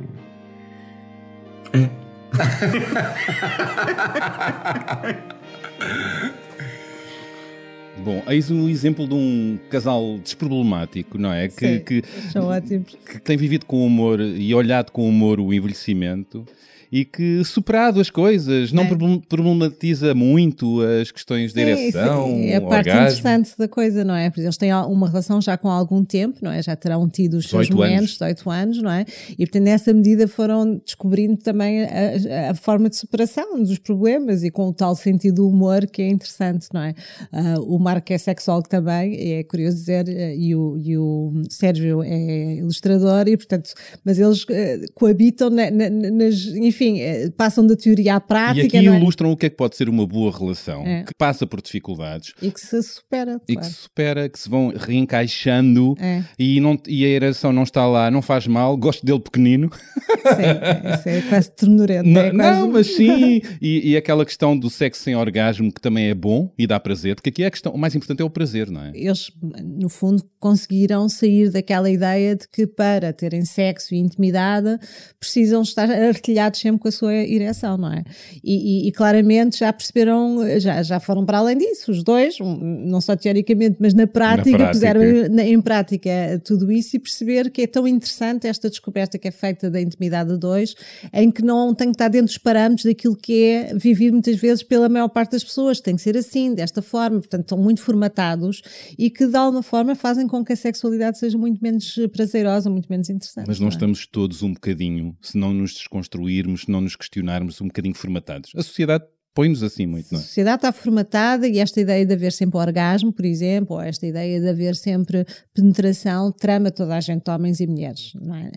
Bom, 8.04 8.24
eis 8.26 8.50
um 8.50 8.68
exemplo 8.68 9.06
de 9.06 9.14
um 9.14 9.56
casal 9.70 10.18
desproblemático, 10.18 11.16
não 11.16 11.32
é? 11.32 11.46
Que, 11.46 11.54
Sim, 11.54 11.78
que, 11.84 12.02
São 12.32 12.46
ótimos. 12.46 12.96
que 13.06 13.20
tem 13.20 13.36
vivido 13.36 13.66
com 13.66 13.86
humor 13.86 14.18
e 14.20 14.52
olhado 14.52 14.90
com 14.90 15.08
humor 15.08 15.38
o 15.38 15.54
envelhecimento 15.54 16.44
e 16.92 17.06
que, 17.06 17.42
superado 17.42 17.98
as 18.00 18.10
coisas, 18.10 18.70
não 18.70 18.82
É. 18.82 18.86
problem- 18.88 19.22
problematiza 19.26 20.14
muito 20.14 20.80
as 20.82 21.10
questões 21.10 21.52
de 21.54 21.60
ereção, 21.60 22.26
sim, 22.26 22.46
É 22.48 22.56
a 22.56 22.60
parte 22.60 22.90
orgasmo. 22.90 23.00
interessante 23.02 23.50
da 23.58 23.66
coisa, 23.66 24.04
não 24.04 24.14
é? 24.14 24.28
Porque 24.28 24.42
eles 24.42 24.58
têm 24.58 24.72
uma 24.74 25.08
relação 25.08 25.40
já 25.40 25.56
com 25.56 25.68
algum 25.70 26.04
tempo, 26.04 26.36
não 26.42 26.52
é? 26.52 26.62
Já 26.62 26.76
terão 26.76 27.08
tido 27.08 27.38
os 27.38 27.48
seus 27.48 27.66
18 27.68 27.76
momentos, 27.76 27.98
anos. 27.98 28.10
18 28.34 28.50
anos, 28.50 28.82
não 28.82 28.90
é? 28.90 29.06
E 29.30 29.46
portanto, 29.46 29.62
nessa 29.62 29.92
medida 29.94 30.28
foram 30.28 30.80
descobrindo 30.84 31.38
também 31.38 31.82
a, 31.84 32.50
a 32.50 32.54
forma 32.54 32.90
de 32.90 32.96
superação 32.96 33.62
dos 33.62 33.78
problemas 33.78 34.42
e 34.42 34.50
com 34.50 34.68
o 34.68 34.72
tal 34.74 34.94
sentido 34.94 35.36
do 35.36 35.48
humor 35.48 35.86
que 35.86 36.02
é 36.02 36.08
interessante, 36.08 36.66
não 36.74 36.82
é? 36.82 36.94
Ah, 37.32 37.54
o 37.60 37.78
Marco 37.78 38.12
é 38.12 38.18
sexólogo 38.18 38.68
também, 38.68 39.32
é 39.38 39.42
curioso 39.44 39.78
dizer, 39.78 40.06
eh, 40.08 40.36
e 40.36 40.54
o, 40.54 40.76
e 40.78 40.98
o 40.98 41.32
Sérgio 41.48 42.02
é 42.02 42.56
ilustrador, 42.56 43.26
e 43.28 43.36
portanto, 43.36 43.70
mas 44.04 44.18
eles 44.18 44.44
eh, 44.50 44.80
coabitam 44.94 45.48
na- 45.48 45.70
na- 45.70 45.88
nas, 45.88 46.44
enfim, 46.48 46.81
eh, 47.00 47.30
passam 47.36 47.66
da 47.66 47.76
teoria 47.76 48.14
à 48.14 48.16
E 48.16 48.20
prática, 48.20 48.66
aqui 48.78 48.82
não 48.86 48.94
é? 48.94 48.98
ilustram 48.98 49.30
o 49.32 49.36
que 49.36 49.46
é 49.46 49.50
que 49.50 49.56
pode 49.56 49.76
ser 49.76 49.88
uma 49.88 50.06
boa 50.06 50.36
relação, 50.36 50.82
É. 50.86 51.02
que 51.04 51.14
passa 51.16 51.46
por 51.46 51.60
dificuldades 51.62 52.32
E 52.42 52.50
que 52.50 52.60
se 52.60 52.82
supera, 52.82 53.40
e 53.48 53.56
que 53.56 53.64
se 53.66 53.72
supera, 53.74 54.28
que 54.28 54.38
se 54.38 54.48
vão 54.48 54.72
reencaixando 54.76 55.94
É. 55.98 56.24
e, 56.38 56.60
não, 56.60 56.78
e 56.86 57.04
a 57.04 57.08
ereção 57.08 57.52
não 57.52 57.62
está 57.62 57.86
lá, 57.86 58.10
não 58.10 58.22
faz 58.22 58.46
mal, 58.46 58.76
gosto 58.76 59.04
dele 59.04 59.20
pequenino. 59.20 59.70
Sim, 59.72 60.94
isso 60.94 61.08
é 61.08 61.22
quase 61.28 61.50
ternurento. 61.50 62.08
Não, 62.08 62.20
é 62.20 62.30
quase... 62.30 62.60
não, 62.60 62.70
mas 62.72 62.86
sim. 62.94 63.40
E, 63.60 63.90
e 63.90 63.96
aquela 63.96 64.24
questão 64.24 64.56
do 64.56 64.70
sexo 64.70 65.02
sem 65.02 65.14
orgasmo 65.16 65.72
que 65.72 65.80
também 65.80 66.08
é 66.08 66.14
bom 66.14 66.52
e 66.58 66.66
dá 66.66 66.78
prazer, 66.80 67.14
porque 67.14 67.30
aqui 67.30 67.42
é 67.42 67.46
a 67.46 67.50
questão, 67.50 67.72
o 67.72 67.78
mais 67.78 67.94
importante 67.94 68.20
é 68.22 68.24
o 68.24 68.30
prazer, 68.30 68.70
não 68.70 68.82
é? 68.82 68.92
Eles, 68.94 69.30
no 69.62 69.88
fundo, 69.88 70.24
conseguiram 70.38 71.08
sair 71.08 71.50
daquela 71.50 71.90
ideia 71.90 72.36
de 72.36 72.48
que 72.48 72.66
para 72.66 73.12
terem 73.12 73.44
sexo 73.44 73.94
e 73.94 73.98
intimidade 73.98 74.78
precisam 75.18 75.62
estar 75.62 75.90
artilhados 75.90 76.60
sempre 76.60 76.71
com 76.78 76.88
a 76.88 76.92
sua 76.92 77.14
ereção, 77.14 77.76
não 77.76 77.92
é? 77.92 78.02
E, 78.42 78.84
e- 78.84 78.88
e 78.88 78.92
claramente 78.92 79.58
já 79.58 79.72
perceberam, 79.72 80.38
já, 80.60 80.82
já 80.82 80.98
foram 81.00 81.24
para 81.24 81.38
além 81.38 81.58
disso, 81.58 81.90
os 81.90 82.02
dois, 82.02 82.36
não 82.40 83.00
só 83.00 83.14
teoricamente, 83.16 83.76
mas 83.80 83.94
na 83.94 84.06
prática, 84.06 84.56
prática. 84.56 84.72
puseram 84.72 85.28
na- 85.30 85.44
em 85.44 85.60
prática 85.60 86.10
tudo 86.44 86.70
isso 86.72 86.96
e 86.96 86.98
perceber 86.98 87.50
que 87.50 87.62
é 87.62 87.66
tão 87.66 87.86
interessante 87.86 88.46
esta 88.46 88.68
descoberta 88.68 89.18
que 89.18 89.28
é 89.28 89.30
feita 89.30 89.70
da 89.70 89.80
intimidade 89.80 90.32
a 90.32 90.36
dois, 90.36 90.74
em 91.12 91.30
que 91.30 91.42
não 91.42 91.74
tem 91.74 91.88
que 91.88 91.94
estar 91.94 92.08
dentro 92.08 92.26
dos 92.26 92.38
parâmetros 92.38 92.84
daquilo 92.84 93.16
que 93.16 93.44
é 93.44 93.74
vivido 93.74 94.12
muitas 94.14 94.36
vezes 94.36 94.62
pela 94.62 94.88
maior 94.88 95.08
parte 95.08 95.32
das 95.32 95.44
pessoas, 95.44 95.80
tem 95.80 95.96
que 95.96 96.02
ser 96.02 96.16
assim, 96.16 96.54
desta 96.54 96.82
forma, 96.82 97.18
portanto 97.18 97.42
estão 97.42 97.58
muito 97.58 97.80
formatados 97.80 98.62
e 98.98 99.10
que 99.10 99.26
de 99.26 99.36
alguma 99.36 99.62
forma 99.62 99.94
fazem 99.94 100.26
com 100.26 100.44
que 100.44 100.52
a 100.52 100.56
sexualidade 100.56 101.18
seja 101.18 101.36
muito 101.38 101.60
menos 101.62 101.98
prazerosa, 102.12 102.68
muito 102.70 102.86
menos 102.90 103.08
interessante. 103.08 103.46
Mas 103.46 103.58
não 103.60 103.66
é? 103.68 103.70
estamos 103.70 104.06
todos 104.06 104.42
um 104.42 104.52
bocadinho, 104.52 105.16
se 105.20 105.36
não 105.38 105.52
nos 105.54 105.72
desconstruirmos, 105.74 106.51
se 106.56 106.70
não 106.70 106.80
nos 106.80 106.96
questionarmos, 106.96 107.60
um 107.60 107.66
bocadinho 107.66 107.94
formatados. 107.94 108.52
A 108.54 108.62
sociedade 108.62 109.04
põe-nos 109.34 109.62
assim 109.62 109.86
muito, 109.86 110.08
A 110.08 110.12
não 110.12 110.20
é? 110.20 110.22
sociedade 110.22 110.56
está 110.56 110.72
formatada 110.72 111.48
e 111.48 111.58
esta 111.58 111.80
ideia 111.80 112.04
de 112.04 112.12
haver 112.12 112.32
sempre 112.32 112.58
orgasmo, 112.58 113.12
por 113.12 113.24
exemplo, 113.24 113.76
ou 113.76 113.82
esta 113.82 114.06
ideia 114.06 114.40
de 114.40 114.48
haver 114.48 114.76
sempre 114.76 115.24
penetração, 115.54 116.32
trama 116.32 116.70
toda 116.70 116.96
a 116.96 117.00
gente, 117.00 117.30
homens 117.30 117.60
e 117.60 117.66
mulheres, 117.66 118.12
não 118.20 118.34
é? 118.34 118.50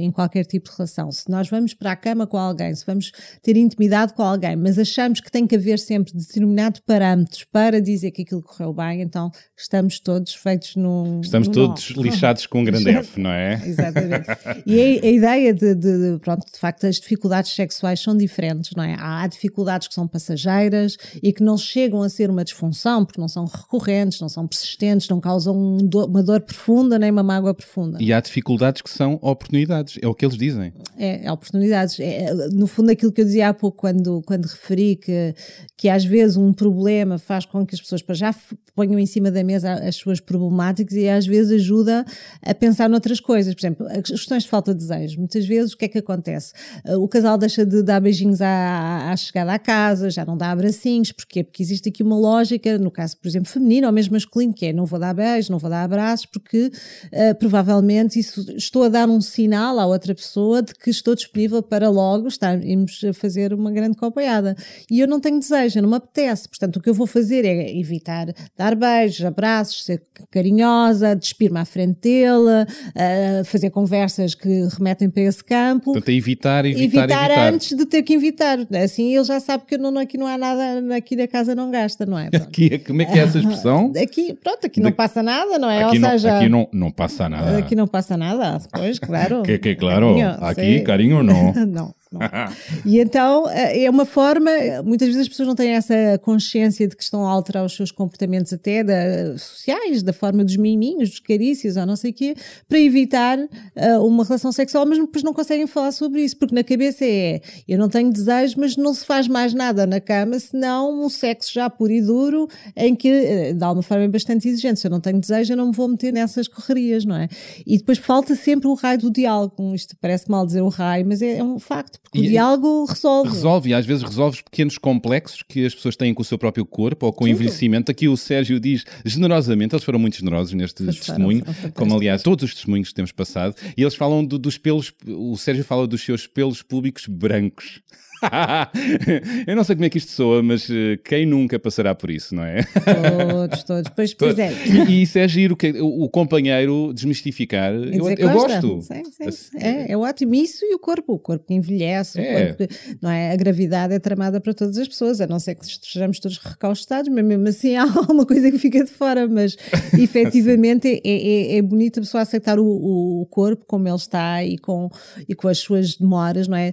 em 0.00 0.10
qualquer 0.10 0.44
tipo 0.44 0.70
de 0.70 0.76
relação. 0.76 1.10
Se 1.10 1.28
nós 1.30 1.48
vamos 1.48 1.74
para 1.74 1.92
a 1.92 1.96
cama 1.96 2.26
com 2.26 2.36
alguém, 2.36 2.74
se 2.74 2.84
vamos 2.86 3.10
ter 3.42 3.56
intimidade 3.56 4.12
com 4.14 4.22
alguém, 4.22 4.56
mas 4.56 4.78
achamos 4.78 5.20
que 5.20 5.30
tem 5.30 5.46
que 5.46 5.56
haver 5.56 5.78
sempre 5.78 6.12
determinado 6.14 6.80
parâmetros 6.86 7.44
para 7.44 7.80
dizer 7.80 8.10
que 8.10 8.22
aquilo 8.22 8.42
correu 8.42 8.72
bem, 8.72 9.00
então 9.02 9.30
estamos 9.56 9.98
todos 10.00 10.34
feitos 10.34 10.76
num. 10.76 11.20
Estamos 11.20 11.48
num 11.48 11.54
todos 11.54 11.94
nó. 11.96 12.02
lixados 12.02 12.46
com 12.46 12.60
um 12.60 12.64
grande 12.64 12.88
F, 12.90 13.20
não 13.20 13.30
é? 13.30 13.54
Exatamente. 13.66 14.26
E 14.66 14.80
a, 14.80 14.84
a 15.06 15.10
ideia 15.10 15.54
de, 15.54 15.74
de- 15.74 16.12
de, 16.14 16.18
pronto, 16.20 16.44
de 16.52 16.58
facto, 16.58 16.86
as 16.86 16.96
dificuldades 17.00 17.52
sexuais 17.54 18.00
são 18.00 18.16
diferentes, 18.16 18.72
não 18.76 18.84
é? 18.84 18.96
Há 18.98 19.26
dificuldades 19.26 19.88
que 19.88 19.94
são 19.94 20.06
passageiras 20.20 20.96
e 21.22 21.32
que 21.32 21.42
não 21.42 21.56
chegam 21.56 22.02
a 22.02 22.08
ser 22.08 22.30
uma 22.30 22.44
disfunção, 22.44 23.04
porque 23.04 23.20
não 23.20 23.28
são 23.28 23.44
recorrentes, 23.44 24.20
não 24.20 24.28
são 24.28 24.46
persistentes, 24.46 25.08
não 25.08 25.20
causam 25.20 25.56
um 25.56 25.76
do- 25.78 26.06
uma 26.06 26.22
dor 26.22 26.40
profunda 26.40 26.98
nem 26.98 27.10
uma 27.10 27.22
mágoa 27.22 27.54
profunda. 27.54 27.98
E 28.00 28.12
há 28.12 28.20
dificuldades 28.20 28.82
que 28.82 28.90
são 28.90 29.18
oportunidades, 29.22 29.98
é 30.02 30.06
o 30.06 30.14
que 30.14 30.24
eles 30.24 30.36
dizem. 30.36 30.72
É, 30.98 31.26
é 31.26 31.32
oportunidades. 31.32 31.98
É, 32.00 32.32
no 32.52 32.66
fundo, 32.66 32.90
aquilo 32.90 33.12
que 33.12 33.20
eu 33.20 33.24
dizia 33.24 33.48
há 33.48 33.54
pouco, 33.54 33.78
quando, 33.78 34.22
quando 34.26 34.44
referi 34.46 34.96
que, 34.96 35.34
que 35.76 35.88
às 35.88 36.04
vezes 36.04 36.36
um 36.36 36.52
problema 36.52 37.18
faz 37.18 37.44
com 37.46 37.64
que 37.66 37.74
as 37.74 37.80
pessoas 37.80 38.02
para 38.02 38.14
já 38.14 38.34
ponham 38.74 38.98
em 38.98 39.06
cima 39.06 39.30
da 39.30 39.42
mesa 39.42 39.72
as 39.74 39.96
suas 39.96 40.20
problemáticas 40.20 40.94
e 40.96 41.08
às 41.08 41.26
vezes 41.26 41.52
ajuda 41.52 42.04
a 42.42 42.54
pensar 42.54 42.88
noutras 42.88 43.20
coisas. 43.20 43.54
Por 43.54 43.60
exemplo, 43.60 43.86
as 43.88 44.02
questões 44.10 44.42
de 44.44 44.48
falta 44.48 44.72
de 44.74 44.78
desejo. 44.80 45.18
Muitas 45.18 45.46
vezes 45.46 45.72
o 45.72 45.76
que 45.76 45.84
é 45.86 45.88
que 45.88 45.98
acontece? 45.98 46.52
O 46.98 47.08
casal 47.08 47.36
deixa 47.38 47.64
de 47.64 47.82
dar 47.82 48.00
beijinhos 48.00 48.40
à, 48.40 49.10
à 49.10 49.16
chegada 49.16 49.52
à 49.52 49.58
casa, 49.58 50.09
já 50.10 50.24
não 50.24 50.36
dá 50.36 50.50
abracinhos. 50.50 51.12
Porquê? 51.12 51.44
Porque 51.44 51.62
existe 51.62 51.88
aqui 51.88 52.02
uma 52.02 52.18
lógica, 52.18 52.78
no 52.78 52.90
caso, 52.90 53.16
por 53.18 53.28
exemplo, 53.28 53.48
feminino 53.48 53.86
ou 53.86 53.92
mesmo 53.92 54.14
masculino, 54.14 54.52
que 54.52 54.66
é 54.66 54.72
não 54.72 54.86
vou 54.86 54.98
dar 54.98 55.14
beijos, 55.14 55.50
não 55.50 55.58
vou 55.58 55.70
dar 55.70 55.84
abraços, 55.84 56.26
porque 56.26 56.66
uh, 56.66 57.34
provavelmente 57.38 58.18
isso, 58.18 58.44
estou 58.56 58.84
a 58.84 58.88
dar 58.88 59.08
um 59.08 59.20
sinal 59.20 59.78
à 59.78 59.86
outra 59.86 60.14
pessoa 60.14 60.62
de 60.62 60.74
que 60.74 60.90
estou 60.90 61.14
disponível 61.14 61.62
para 61.62 61.88
logo 61.88 62.28
estarmos 62.28 63.02
a 63.04 63.12
fazer 63.12 63.52
uma 63.52 63.70
grande 63.70 63.96
copoiada. 63.96 64.56
E 64.90 65.00
eu 65.00 65.06
não 65.06 65.20
tenho 65.20 65.38
desejo, 65.38 65.80
não 65.80 65.90
me 65.90 65.96
apetece. 65.96 66.48
Portanto, 66.48 66.76
o 66.76 66.80
que 66.80 66.88
eu 66.88 66.94
vou 66.94 67.06
fazer 67.06 67.44
é 67.44 67.78
evitar 67.78 68.26
dar 68.56 68.74
beijos, 68.74 69.24
abraços, 69.24 69.84
ser 69.84 70.02
carinhosa, 70.30 71.14
despir-me 71.14 71.58
à 71.58 71.64
frente 71.64 72.00
dele, 72.00 72.64
uh, 72.64 73.44
fazer 73.44 73.70
conversas 73.70 74.34
que 74.34 74.68
remetem 74.76 75.08
para 75.08 75.22
esse 75.22 75.42
campo 75.44 75.92
Portanto, 75.92 76.08
é 76.08 76.14
evitar, 76.14 76.64
evitar, 76.64 77.04
evitar. 77.04 77.52
antes 77.52 77.76
de 77.76 77.86
ter 77.86 78.02
que 78.02 78.14
invitar. 78.14 78.58
Assim 78.82 79.14
ele 79.14 79.24
já 79.24 79.40
sabe 79.40 79.64
que 79.66 79.74
eu 79.74 79.78
não, 79.78 79.90
aqui 80.00 80.18
não 80.18 80.26
há 80.26 80.36
nada, 80.36 80.96
aqui 80.96 81.16
na 81.16 81.28
casa 81.28 81.54
não 81.54 81.70
gasta, 81.70 82.04
não 82.06 82.18
é? 82.18 82.28
Pronto. 82.30 82.44
Aqui, 82.44 82.78
como 82.78 83.02
é 83.02 83.04
que 83.04 83.18
é 83.18 83.22
essa 83.22 83.38
expressão? 83.38 83.92
Aqui, 84.00 84.34
pronto, 84.34 84.66
aqui 84.66 84.80
não 84.80 84.92
passa 84.92 85.22
nada, 85.22 85.58
não 85.58 85.70
é? 85.70 85.84
Aqui, 85.84 85.96
Ou 85.96 86.00
não, 86.00 86.10
seja, 86.10 86.36
aqui 86.36 86.48
não, 86.48 86.68
não 86.72 86.90
passa 86.90 87.28
nada. 87.28 87.58
aqui 87.58 87.76
não 87.76 87.86
passa 87.86 88.16
nada, 88.16 88.58
pois, 88.72 88.98
claro. 88.98 89.42
Que, 89.50 89.58
que 89.58 89.74
claro, 89.76 90.08
Carinho, 90.08 90.30
aqui 90.40 90.78
sim. 90.78 90.84
carinho 90.84 91.22
não. 91.22 91.52
não. 91.66 91.94
Não. 92.12 92.20
E 92.84 92.98
então 92.98 93.48
eh, 93.50 93.84
é 93.84 93.90
uma 93.90 94.04
forma, 94.04 94.50
muitas 94.84 95.08
vezes 95.08 95.22
as 95.22 95.28
pessoas 95.28 95.48
não 95.48 95.54
têm 95.54 95.70
essa 95.70 96.18
consciência 96.22 96.88
de 96.88 96.96
que 96.96 97.02
estão 97.02 97.26
a 97.26 97.30
alterar 97.30 97.64
os 97.64 97.74
seus 97.74 97.90
comportamentos 97.90 98.52
até 98.52 98.82
da, 98.82 99.36
sociais, 99.38 100.02
da 100.02 100.12
forma 100.12 100.44
dos 100.44 100.56
miminhos, 100.56 101.10
dos 101.10 101.20
carícias 101.20 101.76
ou 101.76 101.86
não 101.86 101.96
sei 101.96 102.10
o 102.10 102.14
quê, 102.14 102.34
para 102.68 102.78
evitar 102.78 103.38
eh, 103.76 103.98
uma 103.98 104.24
relação 104.24 104.50
sexual, 104.50 104.86
mas 104.86 104.98
depois 104.98 105.22
não 105.22 105.32
conseguem 105.32 105.66
falar 105.66 105.92
sobre 105.92 106.22
isso, 106.22 106.36
porque 106.36 106.54
na 106.54 106.64
cabeça 106.64 107.04
é 107.04 107.40
eu 107.68 107.78
não 107.78 107.88
tenho 107.88 108.12
desejo, 108.12 108.56
mas 108.58 108.76
não 108.76 108.92
se 108.92 109.04
faz 109.04 109.28
mais 109.28 109.54
nada 109.54 109.86
na 109.86 110.00
cama 110.00 110.38
senão 110.38 111.04
um 111.04 111.08
sexo 111.08 111.52
já 111.52 111.70
puro 111.70 111.92
e 111.92 112.00
duro, 112.00 112.48
em 112.76 112.94
que 112.94 113.08
eh, 113.08 113.52
de 113.52 113.64
alguma 113.64 113.82
forma 113.82 114.04
é 114.04 114.08
bastante 114.08 114.48
exigente. 114.48 114.80
Se 114.80 114.86
eu 114.86 114.90
não 114.90 115.00
tenho 115.00 115.20
desejo, 115.20 115.52
eu 115.52 115.56
não 115.56 115.66
me 115.66 115.72
vou 115.72 115.88
meter 115.88 116.12
nessas 116.12 116.48
correrias, 116.48 117.04
não 117.04 117.16
é? 117.16 117.28
E 117.66 117.78
depois 117.78 117.98
falta 117.98 118.34
sempre 118.34 118.68
o 118.68 118.74
raio 118.74 118.98
do 118.98 119.10
diálogo. 119.10 119.74
Isto 119.74 119.96
parece 120.00 120.30
mal 120.30 120.44
dizer 120.44 120.62
o 120.62 120.68
raio, 120.68 121.06
mas 121.06 121.22
é, 121.22 121.38
é 121.38 121.44
um 121.44 121.58
facto, 121.58 121.99
porque 122.02 122.18
E- 122.18 122.26
o 122.26 122.30
diálogo 122.30 122.84
resolve. 122.86 123.30
Resolve, 123.30 123.70
e 123.70 123.74
às 123.74 123.86
vezes 123.86 124.02
resolve 124.02 124.36
os 124.38 124.42
pequenos 124.42 124.78
complexos 124.78 125.42
que 125.48 125.64
as 125.64 125.74
pessoas 125.74 125.94
têm 125.96 126.12
com 126.12 126.22
o 126.22 126.24
seu 126.24 126.36
próprio 126.38 126.64
corpo 126.66 127.06
ou 127.06 127.12
com 127.12 127.24
o 127.24 127.28
envelhecimento. 127.28 127.90
Aqui 127.90 128.08
o 128.08 128.16
Sérgio 128.16 128.58
diz 128.58 128.84
generosamente, 129.04 129.74
eles 129.74 129.84
foram 129.84 129.98
muito 129.98 130.16
generosos 130.16 130.52
neste 130.54 130.82
foram, 130.82 130.92
testemunho, 130.98 131.44
como 131.74 131.94
aliás 131.94 132.22
todos 132.22 132.44
os 132.44 132.54
testemunhos 132.54 132.88
que 132.88 132.94
temos 132.94 133.12
passado, 133.12 133.54
e 133.76 133.82
eles 133.82 133.94
falam 133.94 134.24
do- 134.24 134.38
dos 134.38 134.58
pelos, 134.58 134.92
o 135.06 135.36
Sérgio 135.36 135.64
fala 135.64 135.86
dos 135.86 136.02
seus 136.02 136.26
pelos 136.26 136.62
públicos 136.62 137.06
brancos. 137.06 137.80
eu 139.46 139.56
não 139.56 139.64
sei 139.64 139.74
como 139.76 139.84
é 139.86 139.90
que 139.90 139.98
isto 139.98 140.10
soa, 140.12 140.42
mas 140.42 140.68
eh, 140.70 140.98
quem 141.04 141.26
nunca 141.26 141.58
passará 141.58 141.94
por 141.94 142.10
isso, 142.10 142.34
não 142.34 142.44
é? 142.44 142.62
Todos, 142.62 143.62
todos. 143.64 143.92
Pois, 143.94 144.14
pois 144.14 144.38
é. 144.38 144.50
E, 144.90 145.02
isso 145.02 145.18
é 145.18 145.26
giro, 145.28 145.56
que 145.56 145.72
o, 145.80 146.08
companheiro 146.08 146.92
desmistificar. 146.94 147.72
Eu, 147.72 148.08
eu 148.10 148.30
gosto. 148.30 148.82
Sim, 148.82 149.02
sim. 149.10 149.24
Assim, 149.26 149.58
É, 149.58 149.92
é 149.92 149.96
ótimo. 149.96 150.34
Isso 150.34 150.64
e 150.64 150.74
o 150.74 150.78
corpo. 150.78 151.14
O 151.14 151.18
corpo 151.18 151.44
que 151.46 151.54
envelhece. 151.54 152.18
o 152.18 152.22
É. 152.22 152.52
corpo 152.52 152.66
que- 152.66 152.96
não 153.00 153.10
é? 153.10 153.32
A 153.32 153.36
gravidade 153.36 153.94
é 153.94 153.98
tramada 153.98 154.40
para 154.40 154.52
todas 154.54 154.76
as 154.78 154.88
pessoas, 154.88 155.20
a 155.20 155.26
não 155.26 155.38
ser 155.38 155.54
que 155.54 155.64
estejamos 155.64 156.18
todos 156.18 156.38
recaustados, 156.38 157.12
mas 157.12 157.24
mesmo 157.24 157.48
assim 157.48 157.74
há 157.76 157.84
uma 158.10 158.26
coisa 158.26 158.50
que 158.50 158.58
fica 158.58 158.84
de 158.84 158.90
fora. 158.90 159.26
Mas 159.28 159.56
efetivamente 159.98 160.88
é, 160.88 161.00
é, 161.04 161.56
é 161.58 161.62
bonito 161.62 161.98
a 161.98 162.02
pessoa 162.02 162.22
aceitar 162.22 162.58
o, 162.58 162.66
o 162.66 163.26
corpo 163.26 163.64
como 163.66 163.86
ele 163.88 163.96
está 163.96 164.44
e 164.44 164.58
com, 164.58 164.88
e 165.28 165.34
com 165.34 165.48
as 165.48 165.58
suas 165.58 165.96
demoras, 165.96 166.48
não 166.48 166.56
é? 166.56 166.72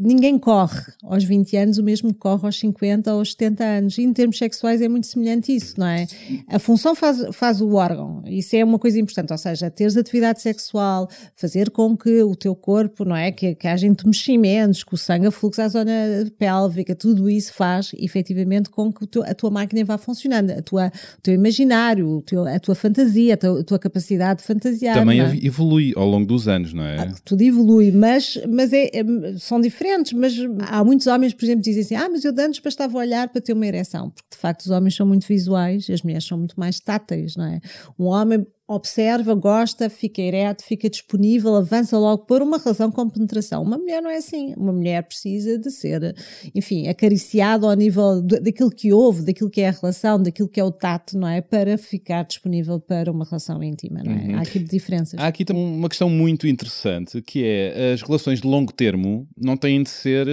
Ninguém 0.00 0.38
corre 0.38 0.80
aos 1.02 1.24
20 1.24 1.56
anos 1.56 1.78
o 1.78 1.82
mesmo 1.82 2.12
que 2.12 2.18
corre 2.18 2.44
aos 2.46 2.58
50 2.58 3.12
ou 3.12 3.18
aos 3.18 3.32
70 3.32 3.64
anos. 3.64 3.98
E 3.98 4.02
em 4.02 4.12
termos 4.12 4.38
sexuais 4.38 4.80
é 4.80 4.88
muito 4.88 5.06
semelhante 5.06 5.54
isso, 5.54 5.74
não 5.78 5.86
é? 5.86 6.06
A 6.48 6.58
função 6.58 6.94
faz, 6.94 7.22
faz 7.32 7.60
o 7.60 7.72
órgão. 7.74 8.22
Isso 8.26 8.54
é 8.56 8.64
uma 8.64 8.78
coisa 8.78 8.98
importante. 9.00 9.32
Ou 9.32 9.38
seja, 9.38 9.70
teres 9.70 9.96
atividade 9.96 10.40
sexual, 10.40 11.08
fazer 11.34 11.70
com 11.70 11.96
que 11.96 12.22
o 12.22 12.36
teu 12.36 12.54
corpo, 12.54 13.04
não 13.04 13.16
é? 13.16 13.32
Que, 13.32 13.54
que 13.54 13.66
haja 13.66 13.86
entumecimentos, 13.86 14.84
que 14.84 14.94
o 14.94 14.96
sangue 14.98 15.26
afluxe 15.26 15.60
à 15.60 15.68
zona 15.68 15.92
pélvica, 16.38 16.94
tudo 16.94 17.28
isso 17.28 17.52
faz 17.52 17.90
efetivamente 17.98 18.70
com 18.70 18.92
que 18.92 19.06
teu- 19.06 19.22
a 19.24 19.34
tua 19.34 19.50
máquina 19.50 19.84
vá 19.84 19.98
funcionando. 19.98 20.50
A 20.50 20.62
tua, 20.62 20.92
o 21.18 21.20
teu 21.22 21.34
imaginário, 21.34 22.08
o 22.08 22.22
teu- 22.22 22.46
a 22.46 22.58
tua 22.60 22.74
fantasia, 22.74 23.34
a 23.34 23.36
tua, 23.36 23.60
a 23.60 23.64
tua 23.64 23.78
capacidade 23.78 24.40
de 24.40 24.46
fantasiar. 24.46 24.94
Também 24.94 25.20
é? 25.20 25.24
ev- 25.24 25.44
evolui 25.44 25.92
ao 25.96 26.06
longo 26.08 26.26
dos 26.26 26.46
anos, 26.46 26.72
não 26.72 26.84
é? 26.84 26.98
Ah, 26.98 27.14
tudo 27.24 27.42
evolui, 27.42 27.90
mas, 27.90 28.38
mas 28.48 28.72
é, 28.72 28.84
é- 28.92 29.04
são 29.38 29.60
diferentes. 29.60 29.71
Mas 30.12 30.34
há 30.68 30.84
muitos 30.84 31.06
homens, 31.06 31.32
por 31.34 31.44
exemplo, 31.44 31.62
dizem 31.62 31.82
assim: 31.82 31.94
Ah, 31.94 32.08
mas 32.08 32.24
eu 32.24 32.32
antes 32.38 32.60
bastava 32.60 32.98
olhar 32.98 33.28
para 33.28 33.40
ter 33.40 33.52
uma 33.52 33.66
ereção, 33.66 34.10
porque 34.10 34.28
de 34.32 34.38
facto 34.38 34.62
os 34.62 34.70
homens 34.70 34.94
são 34.94 35.06
muito 35.06 35.26
visuais 35.26 35.88
as 35.90 36.02
mulheres 36.02 36.24
são 36.24 36.38
muito 36.38 36.58
mais 36.58 36.80
táteis, 36.80 37.36
não 37.36 37.44
é? 37.44 37.60
Um 37.98 38.06
homem 38.06 38.46
observa, 38.72 39.34
gosta, 39.34 39.88
fica 39.88 40.20
ereto, 40.20 40.64
fica 40.64 40.88
disponível, 40.88 41.54
avança 41.56 41.98
logo 41.98 42.24
por 42.24 42.42
uma 42.42 42.58
razão 42.58 42.90
com 42.90 43.08
penetração. 43.08 43.62
Uma 43.62 43.78
mulher 43.78 44.02
não 44.02 44.10
é 44.10 44.16
assim. 44.16 44.54
Uma 44.56 44.72
mulher 44.72 45.02
precisa 45.02 45.58
de 45.58 45.70
ser, 45.70 46.14
enfim, 46.54 46.88
acariciada 46.88 47.66
ao 47.66 47.74
nível 47.74 48.22
daquilo 48.22 48.70
que 48.70 48.92
houve, 48.92 49.22
daquilo 49.24 49.50
que 49.50 49.60
é 49.60 49.68
a 49.68 49.72
relação, 49.72 50.22
daquilo 50.22 50.48
que 50.48 50.60
é 50.60 50.64
o 50.64 50.70
tato, 50.70 51.18
não 51.18 51.28
é? 51.28 51.40
Para 51.40 51.76
ficar 51.78 52.24
disponível 52.24 52.80
para 52.80 53.10
uma 53.10 53.24
relação 53.24 53.62
íntima, 53.62 54.02
não 54.04 54.12
é? 54.12 54.34
Há 54.34 54.40
aqui 54.42 54.58
diferenças. 54.58 55.18
Há 55.18 55.26
aqui 55.26 55.44
também 55.44 55.64
uma 55.64 55.88
questão 55.88 56.08
muito 56.08 56.46
interessante 56.46 57.20
que 57.22 57.44
é 57.44 57.92
as 57.92 58.02
relações 58.02 58.40
de 58.40 58.46
longo 58.46 58.72
termo 58.72 59.28
não 59.36 59.56
têm 59.56 59.82
de 59.82 59.90
ser 59.90 60.26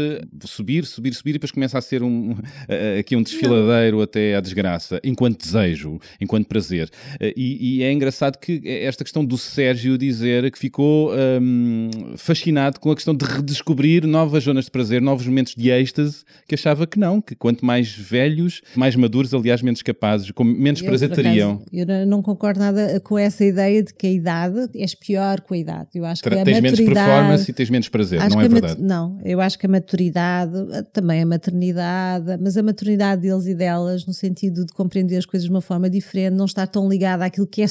subir, 0.45 0.85
subir, 0.85 1.13
subir 1.13 1.31
e 1.31 1.33
depois 1.33 1.51
começa 1.51 1.77
a 1.77 1.81
ser 1.81 2.03
um, 2.03 2.35
eh, 2.67 2.99
aqui 2.99 3.15
um 3.15 3.23
desfiladeiro 3.23 4.01
até 4.01 4.35
à 4.35 4.41
desgraça, 4.41 4.99
enquanto 5.03 5.39
desejo, 5.43 5.99
enquanto 6.19 6.47
prazer. 6.47 6.89
Eh, 7.19 7.33
E, 7.39 7.77
e 7.77 7.83
é 7.83 7.91
engraçado 7.91 8.28
que 8.37 8.61
esta 8.65 9.03
questão 9.03 9.23
do 9.25 9.37
Sérgio 9.37 9.97
dizer 9.97 10.51
que 10.51 10.59
ficou 10.59 11.11
hum, 11.41 11.89
fascinado 12.17 12.79
com 12.79 12.91
a 12.91 12.95
questão 12.95 13.15
de 13.15 13.25
redescobrir 13.25 14.05
novas 14.05 14.43
zonas 14.43 14.65
de 14.65 14.71
prazer, 14.71 15.01
novos 15.01 15.25
momentos 15.25 15.55
de 15.55 15.69
êxtase, 15.69 16.23
que 16.47 16.55
achava 16.55 16.85
que 16.85 16.99
não, 16.99 17.21
que 17.21 17.35
quanto 17.35 17.65
mais 17.65 17.91
velhos, 17.91 18.61
mais 18.75 18.95
maduros, 18.95 19.33
aliás, 19.33 19.61
menos 19.61 19.81
capazes, 19.81 20.31
com 20.31 20.43
menos 20.43 20.81
Eu, 20.81 20.87
prazer 20.87 21.09
teriam. 21.09 21.61
Eu 21.71 21.85
não- 22.05 22.19
concordo 22.21 22.59
nada 22.59 22.99
com 22.99 23.17
essa 23.17 23.45
ideia 23.45 23.81
de 23.81 23.93
que 23.93 24.05
a 24.05 24.11
idade 24.11 24.67
és 24.75 24.93
pior 24.93 25.39
com 25.41 25.53
a 25.53 25.57
idade. 25.57 25.87
Eu 25.95 26.05
acho 26.05 26.21
que 26.21 26.29
Tra- 26.29 26.41
a 26.41 26.43
Tens 26.43 26.59
menos 26.59 26.79
performance 26.79 27.49
e 27.49 27.53
tens 27.53 27.69
menos 27.69 27.87
prazer, 27.89 28.19
não 28.19 28.37
que 28.37 28.45
é 28.45 28.49
verdade? 28.49 28.81
Não, 28.81 29.17
eu 29.23 29.39
acho 29.39 29.57
que 29.57 29.65
a 29.65 29.69
maturidade, 29.69 30.53
eh, 30.73 30.83
também 30.93 31.21
a 31.21 31.25
maternidade, 31.25 32.37
mas 32.41 32.57
a 32.57 32.63
maturidade 32.63 33.21
deles 33.21 33.45
e 33.45 33.53
delas, 33.55 34.05
no 34.05 34.13
sentido 34.13 34.65
de 34.65 34.73
compreender 34.73 35.17
as 35.17 35.25
coisas 35.25 35.45
de 35.47 35.53
uma 35.53 35.61
forma 35.61 35.89
diferente, 35.89 36.33
não 36.35 36.45
estar 36.45 36.67
tão 36.67 36.87
ligada 36.89 37.23
àquilo 37.25 37.47
que 37.47 37.61
é 37.61 37.67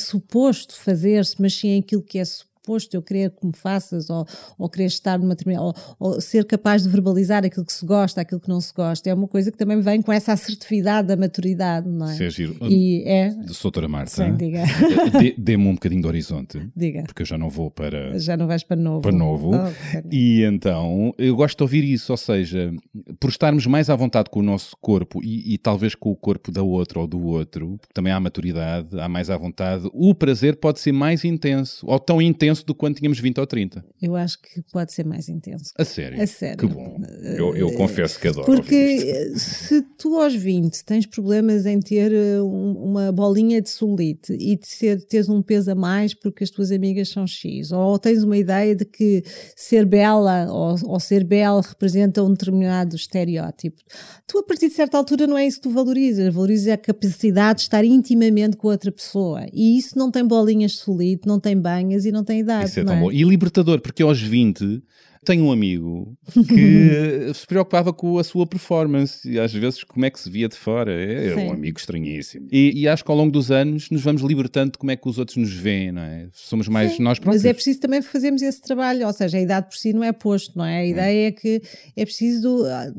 suposto 0.53 0.75
fazer-se, 0.77 1.41
mas 1.41 1.55
sim 1.55 1.79
àquilo 1.79 2.03
que 2.03 2.19
é 2.19 2.25
suposto 2.25 2.48
eu 2.95 3.03
querer 3.03 3.31
que 3.31 3.47
me 3.47 3.53
faças, 3.53 4.11
ou, 4.11 4.27
ou 4.59 4.69
querer 4.69 4.87
estar 4.87 5.19
numa 5.19 5.35
determinada, 5.35 5.64
ou, 5.66 5.75
ou 5.99 6.21
ser 6.21 6.45
capaz 6.45 6.83
de 6.83 6.89
verbalizar 6.89 7.45
aquilo 7.45 7.64
que 7.64 7.73
se 7.73 7.85
gosta, 7.87 8.21
aquilo 8.21 8.41
que 8.41 8.49
não 8.49 8.61
se 8.61 8.73
gosta, 8.73 9.09
é 9.09 9.14
uma 9.14 9.29
coisa 9.29 9.51
que 9.51 9.59
também 9.59 9.81
vem 9.81 10.03
com 10.03 10.12
essa 10.12 10.33
assertividade 10.33 11.09
da 11.09 11.16
maturidade, 11.16 11.89
não 11.89 12.09
é? 12.09 12.14
Isso 12.14 12.23
é 12.23 12.31
giro. 12.31 12.57
E 12.62 13.03
é, 13.07 13.31
Doutora 13.62 13.89
Marta, 13.89 14.25
Sim, 14.25 14.37
diga. 14.37 14.62
dê- 15.21 15.35
dê-me 15.39 15.66
um 15.69 15.75
bocadinho 15.75 16.03
de 16.03 16.09
horizonte, 16.09 16.71
diga, 16.75 17.03
porque 17.05 17.23
eu 17.23 17.27
já 17.27 17.39
não 17.39 17.49
vou 17.49 17.71
para, 17.71 18.19
já 18.19 18.37
não 18.37 18.47
vais 18.47 18.62
para 18.62 18.77
novo. 18.77 19.03
para 19.03 19.12
novo. 19.12 19.51
Oh. 19.55 20.09
E 20.11 20.43
então, 20.45 21.14
eu 21.19 21.37
gosto 21.37 21.57
de 21.57 21.62
ouvir 21.62 21.85
isso, 21.85 22.12
ou 22.12 22.16
seja, 22.16 22.73
por 23.21 23.31
estarmos 23.31 23.66
mais 23.66 23.91
à 23.91 23.97
vontade 23.97 24.31
com 24.31 24.41
o 24.41 24.43
nosso 24.43 24.77
corpo 24.81 25.21
e, 25.23 25.55
e 25.55 25.59
talvez 25.59 25.95
com 25.95 26.11
o 26.11 26.16
corpo 26.16 26.51
da 26.51 26.62
outra 26.62 26.99
ou 27.01 27.07
do 27.07 27.21
outro, 27.23 27.79
também 27.93 28.12
há 28.12 28.19
maturidade, 28.21 28.99
há 28.99 29.09
mais 29.09 29.31
à 29.31 29.37
vontade, 29.37 29.89
o 29.93 30.14
prazer 30.14 30.57
pode 30.57 30.81
ser 30.81 30.93
mais 30.93 31.25
intenso, 31.25 31.87
ou 31.87 31.99
tão 31.99 32.21
intenso 32.21 32.58
do 32.65 32.75
quanto 32.75 32.99
tínhamos 32.99 33.19
20 33.19 33.39
ou 33.41 33.47
30. 33.47 33.85
Eu 34.01 34.17
acho 34.17 34.41
que 34.41 34.63
pode 34.73 34.93
ser 34.93 35.05
mais 35.07 35.29
intenso. 35.29 35.73
A 35.77 35.85
sério. 35.85 36.21
A 36.23 36.27
sério. 36.27 36.59
Que 36.59 36.67
bom. 36.67 36.97
Eu, 37.37 37.55
eu 37.57 37.73
confesso 37.73 38.19
que 38.21 38.29
adoro 38.29 38.47
Porque 38.47 38.75
eh, 38.75 39.33
se 39.39 39.83
tu 39.99 40.17
aos 40.21 40.35
20 40.35 40.85
tens 40.85 41.07
problemas 41.07 41.67
em 41.67 41.81
ter 41.81 42.13
eh, 42.13 42.41
um- 42.43 42.73
uma 42.85 43.13
bolinha 43.13 43.61
de 43.61 43.69
solite 43.71 44.33
e 44.33 44.57
de 44.57 44.67
ser, 44.67 45.05
teres 45.07 45.29
um 45.29 45.43
peso 45.43 45.71
a 45.71 45.75
mais 45.75 46.15
porque 46.15 46.45
as 46.45 46.51
tuas 46.51 46.71
amigas 46.71 47.09
são 47.09 47.27
X, 47.27 47.73
ou 47.73 47.99
tens 47.99 48.23
uma 48.23 48.37
ideia 48.37 48.75
de 48.75 48.85
que 48.85 49.23
ser 49.57 49.85
bela 49.87 50.47
ou, 50.51 50.77
ou 50.93 51.01
ser 51.01 51.25
bela 51.25 51.61
representa 51.63 52.23
um 52.23 52.31
determinado 52.33 52.97
estereótipo, 52.97 53.83
tu 54.27 54.39
a 54.39 54.43
partir 54.43 54.69
de 54.69 54.75
certa 54.75 54.97
altura 54.99 55.27
não 55.27 55.37
é 55.39 55.47
isso 55.47 55.59
que 55.59 55.69
tu 55.69 55.71
valorizas, 55.71 56.33
valorizas 56.33 56.69
a 56.69 56.77
capacidade 56.77 57.59
de 57.59 57.63
estar 57.63 57.85
intimamente 57.85 58.57
com 58.57 58.69
a 58.69 58.73
outra 58.73 58.91
pessoa 58.93 59.47
e 59.53 59.77
isso 59.79 59.99
não 59.99 60.11
tem 60.11 60.25
bolinhas 60.27 60.73
de 60.73 60.79
solite, 60.79 61.27
não 61.27 61.39
tem 61.41 61.57
banhas 61.57 62.05
e 62.05 62.13
não 62.13 62.25
tem 62.25 62.41
idade. 62.49 62.71
Isso 62.71 62.81
é 62.81 62.85
tão 62.85 62.99
bom. 62.99 63.13
E 63.13 63.23
libertador, 63.23 63.81
porque 63.81 64.03
aos 64.03 64.21
20 64.21 64.83
tenho 65.25 65.45
um 65.45 65.53
amigo 65.53 66.16
que 66.33 67.33
se 67.35 67.47
preocupava 67.47 67.93
com 67.93 68.19
a 68.19 68.25
sua 68.25 68.47
performance 68.47 69.29
e 69.29 69.39
às 69.39 69.53
vezes 69.53 69.85
como 69.85 70.05
é 70.05 70.11
que 70.11 70.19
se 70.19 70.31
via 70.31 70.49
de 70.49 70.57
fora. 70.57 70.93
É, 70.93 71.29
é 71.29 71.35
Sim. 71.35 71.47
um 71.47 71.53
amigo 71.53 71.79
estranhíssimo. 71.79 72.49
E, 72.51 72.73
e 72.83 72.89
acho 72.89 73.05
que 73.05 73.11
ao 73.11 73.16
longo 73.16 73.31
dos 73.31 73.51
anos 73.51 73.91
nos 73.91 74.03
vamos 74.03 74.23
libertando 74.23 74.73
de 74.73 74.79
como 74.79 74.91
é 74.91 74.97
que 74.97 75.09
os 75.09 75.19
outros 75.19 75.37
nos 75.37 75.53
veem, 75.53 75.93
não 75.93 76.03
é? 76.03 76.29
Somos 76.33 76.69
mais 76.69 76.93
Sim, 76.93 77.03
nós 77.03 77.19
próprios. 77.19 77.43
Mas 77.43 77.51
é 77.51 77.53
preciso 77.53 77.81
também 77.81 78.03
fazermos 78.03 78.43
esse 78.43 78.61
trabalho, 78.61 79.07
ou 79.07 79.12
seja, 79.12 79.39
a 79.39 79.41
idade 79.41 79.69
por 79.69 79.77
si 79.77 79.93
não 79.93 80.05
é 80.05 80.12
posto, 80.12 80.57
não 80.57 80.64
é? 80.64 80.79
A 80.81 80.87
ideia 80.87 81.29
é 81.29 81.33
que 81.33 81.62
é 81.97 82.05
preciso, 82.05 82.64
ah, 82.66 82.93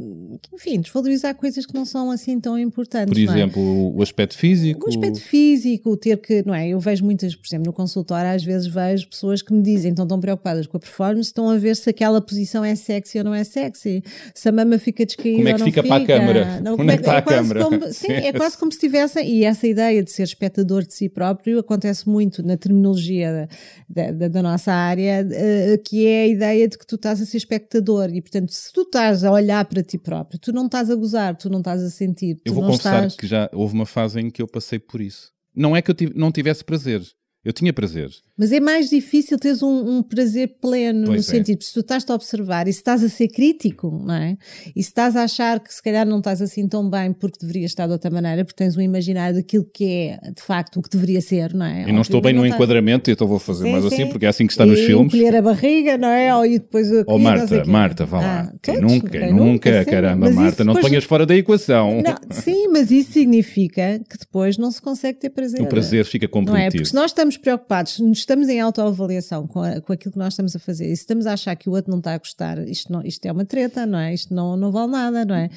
enfim, 0.54 0.80
desvalorizar 0.82 1.36
coisas 1.36 1.66
que 1.66 1.74
não 1.74 1.86
são 1.86 2.12
assim 2.12 2.40
tão 2.40 2.58
importantes. 2.58 3.14
Por 3.14 3.20
é? 3.20 3.24
exemplo, 3.24 3.96
o 3.96 4.02
aspecto 4.02 4.38
físico. 4.38 4.86
O 4.86 4.90
aspecto 4.90 5.22
físico, 5.22 5.96
ter 5.98 6.18
que, 6.18 6.44
não 6.46 6.54
é? 6.54 6.70
Eu 6.70 6.80
vejo 6.80 7.04
muitas, 7.04 7.36
por 7.36 7.48
exemplo, 7.48 7.68
no 7.68 7.74
consultório, 7.74 8.32
às 8.32 8.44
vezes 8.44 8.68
vejo 8.68 9.08
pessoas 9.08 9.42
que 9.42 9.54
me 9.54 9.62
dizem, 9.62 9.92
então 9.92 10.04
estão 10.04 10.20
preocupadas 10.20 10.68
com 10.68 10.78
a 10.78 10.80
performance, 10.80 11.30
estão 11.30 11.50
a 11.50 11.58
ver 11.58 11.76
se 11.76 11.90
aquela 11.90 12.09
posição 12.22 12.66
é 12.66 12.74
sexy 12.76 13.20
ou 13.20 13.24
não 13.24 13.34
é 13.34 13.44
sexy, 13.44 14.04
se 14.34 14.50
a 14.50 14.52
mama 14.52 14.80
fica 14.80 15.06
descaída 15.06 15.38
Como 15.38 15.48
é 15.48 15.52
ou 15.52 15.56
que 15.58 15.60
não 15.62 15.68
fica 15.68 15.84
para 15.84 15.96
a 16.04 16.06
câmara? 16.06 16.62
Não, 16.62 16.72
Onde 16.74 16.78
como 16.78 16.92
é 16.92 16.96
que 16.96 17.02
está 17.02 17.18
a 17.18 17.22
quase 17.22 17.38
câmara? 17.54 17.64
como- 17.64 17.94
sim, 17.94 18.12
é 18.12 18.34
quase 18.34 18.58
como 18.58 18.72
se 18.72 18.80
tivessem, 18.80 19.30
e 19.30 19.44
essa 19.44 19.68
ideia 19.68 20.04
de 20.04 20.12
ser 20.12 20.24
espectador 20.24 20.84
de 20.86 20.94
si 20.94 21.08
próprio 21.08 21.60
acontece 21.60 22.10
muito 22.10 22.42
na 22.42 22.58
terminologia 22.58 23.48
da, 23.88 24.12
da- 24.12 24.28
da- 24.28 24.42
nossa 24.42 24.72
área, 24.74 25.28
eh, 25.32 25.78
que 25.86 26.08
é 26.08 26.24
a 26.24 26.28
ideia 26.28 26.68
de 26.68 26.78
que 26.78 26.88
tu 26.88 26.96
estás 26.96 27.22
a 27.22 27.26
ser 27.26 27.38
espectador 27.38 28.10
e, 28.14 28.22
portanto, 28.22 28.50
se 28.52 28.72
tu 28.74 28.82
estás 28.82 29.24
a 29.24 29.32
olhar 29.32 29.64
para 29.66 29.84
ti 29.84 29.98
próprio, 29.98 30.40
tu 30.40 30.52
não 30.52 30.66
estás 30.66 30.90
a 30.90 30.96
gozar, 30.96 31.36
tu 31.38 31.50
não 31.50 31.60
estás 31.60 31.82
a 31.84 31.90
sentir, 31.90 32.38
Eu 32.46 32.54
vou 32.54 32.64
confessar 32.64 32.96
estás... 33.08 33.16
que 33.16 33.28
já 33.28 33.50
houve 33.54 33.74
uma 33.74 33.86
fase 33.86 34.20
em 34.20 34.30
que 34.30 34.42
eu 34.42 34.48
passei 34.48 34.80
por 34.80 35.02
isso. 35.02 35.32
Não 35.56 35.76
é 35.76 35.82
que 35.82 35.92
eu 35.92 35.96
tive- 35.96 36.14
não 36.16 36.32
tivesse 36.32 36.64
prazer. 36.64 37.02
Eu 37.44 37.54
tinha 37.54 37.72
prazer. 37.72 38.10
Mas 38.38 38.52
é 38.52 38.60
mais 38.60 38.90
difícil 38.90 39.38
teres 39.40 39.64
um, 39.64 39.98
um 39.98 40.04
prazer 40.04 40.56
pleno, 40.62 41.06
Pois 41.08 41.26
no 41.28 41.34
é. 41.34 41.38
sentido, 41.38 41.64
se 41.64 41.74
tu 41.74 41.80
estás-te 41.80 42.12
a 42.12 42.16
observar 42.16 42.68
e 42.68 42.74
se 42.74 42.80
estás 42.80 43.02
a 43.02 43.08
ser 43.10 43.30
crítico, 43.30 43.90
não 44.06 44.14
é? 44.14 44.38
E 44.76 44.84
se 44.84 44.90
estás 44.90 45.16
a 45.16 45.24
achar 45.24 45.60
que 45.62 45.74
se 45.74 45.82
calhar 45.82 46.06
não 46.06 46.18
estás 46.20 46.42
assim 46.42 46.68
tão 46.68 46.90
bem 46.90 47.14
porque 47.14 47.38
deverias 47.40 47.72
estar 47.72 47.86
de 47.88 47.94
outra 47.94 48.10
maneira, 48.12 48.44
porque 48.44 48.62
tens 48.62 48.76
um 48.76 48.82
imaginário 48.82 49.36
daquilo 49.38 49.66
que 49.74 49.86
é 49.86 50.32
de 50.36 50.42
facto 50.42 50.80
o 50.80 50.82
que 50.82 50.90
deveria 50.90 51.22
ser, 51.22 51.54
não 51.54 51.66
é? 51.66 51.88
E 51.90 51.92
não 51.94 52.02
estou 52.02 52.22
bem 52.22 52.34
no 52.34 52.44
estás- 52.46 52.56
enquadramento, 52.56 53.10
então 53.10 53.26
vou 53.26 53.40
fazer 53.40 53.64
Sim, 53.66 53.72
mais 53.72 53.84
sim. 53.86 53.94
assim, 53.94 54.08
porque 54.08 54.26
é 54.26 54.30
assim 54.30 54.46
que 54.46 54.54
está 54.54 54.66
nos 54.66 54.80
E 54.80 54.86
filmes. 54.86 55.14
encolher 55.14 55.36
a 55.38 55.42
barriga, 55.42 55.98
não 55.98 56.10
é? 56.10 56.36
Ou, 56.36 56.46
e 56.46 56.60
depois 56.60 56.92
a 56.92 57.04
Oh 57.08 57.18
Marta. 57.18 57.64
Marta, 57.66 58.06
vá 58.06 58.20
lá. 58.20 58.42
Ah, 58.54 58.58
quem 58.62 58.82
nunca, 58.82 59.10
quem 59.10 59.34
nunca, 59.34 59.84
sim. 59.84 59.90
caramba, 59.90 60.26
Mas 60.28 60.36
Marta, 60.36 60.64
não 60.66 60.74
te 60.74 60.78
depois- 60.78 60.92
ponhas 60.92 61.04
fora 61.06 61.26
da 61.26 61.36
equação. 61.36 62.02
Não, 62.02 62.16
sim, 62.32 62.68
mas 62.68 62.92
isso 62.92 63.14
significa 63.14 64.00
que 64.10 64.18
depois 64.18 64.58
não 64.58 64.72
se 64.72 64.82
consegue 64.82 65.20
ter 65.20 65.30
prazer. 65.30 65.62
O 65.62 65.68
prazer 65.68 66.04
fica 66.06 66.26
Não 66.26 66.30
é? 66.30 66.32
comprometido. 66.32 66.84
Porque 66.84 66.96
nós 66.96 67.12
estamos 67.12 67.29
estamos 67.30 67.38
preocupados, 67.38 67.94
se 67.94 68.12
estamos 68.12 68.50
em 68.50 68.60
autoavaliação 68.60 69.46
com, 69.48 69.62
a- 69.62 69.80
com 69.82 69.94
aquilo 69.94 70.12
que 70.12 70.18
nós 70.18 70.34
estamos 70.34 70.56
a 70.56 70.60
fazer, 70.60 70.86
e 70.92 70.96
se 70.96 71.04
estamos 71.04 71.26
a 71.28 71.34
achar 71.34 71.56
que 71.56 71.70
o 71.70 71.74
outro 71.74 71.92
não 71.92 72.00
está 72.00 72.14
a 72.14 72.18
gostar, 72.18 72.58
isto, 72.68 72.92
não, 72.92 73.04
isto 73.06 73.24
é 73.26 73.32
uma 73.32 73.46
treta, 73.46 73.86
não 73.86 74.00
é? 74.00 74.14
Isto 74.14 74.34
não, 74.34 74.58
não 74.58 74.72
vale 74.72 74.92
nada, 74.92 75.24
não 75.26 75.36
é? 75.36 75.50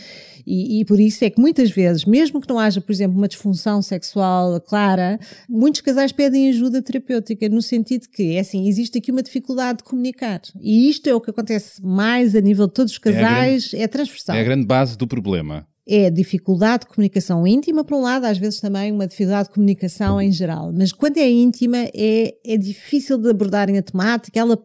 E, 0.47 0.81
e 0.81 0.85
por 0.85 1.01
isso 1.01 1.25
é 1.25 1.31
que 1.31 1.41
muitas 1.41 1.71
vezes, 1.71 2.05
mesmo 2.05 2.41
que 2.41 2.49
não 2.49 2.59
haja, 2.59 2.81
por 2.81 2.93
exemplo, 2.93 3.17
uma 3.17 3.29
disfunção 3.29 3.81
sexual 3.81 4.61
clara, 4.61 5.19
muitos 5.49 5.81
casais 5.81 6.13
pedem 6.13 6.49
ajuda 6.51 6.83
terapêutica, 6.83 7.49
no 7.49 7.63
sentido 7.63 8.09
que, 8.09 8.37
é 8.37 8.41
assim, 8.41 8.69
existe 8.69 8.99
aqui 8.99 9.11
uma 9.11 9.23
dificuldade 9.23 9.79
de 9.79 9.85
comunicar. 9.85 10.41
E 10.61 10.89
isto 10.91 11.07
é 11.09 11.15
o 11.15 11.21
que 11.21 11.31
acontece 11.31 11.83
mais 11.85 12.35
a 12.35 12.41
nível 12.41 12.67
de 12.67 12.75
todos 12.75 12.93
os 12.93 12.99
É 13.05 13.09
a 13.09 13.13
grande- 13.13 13.29
casais, 13.29 13.71
é, 13.75 13.87
transversal 13.89 14.37
É 14.37 14.41
a 14.41 14.45
grande 14.45 14.67
base 14.67 14.97
do 14.97 15.07
problema. 15.07 15.67
É 15.87 16.11
dificuldade 16.11 16.85
de 16.85 16.95
comunicação 16.95 17.45
íntima, 17.47 17.83
por 17.83 17.97
um 17.97 18.03
lado, 18.03 18.25
às 18.25 18.39
vezes 18.39 18.61
também 18.61 18.93
uma 18.93 19.07
dificuldade 19.07 19.49
de 19.49 19.55
comunicação 19.55 20.21
em 20.21 20.31
geral. 20.31 20.73
Mas 20.73 20.93
quando 20.93 21.19
é 21.19 21.29
íntima, 21.29 21.79
é, 21.95 22.35
é 22.45 22.57
difícil 22.57 23.19
de 23.19 23.29
abordarem 23.29 23.77
a 23.79 23.83
temática, 23.83 24.39
ela, 24.39 24.57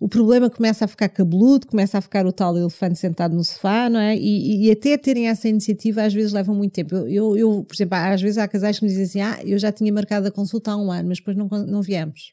o 0.00 0.08
problema 0.08 0.48
começa 0.48 0.86
a 0.86 0.88
ficar 0.88 1.10
cabeludo, 1.10 1.66
começa 1.66 1.98
a 1.98 2.00
ficar 2.00 2.26
o 2.26 2.32
tal 2.32 2.56
elefante 2.56 2.98
sentado 2.98 3.34
no 3.34 3.44
sofá, 3.44 3.90
não 3.90 4.00
é? 4.00 4.16
E, 4.16 4.66
e 4.66 4.70
até 4.70 4.96
terem 4.96 5.28
essa 5.28 5.46
iniciativa 5.46 6.02
às 6.02 6.14
vezes 6.14 6.32
leva 6.32 6.54
muito 6.54 6.72
tempo. 6.72 6.94
Eu, 6.94 7.36
eu, 7.36 7.64
por 7.64 7.74
exemplo, 7.74 7.98
às 7.98 8.22
vezes 8.22 8.38
há 8.38 8.48
casais 8.48 8.78
que 8.78 8.84
me 8.84 8.90
dizem 8.90 9.04
assim, 9.04 9.20
ah, 9.20 9.40
eu 9.44 9.58
já 9.58 9.70
tinha 9.70 9.92
marcado 9.92 10.26
a 10.26 10.30
consulta 10.30 10.72
há 10.72 10.76
um 10.76 10.90
ano, 10.90 11.08
mas 11.08 11.18
depois 11.18 11.36
não, 11.36 11.48
não 11.48 11.82
viemos. 11.82 12.32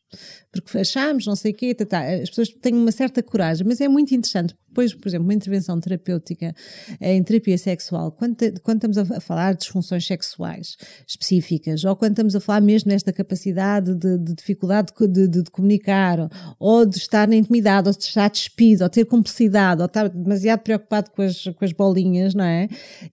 Porque 0.51 0.77
achámos, 0.77 1.25
não 1.25 1.35
sei 1.35 1.51
o 1.51 1.55
quê, 1.55 1.75
tá, 1.75 1.85
tá. 1.85 2.01
as 2.01 2.29
pessoas 2.29 2.49
têm 2.49 2.73
uma 2.73 2.91
certa 2.91 3.21
coragem, 3.21 3.67
mas 3.67 3.79
é 3.81 3.87
muito 3.87 4.13
interessante, 4.15 4.55
depois, 4.67 4.93
por 4.93 5.07
exemplo, 5.07 5.25
uma 5.25 5.33
intervenção 5.33 5.79
terapêutica 5.79 6.55
eh, 6.99 7.15
em 7.15 7.23
terapia 7.23 7.57
sexual, 7.57 8.11
quando, 8.11 8.28
te- 8.33 8.53
quando 8.61 8.77
estamos 8.85 8.97
a, 8.97 9.19
falar 9.19 9.53
de 9.53 9.59
disfunções 9.59 10.05
sexuais 10.05 10.75
específicas, 11.07 11.83
ou 11.83 11.95
quando 11.95 12.11
estamos 12.11 12.35
a 12.35 12.39
falar 12.39 12.61
mesmo 12.61 12.91
nesta 12.91 13.11
capacidade 13.11 13.93
de, 13.95 14.17
de 14.17 14.33
dificuldade 14.33 14.91
de, 14.99 15.27
de- 15.27 15.43
de- 15.43 15.51
comunicar, 15.51 16.29
ou, 16.59 16.85
de 16.85 16.97
estar 16.97 17.27
na 17.27 17.35
intimidade, 17.35 17.87
ou 17.87 17.93
de 17.95 18.03
estar 18.03 18.29
despido, 18.29 18.83
ou 18.83 18.89
ter 18.89 19.05
cumplicidade, 19.05 19.81
ou 19.81 19.85
estar 19.87 20.07
demasiado 20.09 20.59
preocupado 20.61 21.11
com 21.11 21.21
as, 21.21 21.43
com 21.43 21.65
as 21.65 21.71
bolinhas, 21.71 22.33
não 22.33 22.43
é? 22.43 22.67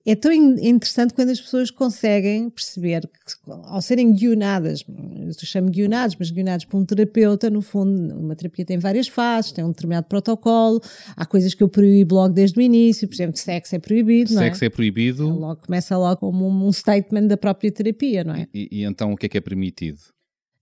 É 0.05 0.15
tão 0.15 0.33
in- 0.33 0.69
interessante 0.69 1.15
quando 1.15 1.31
as 1.31 1.41
pessoas 1.41 1.71
conseguem 1.71 2.49
perceber 2.51 3.03
que, 3.03 3.51
ao 3.65 3.81
serem 3.83 4.13
guionadas, 4.13 4.85
eu 4.89 5.33
chamo 5.47 5.71
guionados, 5.71 6.17
mas 6.19 6.31
guionados 6.31 6.65
por 6.65 6.79
um 6.79 6.85
terapeuta, 6.85 7.51
no 7.51 7.63
fundo, 7.63 8.15
uma 8.19 8.35
terapia 8.37 8.65
tem 8.65 8.79
várias 8.79 9.09
fases, 9.09 9.53
tem 9.53 9.65
um 9.65 9.69
determinado 9.71 10.07
protocolo, 10.07 10.81
há 11.17 11.25
coisas 11.25 11.55
que 11.55 11.63
eu 11.63 11.69
proíbo 11.69 12.15
logo 12.17 12.35
desde 12.35 12.59
o 12.59 12.63
início, 12.63 13.07
por 13.09 13.15
exemplo, 13.15 13.37
sexo 13.37 13.75
é 13.75 13.79
proibido, 13.79 14.35
não 14.35 14.43
é? 14.43 14.47
Sexo 14.47 14.65
é 14.65 14.69
proibido 14.71 15.06
Logo, 15.29 15.61
começa 15.63 15.97
logo 15.97 16.17
como 16.17 16.47
um, 16.47 16.67
um 16.67 16.73
statement 16.73 17.27
da 17.29 17.37
própria 17.37 17.71
terapia, 17.71 18.25
não 18.25 18.35
é? 18.35 18.47
e, 18.53 18.69
e 18.71 18.85
então 18.85 19.13
o 19.13 19.17
que 19.17 19.27
é 19.27 19.29
que 19.29 19.39
é 19.39 19.41
permitido? 19.41 19.99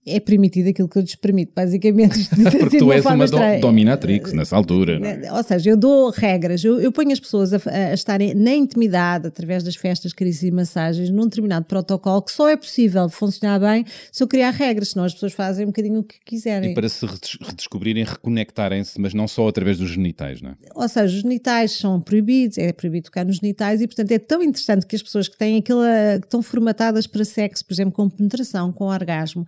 É 0.06 0.20
permitido 0.20 0.68
aquilo 0.68 0.86
que 0.88 0.98
eu 0.98 1.02
lhes 1.02 1.14
permito, 1.14 1.52
basicamente. 1.56 2.28
Porque 2.60 2.78
tu 2.78 2.92
és 2.92 3.04
uma 3.06 3.26
do- 3.26 3.60
dominatrix 3.60 4.32
nessa 4.34 4.54
altura, 4.54 4.96
é? 4.96 4.98
Né, 4.98 5.32
Ou 5.32 5.42
seja, 5.42 5.70
eu 5.70 5.76
dou 5.76 6.10
regras, 6.10 6.62
eu, 6.62 6.78
eu 6.80 6.92
ponho 6.92 7.10
as 7.12 7.18
pessoas 7.20 7.54
a, 7.54 7.60
a 7.90 7.94
estarem 7.94 8.34
na 8.34 8.54
intimidade, 8.54 9.26
através 9.28 9.62
das 9.62 9.76
festas, 9.76 10.12
carícias 10.12 10.42
e 10.42 10.50
massagens, 10.50 11.08
num 11.10 11.24
determinado 11.24 11.64
protocolo 11.64 12.20
que 12.22 12.32
só 12.32 12.48
é 12.48 12.56
possível 12.56 13.08
funcionar 13.08 13.58
bem 13.58 13.84
se 14.12 14.22
eu 14.22 14.28
criar 14.28 14.50
regras, 14.50 14.90
senão 14.90 15.04
as 15.06 15.14
pessoas 15.14 15.32
fazem 15.32 15.64
um 15.64 15.68
bocadinho 15.68 16.00
o 16.00 16.04
que 16.04 16.16
quiserem. 16.24 16.72
E 16.72 16.74
para 16.74 16.88
se 16.88 17.06
redes- 17.06 17.38
redescobrirem, 17.40 18.04
reconectarem-se, 18.04 19.00
mas 19.00 19.14
não 19.14 19.26
só 19.26 19.48
através 19.48 19.78
dos 19.78 19.88
genitais, 19.90 20.42
não 20.42 20.50
é? 20.50 20.54
Ou 20.74 20.88
seja, 20.88 21.16
os 21.16 21.22
genitais 21.22 21.72
são 21.72 22.00
proibidos, 22.00 22.58
é 22.58 22.72
proibido 22.72 23.04
tocar 23.06 23.24
nos 23.24 23.36
genitais 23.36 23.80
e, 23.80 23.86
portanto, 23.86 24.10
é 24.12 24.18
tão 24.18 24.42
interessante 24.42 24.86
que 24.86 24.96
as 24.96 25.02
pessoas 25.02 25.28
que 25.28 25.38
têm 25.38 25.58
aquela, 25.58 26.18
que 26.20 26.26
estão 26.26 26.42
formatadas 26.42 27.06
para 27.06 27.24
sexo, 27.24 27.64
por 27.64 27.72
exemplo, 27.72 27.92
com 27.92 28.08
penetração, 28.10 28.70
com 28.72 28.84
orgasmo, 28.84 29.46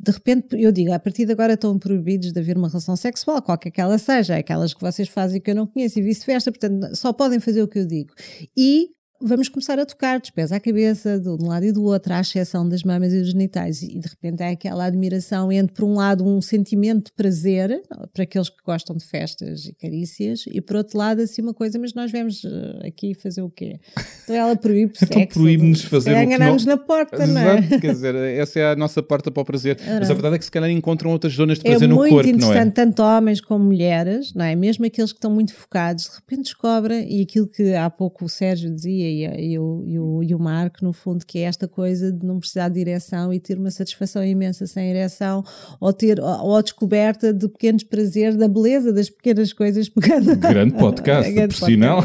de 0.00 0.12
repente, 0.12 0.46
eu 0.52 0.70
digo, 0.70 0.92
a 0.92 0.98
partir 0.98 1.26
de 1.26 1.32
agora 1.32 1.54
estão 1.54 1.76
proibidos 1.78 2.32
de 2.32 2.38
haver 2.38 2.56
uma 2.56 2.68
relação 2.68 2.94
sexual, 2.94 3.42
qualquer 3.42 3.70
que 3.70 3.80
ela 3.80 3.98
seja, 3.98 4.36
aquelas 4.36 4.72
que 4.72 4.80
vocês 4.80 5.08
fazem 5.08 5.40
que 5.40 5.50
eu 5.50 5.54
não 5.56 5.66
conheço 5.66 5.98
e 5.98 6.02
vice-versa, 6.02 6.52
portanto, 6.52 6.94
só 6.94 7.12
podem 7.12 7.40
fazer 7.40 7.62
o 7.62 7.68
que 7.68 7.80
eu 7.80 7.86
digo. 7.86 8.14
E 8.56 8.90
vamos 9.20 9.48
começar 9.48 9.78
a 9.78 9.86
tocar 9.86 10.20
dos 10.20 10.30
pés 10.30 10.52
à 10.52 10.60
cabeça, 10.60 11.18
de 11.18 11.28
um 11.28 11.48
lado 11.48 11.64
e 11.64 11.72
do 11.72 11.82
outro, 11.84 12.12
à 12.12 12.20
exceção 12.20 12.68
das 12.68 12.82
mamas 12.82 13.12
e 13.12 13.20
dos 13.20 13.30
genitais. 13.30 13.82
E 13.82 13.98
de 13.98 14.08
repente 14.08 14.42
há 14.42 14.50
aquela 14.50 14.84
admiração 14.84 15.50
entre, 15.50 15.74
por 15.74 15.84
um 15.84 15.94
lado, 15.94 16.24
um 16.24 16.40
sentimento 16.40 17.06
de 17.06 17.12
prazer 17.12 17.82
para 18.12 18.22
aqueles 18.24 18.48
que 18.48 18.56
gostam 18.64 18.96
de 18.96 19.04
festas 19.04 19.66
e 19.66 19.74
carícias, 19.74 20.44
e 20.50 20.60
por 20.60 20.76
outro 20.76 20.98
lado, 20.98 21.20
assim, 21.20 21.42
uma 21.42 21.54
coisa, 21.54 21.78
mas 21.78 21.94
nós 21.94 22.10
viemos 22.12 22.42
eh, 22.44 22.88
aqui 22.88 23.14
fazer 23.14 23.42
o 23.42 23.50
quê? 23.50 23.80
Então 24.24 24.36
ela 24.36 24.54
proíbe 24.56 24.92
Então 25.02 25.26
proíbe-nos 25.26 25.82
fazer 25.82 26.10
calhar 26.10 26.24
o 26.24 26.28
que 26.28 26.34
enganamos 26.34 26.64
não- 26.64 26.76
na 26.76 26.82
porta, 26.82 27.26
não 27.26 27.40
é? 27.40 27.58
Exato, 27.58 27.80
quer 27.80 27.92
dizer, 27.92 28.14
essa 28.14 28.58
é 28.60 28.72
a 28.72 28.76
nossa 28.76 29.02
porta 29.02 29.30
para 29.30 29.40
o 29.42 29.44
prazer. 29.44 29.78
Mas 29.98 30.10
a 30.10 30.14
verdade 30.14 30.36
é 30.36 30.38
que 30.38 30.44
se 30.44 30.50
calhar 30.50 30.70
encontram 30.70 31.10
outras 31.10 31.32
zonas 31.32 31.58
de 31.58 31.66
É 31.66 31.70
prazer 31.70 31.88
no 31.88 31.96
muito 31.96 32.10
corpo, 32.12 32.28
não 32.30 32.36
interessante, 32.36 32.68
é? 32.68 32.84
tanto 32.84 33.02
homens 33.02 33.40
como 33.40 33.64
mulheres, 33.64 34.32
não 34.34 34.44
é? 34.44 34.54
Mesmo 34.54 34.84
aqueles 34.84 35.12
que 35.12 35.18
estão 35.18 35.30
muito 35.30 35.52
focados, 35.54 36.04
de 36.04 36.14
repente 36.16 36.42
descobrem, 36.44 37.10
e 37.18 37.22
aquilo 37.22 37.46
que 37.48 37.74
há 37.74 37.88
pouco 37.90 38.24
o 38.24 38.28
Sérgio 38.28 38.72
dizia 38.72 39.07
e, 39.08 39.52
e 39.52 39.58
o, 39.58 39.82
e, 39.84 39.98
o, 39.98 40.22
e 40.22 40.34
o 40.34 40.38
Marco, 40.38 40.84
no 40.84 40.92
fundo, 40.92 41.24
que 41.24 41.38
é 41.38 41.42
esta 41.42 41.66
coisa 41.66 42.12
de 42.12 42.24
não 42.24 42.38
precisar 42.38 42.68
de 42.68 42.74
direção 42.74 43.32
e 43.32 43.40
ter 43.40 43.58
uma 43.58 43.70
satisfação 43.70 44.24
imensa 44.24 44.66
sem 44.66 44.90
ereção, 44.90 45.42
ou 45.80 45.92
ter 45.92 46.20
ou, 46.20 46.56
a 46.56 46.62
descoberta 46.62 47.32
de 47.32 47.48
pequenos 47.48 47.82
prazeres, 47.82 48.36
da 48.36 48.48
beleza 48.48 48.92
das 48.92 49.10
pequenas 49.10 49.52
coisas, 49.52 49.88
pegando. 49.88 50.36
Grande 50.38 50.74
podcast, 50.74 51.30
Grande 51.32 51.58
por 51.58 51.66
sinal. 51.66 52.04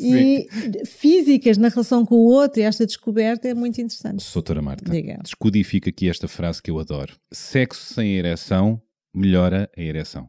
E 0.00 0.46
físicas 0.86 1.58
na 1.58 1.68
relação 1.68 2.04
com 2.04 2.16
o 2.16 2.26
outro, 2.26 2.60
e 2.60 2.64
esta 2.64 2.84
descoberta 2.86 3.48
é 3.48 3.54
muito 3.54 3.80
interessante. 3.80 4.24
Doutora 4.32 4.62
Marta, 4.62 4.90
Diga. 4.90 5.18
descodifica 5.22 5.90
aqui 5.90 6.08
esta 6.08 6.28
frase 6.28 6.62
que 6.62 6.70
eu 6.70 6.78
adoro. 6.78 7.14
Sexo 7.32 7.94
sem 7.94 8.16
ereção 8.16 8.80
melhora 9.14 9.70
a 9.76 9.80
ereção. 9.80 10.28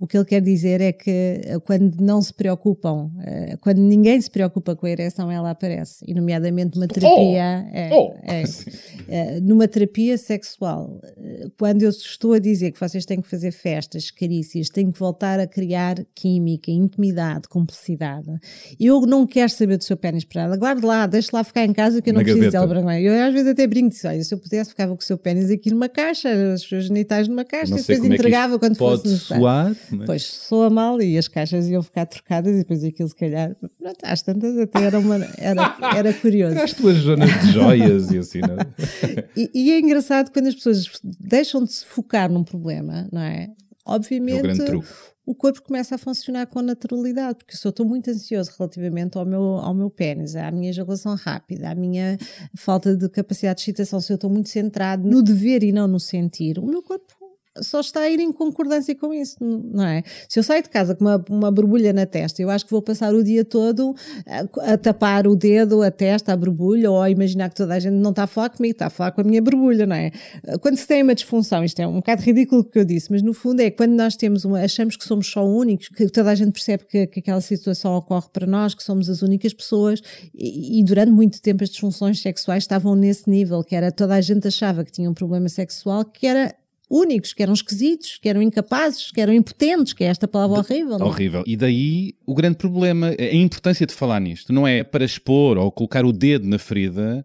O 0.00 0.06
que 0.06 0.16
ele 0.16 0.24
quer 0.24 0.40
dizer 0.40 0.80
é 0.80 0.92
que 0.92 1.10
eh, 1.10 1.58
quando 1.62 2.00
não 2.00 2.22
se 2.22 2.32
preocupam, 2.32 3.10
eh, 3.22 3.58
quando 3.60 3.82
ninguém 3.82 4.18
se 4.18 4.30
preocupa 4.30 4.74
com 4.74 4.86
a 4.86 4.90
ereção, 4.90 5.30
ela 5.30 5.50
aparece. 5.50 6.02
E, 6.08 6.14
nomeadamente, 6.14 6.74
numa 6.76 6.88
terapia. 6.88 7.68
é, 7.70 7.90
Oh! 7.92 8.14
é, 8.22 8.42
eh, 9.08 9.40
numa 9.40 9.68
terapia 9.68 10.16
sexual, 10.16 10.98
quando 11.58 11.82
eu 11.82 11.90
estou 11.90 12.32
a 12.32 12.38
dizer 12.38 12.72
que 12.72 12.80
vocês 12.80 13.04
têm 13.04 13.20
que 13.20 13.28
fazer 13.28 13.50
festas, 13.52 14.10
carícias, 14.10 14.70
têm 14.70 14.90
que 14.90 14.98
voltar 14.98 15.38
a 15.38 15.46
criar 15.46 15.96
química, 16.14 16.70
intimidade, 16.70 17.46
cumplicidade, 17.46 18.30
eu 18.80 19.02
não 19.02 19.26
quero 19.26 19.50
saber 19.50 19.76
do 19.76 19.84
seu 19.84 19.98
pênis 19.98 20.24
para 20.24 20.44
nada. 20.44 20.56
Guarde 20.56 20.82
lá, 20.82 21.06
deixe 21.06 21.28
lá 21.30 21.44
ficar 21.44 21.66
em 21.66 21.74
casa 21.74 22.00
que 22.00 22.08
eu 22.08 22.14
não 22.14 22.20
Na 22.20 22.24
preciso 22.24 22.50
dele 22.50 22.66
para 22.66 22.82
mim. 22.82 23.02
Eu 23.02 23.22
às 23.22 23.34
vezes 23.34 23.48
até 23.48 23.66
brinco 23.66 23.90
disse: 23.90 24.06
olha, 24.06 24.24
se 24.24 24.32
eu 24.32 24.38
pudesse, 24.38 24.70
ficava 24.70 24.96
com 24.96 25.02
o 25.02 25.04
seu 25.04 25.18
pênis 25.18 25.50
aqui 25.50 25.70
numa 25.70 25.90
caixa, 25.90 26.30
os 26.54 26.62
seus 26.62 26.84
genitais 26.84 27.28
numa 27.28 27.44
caixa, 27.44 27.74
e 27.74 27.76
depois 27.76 28.02
é 28.02 28.06
entregava 28.06 28.58
quando 28.58 28.78
pode 28.78 29.02
fosse 29.02 29.18
soar, 29.18 29.76
mas- 29.96 30.06
Pois 30.06 30.26
soa 30.26 30.70
mal 30.70 31.00
e 31.00 31.16
as 31.18 31.28
caixas 31.28 31.68
iam 31.68 31.82
ficar 31.82 32.06
trocadas 32.06 32.54
e 32.54 32.58
depois 32.58 32.82
aquilo 32.84 33.08
se 33.08 33.14
calhar, 33.16 33.54
pronto, 33.56 33.98
às 34.02 34.22
tantas 34.22 34.56
até 34.58 34.82
era, 34.84 34.98
uma, 34.98 35.16
era, 35.38 35.76
era 35.96 36.12
curioso. 36.14 36.58
As 36.58 36.72
tuas 36.72 36.96
zonas 36.98 37.30
de 37.40 37.52
joias 37.52 38.10
e 38.10 38.18
assim, 38.18 38.40
não 38.40 38.54
é? 38.54 39.24
E, 39.36 39.50
e 39.54 39.70
é 39.72 39.78
engraçado 39.80 40.30
quando 40.32 40.46
as 40.48 40.54
pessoas 40.54 40.84
deixam 41.02 41.62
de 41.64 41.72
se 41.72 41.84
focar 41.84 42.30
num 42.30 42.42
problema, 42.44 43.08
não 43.12 43.20
é? 43.22 43.44
É 43.44 43.92
o 43.92 43.94
Obviamente 43.94 44.42
grande 44.42 44.64
truque. 44.64 44.86
o 45.26 45.34
corpo 45.34 45.62
começa 45.62 45.94
a 45.94 45.98
funcionar 45.98 46.46
com 46.46 46.60
naturalidade, 46.62 47.38
porque 47.38 47.56
se 47.56 47.66
eu 47.66 47.70
estou 47.70 47.84
muito 47.86 48.08
ansioso 48.10 48.52
relativamente 48.56 49.16
ao 49.18 49.24
meu, 49.24 49.42
ao 49.42 49.74
meu 49.74 49.90
pênis, 49.90 50.36
à 50.36 50.50
minha 50.50 50.70
ejaculação 50.70 51.14
rápida, 51.16 51.70
à 51.70 51.74
minha 51.74 52.16
falta 52.56 52.96
de 52.96 53.08
capacidade 53.08 53.56
de 53.56 53.62
excitação, 53.62 54.00
se 54.00 54.12
eu 54.12 54.14
estou 54.16 54.30
muito 54.30 54.48
centrado 54.48 55.08
no 55.08 55.22
dever 55.22 55.62
e 55.64 55.72
não 55.72 55.88
no 55.88 55.98
sentir, 55.98 56.58
o 56.58 56.66
meu 56.66 56.82
corpo 56.82 57.06
só 57.58 57.80
está 57.80 58.00
a 58.00 58.10
ir 58.10 58.20
em 58.20 58.32
concordância 58.32 58.94
com 58.94 59.12
isso, 59.12 59.36
não 59.40 59.84
é? 59.84 60.02
Se 60.28 60.38
eu 60.38 60.42
saio 60.42 60.62
de 60.62 60.68
casa 60.68 60.94
com 60.94 61.04
uma, 61.04 61.24
uma 61.28 61.50
borbulha 61.50 61.92
na 61.92 62.06
testa, 62.06 62.40
eu 62.40 62.48
acho 62.48 62.64
que 62.64 62.70
vou 62.70 62.80
passar 62.80 63.12
o 63.12 63.24
dia 63.24 63.44
todo 63.44 63.94
a, 64.26 64.72
a 64.72 64.78
tapar 64.78 65.26
o 65.26 65.34
dedo, 65.34 65.82
a 65.82 65.90
testa, 65.90 66.32
a 66.32 66.36
borbulha, 66.36 66.90
ou 66.90 67.00
a 67.00 67.10
imaginar 67.10 67.48
que 67.48 67.56
toda 67.56 67.74
a 67.74 67.80
gente 67.80 67.94
não 67.94 68.10
está 68.10 68.24
a 68.24 68.26
falar 68.26 68.50
comigo, 68.50 68.72
está 68.72 68.86
a 68.86 68.90
falar 68.90 69.10
com 69.10 69.20
a 69.20 69.24
minha 69.24 69.42
borbulha, 69.42 69.84
não 69.84 69.96
é? 69.96 70.12
Quando 70.60 70.76
se 70.76 70.86
tem 70.86 71.02
uma 71.02 71.14
disfunção, 71.14 71.64
isto 71.64 71.80
é 71.80 71.86
um 71.86 71.94
bocado 71.94 72.22
ridículo 72.22 72.60
o 72.60 72.64
que 72.64 72.78
eu 72.78 72.84
disse, 72.84 73.10
mas 73.10 73.20
no 73.20 73.34
fundo 73.34 73.60
é 73.60 73.70
quando 73.70 73.92
nós 73.92 74.14
temos 74.14 74.44
uma, 74.44 74.60
achamos 74.60 74.96
que 74.96 75.04
somos 75.04 75.26
só 75.26 75.44
únicos, 75.44 75.88
que 75.88 76.06
toda 76.08 76.30
a 76.30 76.34
gente 76.34 76.52
percebe 76.52 76.84
que, 76.84 77.06
que 77.08 77.20
aquela 77.20 77.40
situação 77.40 77.96
ocorre 77.96 78.28
para 78.32 78.46
nós, 78.46 78.74
que 78.74 78.82
somos 78.82 79.08
as 79.08 79.22
únicas 79.22 79.52
pessoas, 79.52 80.00
e, 80.32 80.80
e 80.80 80.84
durante 80.84 81.10
muito 81.10 81.42
tempo 81.42 81.64
as 81.64 81.70
disfunções 81.70 82.20
sexuais 82.20 82.62
estavam 82.62 82.94
nesse 82.94 83.28
nível, 83.28 83.64
que 83.64 83.74
era 83.74 83.90
toda 83.90 84.14
a 84.14 84.20
gente 84.20 84.46
achava 84.46 84.84
que 84.84 84.92
tinha 84.92 85.10
um 85.10 85.14
problema 85.14 85.48
sexual, 85.48 86.04
que 86.04 86.26
era 86.26 86.54
únicos, 86.90 87.32
que 87.32 87.42
eram 87.42 87.52
esquisitos, 87.52 88.18
que 88.20 88.28
eram 88.28 88.42
incapazes, 88.42 89.12
que 89.12 89.20
eram 89.20 89.32
impotentes, 89.32 89.92
que 89.92 90.02
é 90.02 90.08
esta 90.08 90.26
palavra 90.26 90.58
horrível. 90.58 90.98
não 90.98 91.06
é? 91.06 91.08
Horrível. 91.08 91.44
E 91.46 91.56
daí 91.56 92.14
o 92.26 92.34
grande 92.34 92.56
problema, 92.56 93.14
a 93.16 93.34
importância 93.34 93.86
de 93.86 93.94
falar 93.94 94.20
nisto, 94.20 94.52
não 94.52 94.66
é 94.66 94.82
para 94.82 95.04
expor 95.04 95.56
ou 95.56 95.70
colocar 95.70 96.04
o 96.04 96.12
dedo 96.12 96.46
na 96.48 96.58
ferida, 96.58 97.24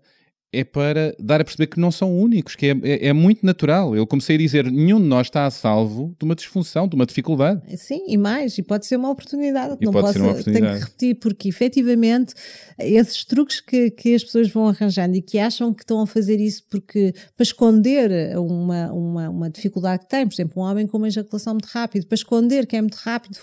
é 0.59 0.63
para 0.63 1.15
dar 1.19 1.41
a 1.41 1.43
perceber 1.43 1.67
que 1.67 1.79
não 1.79 1.91
são 1.91 2.17
únicos, 2.17 2.55
que 2.55 2.67
é, 2.67 2.77
é, 2.83 3.07
é 3.07 3.13
muito 3.13 3.45
natural. 3.45 3.95
Eu 3.95 4.07
comecei 4.07 4.35
a 4.35 4.39
dizer, 4.39 4.71
nenhum 4.71 4.99
de 4.99 5.07
nós 5.07 5.27
está 5.27 5.45
a 5.45 5.51
salvo 5.51 6.15
de 6.17 6.25
uma 6.25 6.35
disfunção, 6.35 6.87
de 6.87 6.95
uma 6.95 7.05
dificuldade. 7.05 7.61
Sim, 7.77 8.05
e 8.07 8.17
mais, 8.17 8.57
e 8.57 8.63
pode 8.63 8.85
ser 8.85 8.97
uma 8.97 9.09
oportunidade. 9.09 9.77
E 9.79 9.85
não 9.85 9.91
pode 9.91 10.07
posso, 10.07 10.13
ser 10.13 10.19
uma 10.19 10.33
Tenho 10.33 10.41
oportunidade. 10.41 10.79
que 10.79 10.85
repetir, 10.85 11.15
porque 11.15 11.49
efetivamente 11.49 12.33
esses 12.79 13.23
truques 13.25 13.59
que, 13.59 13.91
que 13.91 14.15
as 14.15 14.23
pessoas 14.23 14.49
vão 14.49 14.67
arranjando 14.67 15.15
e 15.15 15.21
que 15.21 15.37
acham 15.39 15.73
que 15.73 15.83
estão 15.83 16.01
a 16.01 16.07
fazer 16.07 16.39
isso 16.39 16.63
porque 16.69 17.13
para 17.35 17.43
esconder 17.43 18.37
uma, 18.37 18.91
uma, 18.91 19.29
uma 19.29 19.49
dificuldade 19.49 20.03
que 20.03 20.09
tem, 20.09 20.27
por 20.27 20.33
exemplo, 20.33 20.61
um 20.61 20.65
homem 20.65 20.87
com 20.87 20.97
uma 20.97 21.07
ejaculação 21.07 21.53
muito 21.53 21.65
rápido, 21.67 22.05
para 22.07 22.15
esconder 22.15 22.65
que 22.65 22.75
é 22.75 22.81
muito 22.81 22.95
rápido, 22.95 23.37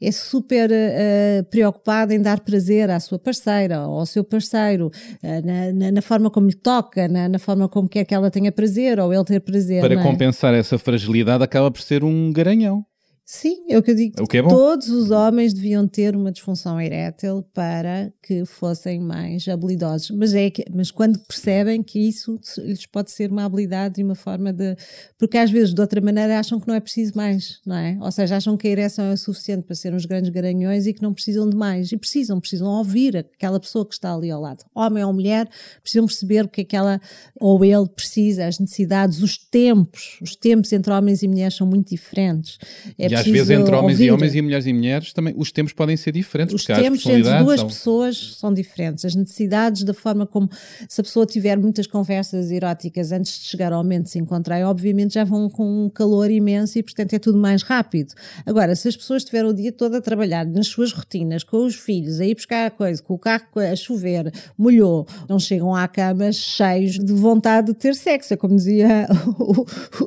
é 0.00 0.10
super 0.10 0.70
eh, 0.72 1.44
preocupado 1.50 2.12
em 2.12 2.20
dar 2.20 2.40
prazer 2.40 2.90
à 2.90 2.98
sua 3.00 3.18
parceira 3.18 3.86
ou 3.86 4.00
ao 4.00 4.06
seu 4.06 4.24
parceiro, 4.24 4.90
eh, 5.22 5.42
na, 5.42 5.72
na, 5.72 5.92
na 5.92 6.02
forma 6.02 6.30
como 6.30 6.48
lhe 6.48 6.55
toca, 6.62 7.08
na, 7.08 7.28
na 7.28 7.38
forma 7.38 7.68
como 7.68 7.88
quer 7.88 8.04
que 8.04 8.14
ela 8.14 8.30
tenha 8.30 8.50
prazer 8.50 8.98
ou 8.98 9.12
ele 9.12 9.24
ter 9.24 9.40
prazer. 9.40 9.80
Para 9.80 9.94
é? 9.94 10.02
compensar 10.02 10.54
essa 10.54 10.78
fragilidade, 10.78 11.44
acaba 11.44 11.70
por 11.70 11.80
ser 11.80 12.02
um 12.02 12.32
garanhão. 12.32 12.84
Sim, 13.28 13.64
é 13.68 13.76
o 13.76 13.82
que 13.82 13.90
eu 13.90 13.94
digo. 13.96 14.22
O 14.22 14.26
que 14.28 14.36
é 14.36 14.42
bom. 14.42 14.48
Todos 14.48 14.88
os 14.88 15.10
homens 15.10 15.52
deviam 15.52 15.88
ter 15.88 16.14
uma 16.14 16.30
disfunção 16.30 16.80
erétil 16.80 17.44
para 17.52 18.12
que 18.22 18.44
fossem 18.44 19.00
mais 19.00 19.48
habilidosos. 19.48 20.12
Mas, 20.12 20.32
é 20.32 20.48
que, 20.48 20.64
mas 20.72 20.92
quando 20.92 21.18
percebem 21.18 21.82
que 21.82 21.98
isso 21.98 22.38
lhes 22.58 22.86
pode 22.86 23.10
ser 23.10 23.32
uma 23.32 23.44
habilidade 23.44 24.00
e 24.00 24.04
uma 24.04 24.14
forma 24.14 24.52
de. 24.52 24.76
Porque 25.18 25.36
às 25.38 25.50
vezes, 25.50 25.74
de 25.74 25.80
outra 25.80 26.00
maneira, 26.00 26.38
acham 26.38 26.60
que 26.60 26.68
não 26.68 26.74
é 26.76 26.78
preciso 26.78 27.14
mais, 27.16 27.60
não 27.66 27.74
é? 27.74 27.98
Ou 28.00 28.12
seja, 28.12 28.36
acham 28.36 28.56
que 28.56 28.68
a 28.68 28.70
ereção 28.70 29.06
é 29.06 29.14
o 29.14 29.16
suficiente 29.16 29.64
para 29.64 29.74
ser 29.74 29.92
uns 29.92 30.06
grandes 30.06 30.30
garanhões 30.30 30.86
e 30.86 30.94
que 30.94 31.02
não 31.02 31.12
precisam 31.12 31.50
de 31.50 31.56
mais. 31.56 31.90
E 31.90 31.96
precisam, 31.96 32.38
precisam 32.38 32.68
ouvir 32.68 33.16
aquela 33.16 33.58
pessoa 33.58 33.84
que 33.84 33.94
está 33.94 34.14
ali 34.14 34.30
ao 34.30 34.40
lado. 34.40 34.64
Homem 34.72 35.02
ou 35.02 35.12
mulher, 35.12 35.48
precisam 35.82 36.06
perceber 36.06 36.44
o 36.44 36.48
que 36.48 36.60
é 36.60 36.64
que 36.64 36.76
ela 36.76 37.00
ou 37.40 37.64
ele 37.64 37.88
precisa, 37.88 38.46
as 38.46 38.60
necessidades, 38.60 39.20
os 39.20 39.36
tempos. 39.36 40.16
Os 40.22 40.36
tempos 40.36 40.72
entre 40.72 40.92
homens 40.92 41.24
e 41.24 41.28
mulheres 41.28 41.56
são 41.56 41.66
muito 41.66 41.88
diferentes. 41.88 42.56
É 42.96 43.15
às 43.20 43.26
vezes 43.26 43.50
entre 43.50 43.74
homens 43.74 44.00
e 44.00 44.10
ouvir. 44.10 44.12
homens 44.12 44.34
e 44.34 44.42
mulheres 44.42 44.66
e 44.66 44.72
mulheres 44.72 45.12
também 45.12 45.34
os 45.36 45.50
tempos 45.52 45.72
podem 45.72 45.96
ser 45.96 46.12
diferentes. 46.12 46.54
Os 46.54 46.64
tempos 46.64 47.00
entre 47.06 47.22
duas 47.44 47.60
são- 47.60 47.68
pessoas 47.68 48.36
são 48.38 48.52
diferentes. 48.54 49.04
As 49.04 49.14
necessidades, 49.14 49.82
da 49.84 49.94
forma 49.94 50.26
como, 50.26 50.48
se 50.88 51.00
a 51.00 51.04
pessoa 51.04 51.26
tiver 51.26 51.56
muitas 51.58 51.86
conversas 51.86 52.50
eróticas 52.50 53.12
antes 53.12 53.38
de 53.40 53.46
chegar 53.46 53.72
ao 53.72 53.82
momento 53.82 54.04
de 54.04 54.10
se 54.10 54.18
encontrar, 54.18 54.62
obviamente 54.66 55.14
já 55.14 55.24
vão 55.24 55.48
com 55.48 55.84
um 55.86 55.88
calor 55.88 56.30
imenso 56.30 56.78
e, 56.78 56.82
portanto, 56.82 57.12
é 57.14 57.18
tudo 57.18 57.38
mais 57.38 57.62
rápido. 57.62 58.14
Agora, 58.44 58.74
se 58.74 58.88
as 58.88 58.96
pessoas 58.96 59.22
estiveram 59.22 59.50
o 59.50 59.54
dia 59.54 59.72
todo 59.72 59.94
a 59.96 60.00
trabalhar 60.00 60.44
nas 60.46 60.66
suas 60.68 60.92
rotinas, 60.92 61.42
com 61.44 61.64
os 61.64 61.74
filhos, 61.74 62.20
a 62.20 62.24
ir 62.26 62.34
buscar 62.34 62.66
a 62.66 62.70
coisa, 62.70 63.02
com 63.02 63.14
o 63.14 63.18
carro 63.18 63.44
a 63.56 63.74
chover, 63.76 64.32
molhou, 64.56 65.06
não 65.28 65.38
chegam 65.38 65.74
à 65.74 65.86
cama 65.88 66.32
cheios 66.32 66.98
de 66.98 67.12
vontade 67.12 67.68
de 67.68 67.74
ter 67.74 67.94
sexo. 67.94 68.34
É 68.34 68.36
como 68.36 68.56
dizia 68.56 69.06
o, 69.38 69.64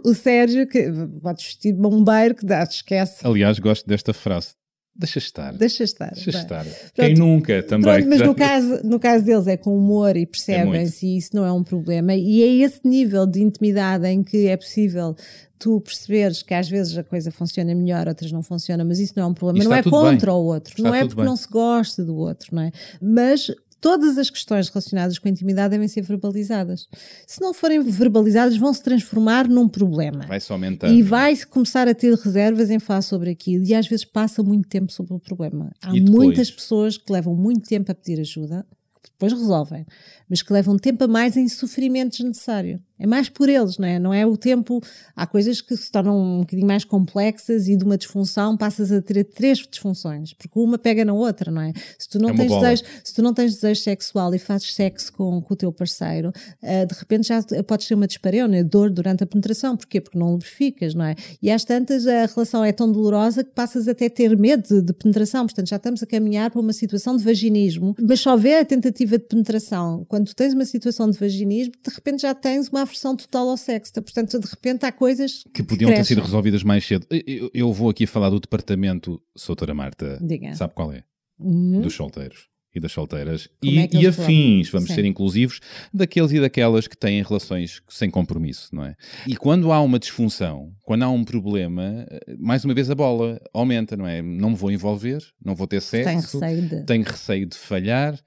o 0.09 0.13
Sérgio, 0.13 0.67
que 0.67 0.91
pode 1.21 1.43
vestir 1.43 1.73
bombeiro, 1.73 2.35
que 2.35 2.45
dá, 2.45 2.63
esquece. 2.63 2.98
Aliás, 3.23 3.59
gosto 3.59 3.87
desta 3.87 4.13
frase. 4.13 4.49
Deixa 4.95 5.19
estar. 5.19 5.53
Deixa 5.53 5.83
estar. 5.83 6.11
Deixa 6.13 6.29
estar. 6.31 6.65
Quem 6.93 7.13
nunca 7.13 7.63
também. 7.63 7.93
Pronto, 7.93 8.09
mas 8.09 8.19
Já- 8.19 8.25
no 8.25 8.35
caso, 8.35 8.79
no 8.83 8.99
caso 8.99 9.23
deles 9.23 9.47
é 9.47 9.55
com 9.55 9.77
humor 9.77 10.17
e 10.17 10.25
percebem-se 10.25 11.05
e 11.07 11.17
isso 11.17 11.29
não 11.33 11.45
é 11.45 11.51
um 11.53 11.63
problema. 11.63 12.13
E 12.15 12.41
é 12.43 12.65
esse 12.65 12.81
nível 12.85 13.25
de 13.25 13.41
intimidade 13.41 14.05
em 14.07 14.21
que 14.21 14.47
é 14.47 14.57
possível 14.57 15.15
tu 15.57 15.79
perceberes 15.79 16.41
que 16.43 16.53
às 16.53 16.67
vezes 16.67 16.97
a 16.97 17.03
coisa 17.03 17.31
funciona 17.31 17.73
melhor, 17.73 18.07
outras 18.09 18.29
não 18.31 18.43
funciona, 18.43 18.83
mas 18.83 18.99
isso 18.99 19.13
não 19.15 19.23
é 19.23 19.27
um 19.27 19.33
problema. 19.33 19.63
Não 19.69 19.73
é 19.75 19.83
contra 19.83 20.31
bem. 20.31 20.41
o 20.41 20.43
outro, 20.45 20.73
Está 20.75 20.83
não 20.89 20.95
é 20.95 21.01
porque 21.01 21.15
bem. 21.15 21.25
não 21.25 21.35
se 21.37 21.47
gosta 21.47 22.03
do 22.03 22.15
outro, 22.17 22.53
não 22.53 22.63
é? 22.63 22.71
Mas 23.01 23.49
todas 23.79 24.17
as 24.17 24.29
questões 24.29 24.69
relacionadas 24.69 25.17
com 25.17 25.27
a 25.27 25.31
intimidade 25.31 25.71
devem 25.71 25.87
ser 25.87 26.01
verbalizadas. 26.01 26.87
Se 27.25 27.41
não 27.41 27.53
forem 27.53 27.81
verbalizadas, 27.81 28.57
vão 28.57 28.73
se 28.73 28.83
transformar 28.83 29.47
num 29.47 29.67
problema. 29.67 30.25
Vai-se 30.27 30.51
aumentando. 30.51 30.93
E 30.93 31.01
vai-se 31.01 31.45
começar 31.45 31.87
a 31.87 31.93
ter 31.93 32.13
reservas 32.13 32.69
em 32.69 32.79
falar 32.79 33.01
sobre 33.01 33.29
aquilo 33.29 33.63
e 33.63 33.73
às 33.73 33.87
vezes 33.87 34.05
passa 34.05 34.43
muito 34.43 34.67
tempo 34.67 34.91
sobre 34.91 35.13
o 35.13 35.19
problema. 35.19 35.71
Há 35.81 35.93
muitas 35.93 36.51
pessoas 36.51 36.97
que 36.97 37.11
levam 37.11 37.35
muito 37.35 37.67
tempo 37.67 37.91
a 37.91 37.95
pedir 37.95 38.19
ajuda, 38.19 38.65
que 39.01 39.09
depois 39.11 39.33
resolvem, 39.33 39.85
mas 40.29 40.41
que 40.41 40.51
levam 40.51 40.77
tempo 40.77 41.03
a 41.03 41.07
mais 41.07 41.37
em 41.37 41.47
sofrimento 41.47 42.11
desnecessário. 42.11 42.81
É 42.99 43.07
mais 43.07 43.29
por 43.29 43.47
eles, 43.47 43.77
não 43.77 43.87
é? 43.87 43.97
Não 43.97 44.13
é 44.13 44.25
o 44.25 44.35
tempo. 44.35 44.81
Há 45.15 45.25
coisas 45.25 45.61
que 45.61 45.75
se 45.75 45.89
tornam 45.89 46.17
um 46.19 46.39
bocadinho 46.41 46.67
mais 46.67 46.83
complexas 46.83 47.67
e 47.67 47.75
de 47.77 47.83
uma 47.83 47.97
disfunção 47.97 48.57
passas 48.57 48.91
a 48.91 49.01
ter 49.01 49.23
três 49.23 49.59
disfunções, 49.59 50.33
porque 50.33 50.59
uma 50.59 50.77
pega 50.77 51.05
na 51.05 51.13
outra, 51.13 51.49
não 51.49 51.61
é? 51.61 51.71
Se 51.97 52.09
tu 52.09 52.19
não, 52.19 52.29
É 52.29 52.33
tens, 52.33 52.51
desejo, 52.51 52.83
se 53.03 53.13
tu 53.13 53.21
não 53.21 53.33
tens 53.33 53.55
desejo 53.55 53.81
sexual 53.81 54.33
e 54.35 54.39
fazes 54.39 54.73
sexo 54.73 55.13
com, 55.13 55.41
com 55.41 55.53
o 55.53 55.57
teu 55.57 55.71
parceiro, 55.71 56.31
ah, 56.61 56.85
de 56.85 56.93
repente 56.93 57.27
já 57.27 57.41
podes 57.65 57.87
ter 57.87 57.95
uma 57.95 58.07
dispareona, 58.07 58.63
dor 58.63 58.89
durante 58.89 59.23
a 59.23 59.27
penetração. 59.27 59.77
Porquê? 59.77 60.01
Porque 60.01 60.17
não 60.17 60.31
lubrificas, 60.31 60.93
não 60.93 61.05
é? 61.05 61.15
E 61.41 61.49
às 61.49 61.63
tantas 61.63 62.05
a 62.05 62.25
relação 62.25 62.65
é 62.65 62.71
tão 62.71 62.91
dolorosa 62.91 63.43
que 63.43 63.51
passas 63.51 63.87
até 63.87 64.07
a 64.07 64.09
ter 64.09 64.37
medo 64.37 64.67
de, 64.67 64.81
de 64.81 64.93
penetração. 64.93 65.45
Portanto, 65.45 65.69
já 65.69 65.77
estamos 65.77 66.03
a 66.03 66.05
caminhar 66.05 66.51
para 66.51 66.59
uma 66.59 66.73
situação 66.73 67.15
de 67.15 67.23
vaginismo. 67.23 67.95
Mas 68.01 68.19
só 68.19 68.31
houver 68.33 68.61
a 68.61 68.65
tentativa 68.65 69.17
de 69.17 69.25
penetração, 69.25 70.05
quando 70.07 70.33
tens 70.33 70.53
uma 70.53 70.65
situação 70.65 71.09
de 71.09 71.17
vaginismo, 71.17 71.73
de 71.81 71.93
repente 71.93 72.23
já 72.23 72.33
tens 72.33 72.67
uma 72.67 72.81
aversão 72.89 73.15
total 73.15 73.49
ao 73.49 73.57
sexo. 73.57 73.93
Portanto, 73.93 74.39
de 74.39 74.47
repente 74.47 74.85
há 74.85 74.91
coisas 74.91 75.43
que 75.53 75.63
podiam 75.63 75.89
ter 75.89 75.95
crescem. 75.95 76.15
sido 76.15 76.25
resolvidas 76.25 76.63
mais 76.63 76.85
cedo. 76.85 77.05
Eu, 77.09 77.49
eu 77.53 77.71
vou 77.71 77.89
aqui 77.89 78.05
falar 78.05 78.29
do 78.29 78.39
departamento, 78.39 79.21
Soutora 79.35 79.73
Marta. 79.73 80.19
Diga. 80.21 80.53
Sabe 80.55 80.73
qual 80.73 80.91
é? 80.91 81.03
Uhum. 81.39 81.81
Dos 81.81 81.93
solteiros 81.93 82.49
e 82.73 82.79
das 82.79 82.91
solteiras. 82.91 83.47
Como 83.59 83.73
E, 83.73 83.79
é 83.79 83.89
e 83.91 84.07
afins, 84.07 84.69
vamos 84.69 84.89
Sim. 84.89 84.95
ser 84.95 85.05
inclusivos, 85.05 85.59
daqueles 85.93 86.31
e 86.31 86.39
daquelas 86.39 86.87
que 86.87 86.97
têm 86.97 87.21
relações 87.23 87.81
sem 87.89 88.09
compromisso, 88.09 88.69
não 88.73 88.85
é? 88.85 88.95
E 89.27 89.35
quando 89.35 89.71
há 89.71 89.81
uma 89.81 89.99
disfunção, 89.99 90.71
quando 90.83 91.03
há 91.03 91.09
um 91.09 91.23
problema, 91.23 92.05
eh, 92.09 92.35
mais 92.37 92.63
uma 92.63 92.73
vez 92.73 92.89
a 92.89 92.95
bola 92.95 93.39
aumenta, 93.53 93.97
não 93.97 94.07
é? 94.07 94.21
Não 94.21 94.51
me 94.51 94.55
vou 94.55 94.71
envolver, 94.71 95.23
não 95.43 95.55
vou 95.55 95.67
ter 95.67 95.81
sexo, 95.81 96.39
receio 96.39 96.61
de. 96.61 96.85
tenho 96.85 97.03
receio 97.03 97.45
de 97.45 97.57
falhar 97.57 98.19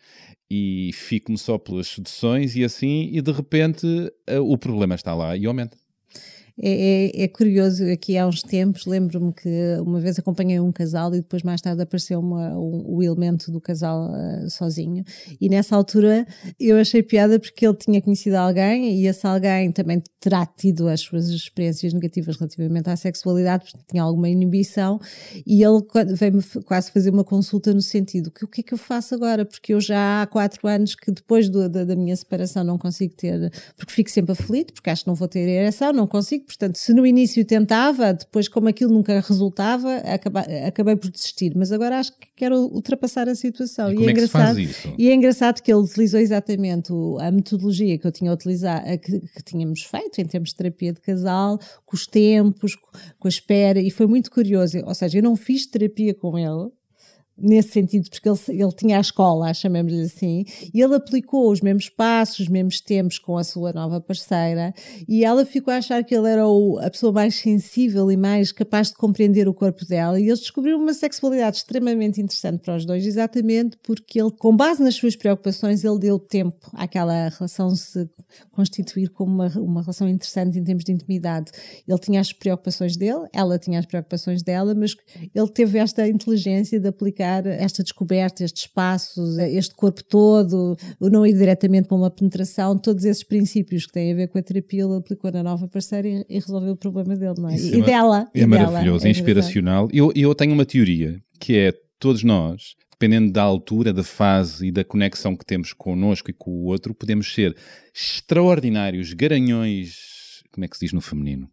e 0.51 0.91
fico-me 0.93 1.39
só 1.39 1.57
pelas 1.57 1.89
seduções 1.89 2.55
e 2.57 2.63
assim, 2.63 3.09
e 3.13 3.23
de 3.23 3.33
repente 3.33 3.87
eh, 4.27 4.39
o 4.39 4.59
problema 4.59 4.95
está 4.95 5.15
lá 5.15 5.37
e 5.37 5.47
aumenta. 5.47 5.79
É, 6.61 7.11
é- 7.21 7.23
é 7.25 7.29
curioso, 7.29 7.85
aqui 7.91 8.17
há 8.19 8.27
uns 8.27 8.43
tempos, 8.43 8.85
lembro-me 8.87 9.33
que 9.33 9.49
uma 9.81 9.99
vez 10.01 10.19
acompanhei 10.19 10.61
um 10.61 10.71
casal 10.73 11.15
e 11.15 11.19
depois 11.21 11.43
mais 11.43 11.61
tarde 11.61 11.83
apareceu 11.83 12.21
uma, 12.21 12.51
um- 12.59 12.85
o 12.97 13.03
elemento 13.03 13.51
do 13.51 13.61
casal 13.61 14.11
ah, 14.13 14.49
sozinho. 14.51 15.03
E 15.41 15.49
nessa 15.49 15.75
altura 15.77 16.27
eu 16.61 16.77
achei 16.77 17.03
piada 17.03 17.39
porque 17.41 17.67
ele 17.67 17.77
tinha 17.77 18.01
conhecido 18.03 18.35
alguém 18.37 19.01
e 19.01 19.07
esse 19.07 19.27
alguém 19.27 19.73
também 19.73 20.03
terá 20.21 20.45
tido 20.47 20.89
as 20.89 21.01
suas 21.01 21.29
experiências 21.29 21.93
negativas 21.93 22.37
relativamente 22.37 22.89
à 22.89 22.97
sexualidade, 22.97 23.65
porque 23.65 23.85
tinha 23.91 24.03
alguma 24.03 24.29
inibição. 24.29 25.01
E 25.47 25.63
ele 25.65 25.83
veio-me 26.15 26.43
quase 26.65 26.91
fazer 26.93 27.11
uma 27.11 27.25
consulta 27.25 27.73
no 27.75 27.81
sentido: 27.83 28.31
que 28.31 28.45
o 28.45 28.49
que 28.49 28.61
é 28.61 28.65
que 28.65 28.75
eu 28.75 28.79
faço 28.79 29.15
agora? 29.15 29.45
Porque 29.45 29.73
eu 29.75 29.81
já 29.81 30.23
há 30.23 30.27
quatro 30.27 30.67
anos 30.69 30.95
que 30.95 31.11
depois 31.11 31.49
do- 31.49 31.69
da, 31.69 31.85
da 31.85 31.97
minha 31.97 32.15
separação 32.17 32.63
não 32.63 32.79
consigo 32.79 33.15
ter, 33.17 33.51
porque 33.77 33.93
fico 33.93 34.11
sempre 34.11 34.33
aflito, 34.33 34.73
porque 34.75 34.91
acho 34.91 35.03
que 35.05 35.09
não 35.09 35.15
vou 35.15 35.27
ter 35.29 35.41
ereção, 35.49 35.93
não 35.93 36.07
consigo. 36.07 36.42
Portanto, 36.47 36.77
se 36.77 36.93
no 36.93 37.07
início 37.07 37.45
tentava, 37.45 38.13
depois, 38.13 38.49
como 38.49 38.69
aquilo 38.69 38.93
nunca 38.93 39.21
resultava, 39.21 39.97
acaba- 39.99 40.45
acabei 40.67 40.97
por 40.97 41.11
desistir. 41.11 41.53
Mas 41.57 41.73
agora 41.73 41.99
acho 41.99 42.13
que 42.19 42.29
quero 42.37 42.57
ultrapassar 42.57 43.29
a 43.29 43.35
situação. 43.35 43.91
E 43.93 43.95
como 43.95 44.11
é 44.11 44.15
faz 44.29 44.59
isso? 44.59 44.95
E 44.99 45.09
é 45.09 45.15
engraçado 45.15 45.61
que 45.63 45.73
ele 45.73 45.81
utilizou 45.81 46.21
exatamente 46.21 46.93
o- 46.93 47.19
a 47.21 47.31
metodologia 47.31 47.97
que 47.99 48.07
eu 48.07 48.13
tinha 48.13 48.33
utilizado, 48.33 48.85
que, 48.99 49.21
que 49.21 49.43
tínhamos 49.45 49.83
feito 49.83 50.21
em 50.21 50.25
termos 50.25 50.51
de 50.51 50.57
terapia 50.57 50.93
de 50.93 51.01
casal, 51.01 51.59
com 51.87 51.97
os 51.97 52.07
tempos, 52.07 52.75
com 53.19 53.27
a 53.27 53.29
espera, 53.29 53.81
e 53.81 53.91
foi 53.91 54.07
muito 54.07 54.31
curioso. 54.31 54.79
Ou 54.85 54.95
seja, 54.95 55.19
eu 55.19 55.23
não 55.23 55.37
fiz 55.37 55.67
terapia 55.67 56.15
com 56.15 56.39
ele, 56.39 56.71
nesse 57.43 57.71
sentido, 57.71 58.09
porque 58.09 58.29
ele, 58.29 58.39
ele 58.63 58.73
tinha 58.73 58.99
a 58.99 59.01
escola, 59.01 59.53
chamemos-lhe 59.53 60.03
assim, 60.03 60.45
e 60.73 60.81
ele 60.81 60.95
aplicou 60.95 61.51
os 61.51 61.61
mesmos 61.61 61.89
passos, 61.89 62.41
os 62.41 62.49
mesmos 62.49 62.81
tempos 62.81 63.19
com 63.19 63.37
a 63.37 63.45
sua 63.45 63.73
nova 63.73 64.01
parceira, 64.01 64.73
e 65.09 65.25
ela 65.25 65.45
ficou 65.45 65.75
a 65.75 65.79
achar 65.79 66.05
que 66.05 66.15
ele 66.15 66.29
era 66.29 66.47
o- 66.47 66.79
a 66.79 66.89
pessoa 66.89 67.13
mais 67.13 67.35
sensível 67.35 68.11
e 68.11 68.17
mais 68.17 68.53
capaz 68.53 68.89
de 68.89 68.95
compreender 68.95 69.49
o 69.49 69.55
corpo 69.55 69.85
dela, 69.85 70.21
e 70.21 70.27
eles 70.29 70.41
descobriram 70.41 70.79
uma 70.79 70.95
sexualidade 70.95 71.57
extremamente 71.59 72.21
interessante 72.21 72.61
para 72.61 72.77
os 72.77 72.85
dois, 72.85 73.05
exatamente 73.05 73.77
porque 73.83 74.21
ele, 74.21 74.31
com 74.31 74.57
base 74.57 74.83
nas 74.83 74.95
suas 74.95 75.17
preocupações, 75.17 75.83
ele 75.85 75.99
deu 75.99 76.19
tempo 76.19 76.71
àquela 76.75 77.29
relação 77.29 77.75
se 77.75 78.09
constituir 78.51 79.09
como 79.09 79.33
uma, 79.33 79.49
uma 79.59 79.81
relação 79.81 80.09
interessante 80.09 80.59
em 80.59 80.65
termos 80.65 80.85
de 80.85 80.93
intimidade. 80.93 81.51
Ele 81.89 81.99
tinha 81.99 82.21
as 82.21 82.33
preocupações 82.33 82.97
dele, 82.97 83.27
ela 83.33 83.59
tinha 83.59 83.79
as 83.79 83.87
preocupações 83.87 84.43
dela, 84.43 84.75
mas 84.75 84.95
ele 85.35 85.49
teve 85.49 85.79
esta 85.79 86.07
inteligência 86.09 86.79
de 86.79 86.89
aplicar 86.89 87.32
esta 87.47 87.83
descoberta, 87.83 88.45
estes 88.45 88.67
passos, 88.67 89.39
este 89.39 89.75
corpo 89.75 90.03
todo, 90.05 90.77
o 91.01 91.09
não 91.09 91.27
ir 91.27 91.35
diretamente 91.35 91.89
para 91.89 91.97
uma 91.97 92.11
penetração, 92.11 92.79
todos 92.79 93.05
esses 93.05 93.23
princípios 93.23 93.87
que 93.87 93.93
têm 93.93 94.13
a 94.13 94.17
ver 94.17 94.29
com 94.29 94.39
a 94.39 94.43
terapia, 94.43 94.85
ele 94.85 94.97
aplicou 94.97 95.31
na 95.31 95.43
nova 95.43 95.69
parceira 95.69 96.09
e, 96.09 96.27
e 96.29 96.35
resolveu 96.39 96.73
o 96.73 96.77
problema 96.77 97.17
dele, 97.17 97.35
não 97.39 97.49
é? 97.49 97.55
Isso 97.55 97.75
E, 97.75 97.81
é 97.81 97.85
dela. 97.85 98.29
É 98.35 98.39
e 98.39 98.47
dela, 98.47 98.49
maravilhoso, 98.49 99.07
é 99.07 99.11
engraçado. 99.11 99.11
inspiracional. 99.11 99.89
Eu, 99.93 100.13
eu 100.15 100.35
tenho 100.35 100.53
uma 100.53 100.67
teoria 100.67 101.21
que 101.39 101.57
é 101.57 101.73
todos 101.99 102.23
nós 102.23 102.75
dependendo 103.03 103.33
da 103.33 103.43
altura, 103.43 103.93
da 103.93 104.05
fase 104.05 104.69
e 104.69 104.71
da 104.71 104.85
conexão 104.85 105.35
que 105.37 105.45
temos 105.45 105.73
connosco 105.73 106.31
e 106.31 106.33
com 106.33 106.53
o 106.53 106.67
outro, 106.67 106.95
podemos 106.95 107.35
ser 107.35 107.57
extraordinários 107.93 109.13
garanhões. 109.13 110.43
Como 110.53 110.65
é 110.65 110.69
que 110.69 110.77
se 110.77 110.85
diz 110.85 110.93
no 110.93 111.01
feminino? 111.01 111.51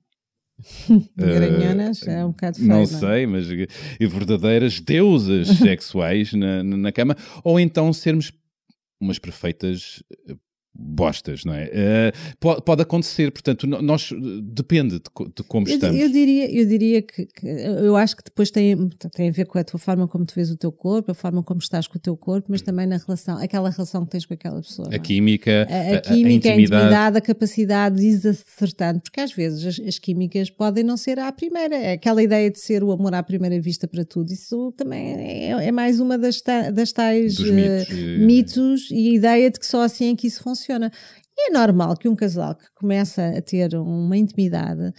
Garanhonas 1.16 2.06
é 2.08 2.24
um 2.26 2.32
bocado 2.32 2.58
feio. 2.58 2.68
Não 2.68 2.82
é? 2.82 2.86
sei, 2.86 3.26
mas 3.26 3.48
e 3.50 4.08
verdadeiras 4.08 4.80
deusas 4.80 5.48
sexuais 5.60 6.34
na, 6.34 6.64
na 6.64 6.78
na 6.78 6.92
cama, 6.92 7.16
ou 7.44 7.60
então 7.60 7.92
sermos 7.94 8.32
umas 9.00 9.18
perfeitas 9.18 10.04
eh, 10.28 10.36
bostas, 10.82 11.44
não 11.44 11.54
é? 11.54 11.70
Eh, 11.72 12.12
pode, 12.40 12.82
acontecer, 12.82 13.32
portanto, 13.32 13.68
nós 13.68 14.12
eh, 14.12 14.16
depende 14.44 14.96
de, 15.00 15.02
de 15.36 15.44
como 15.44 15.68
Eu, 15.68 15.74
estamos. 15.76 16.00
eu 16.00 16.10
diria, 16.10 16.50
eu 16.52 16.66
diria 16.66 17.02
que, 17.02 17.26
que- 17.26 17.46
eu 17.48 17.96
acho 17.98 18.16
que 18.16 18.24
depois 18.24 18.50
tem, 18.50 18.88
tem 19.14 19.30
a 19.30 19.32
ver 19.32 19.46
com 19.46 19.58
a 19.60 19.64
tua 19.64 19.80
forma 19.80 20.08
como 20.08 20.26
tu 20.26 20.34
vês 20.36 20.50
o 20.50 20.56
teu 20.58 20.72
corpo, 20.72 21.12
a 21.12 21.14
forma 21.14 21.44
como 21.44 21.60
estás 21.60 21.86
com 21.88 21.98
o 21.98 22.02
teu 22.02 22.16
corpo, 22.16 22.48
mas 22.50 22.62
também 22.62 22.88
na 22.88 22.98
relação, 22.98 23.38
aquela 23.38 23.70
relação 23.70 24.06
que 24.06 24.12
tens 24.12 24.26
com 24.26 24.34
aquela 24.34 24.62
pessoa. 24.62 24.88
a 24.92 24.96
é? 24.96 25.00
química, 25.00 25.68
a, 25.70 25.98
a 25.98 26.02
química, 26.02 26.50
a 26.50 26.54
intimidade. 26.54 26.62
intimidade, 26.64 27.18
a 27.18 27.22
capacidade 27.22 27.96
de 27.98 28.06
ir 28.08 28.28
acertando, 28.30 29.02
porque 29.02 29.20
às 29.20 29.34
vezes 29.34 29.66
as, 29.66 29.86
as 29.86 30.00
químicas 30.00 30.50
podem 30.50 30.84
não 30.84 30.96
ser 30.96 31.20
à 31.20 31.32
primeira. 31.32 31.76
É 31.76 31.94
aquela 31.94 32.24
ideia 32.24 32.50
de 32.50 32.60
ser 32.60 32.84
o 32.84 32.92
amor 32.92 33.14
à 33.14 33.22
primeira 33.22 33.60
vista 33.60 33.88
para 33.88 34.06
tudo. 34.06 34.32
Isso 34.32 34.72
também 34.78 35.14
é, 35.16 35.50
é 35.68 35.72
mais 35.72 36.00
uma 36.00 36.18
das, 36.18 36.40
ta- 36.42 36.72
das 36.72 36.92
tais 36.94 37.38
eh, 37.40 37.52
mitos, 37.52 37.90
eh. 37.92 38.18
mitos 38.18 38.92
e 38.92 39.10
a 39.10 39.14
ideia 39.14 39.52
de 39.52 39.60
que 39.60 39.66
só 39.66 39.82
assim 39.82 40.12
é 40.12 40.16
que 40.16 40.28
isso 40.28 40.42
funciona. 40.42 40.69
É 40.74 41.52
normal 41.52 41.96
que 41.96 42.08
um 42.08 42.16
casal 42.16 42.56
que 42.56 42.66
começa 42.76 43.34
a 43.38 43.42
ter 43.42 43.76
uma 43.76 44.18
intimidade 44.18 44.94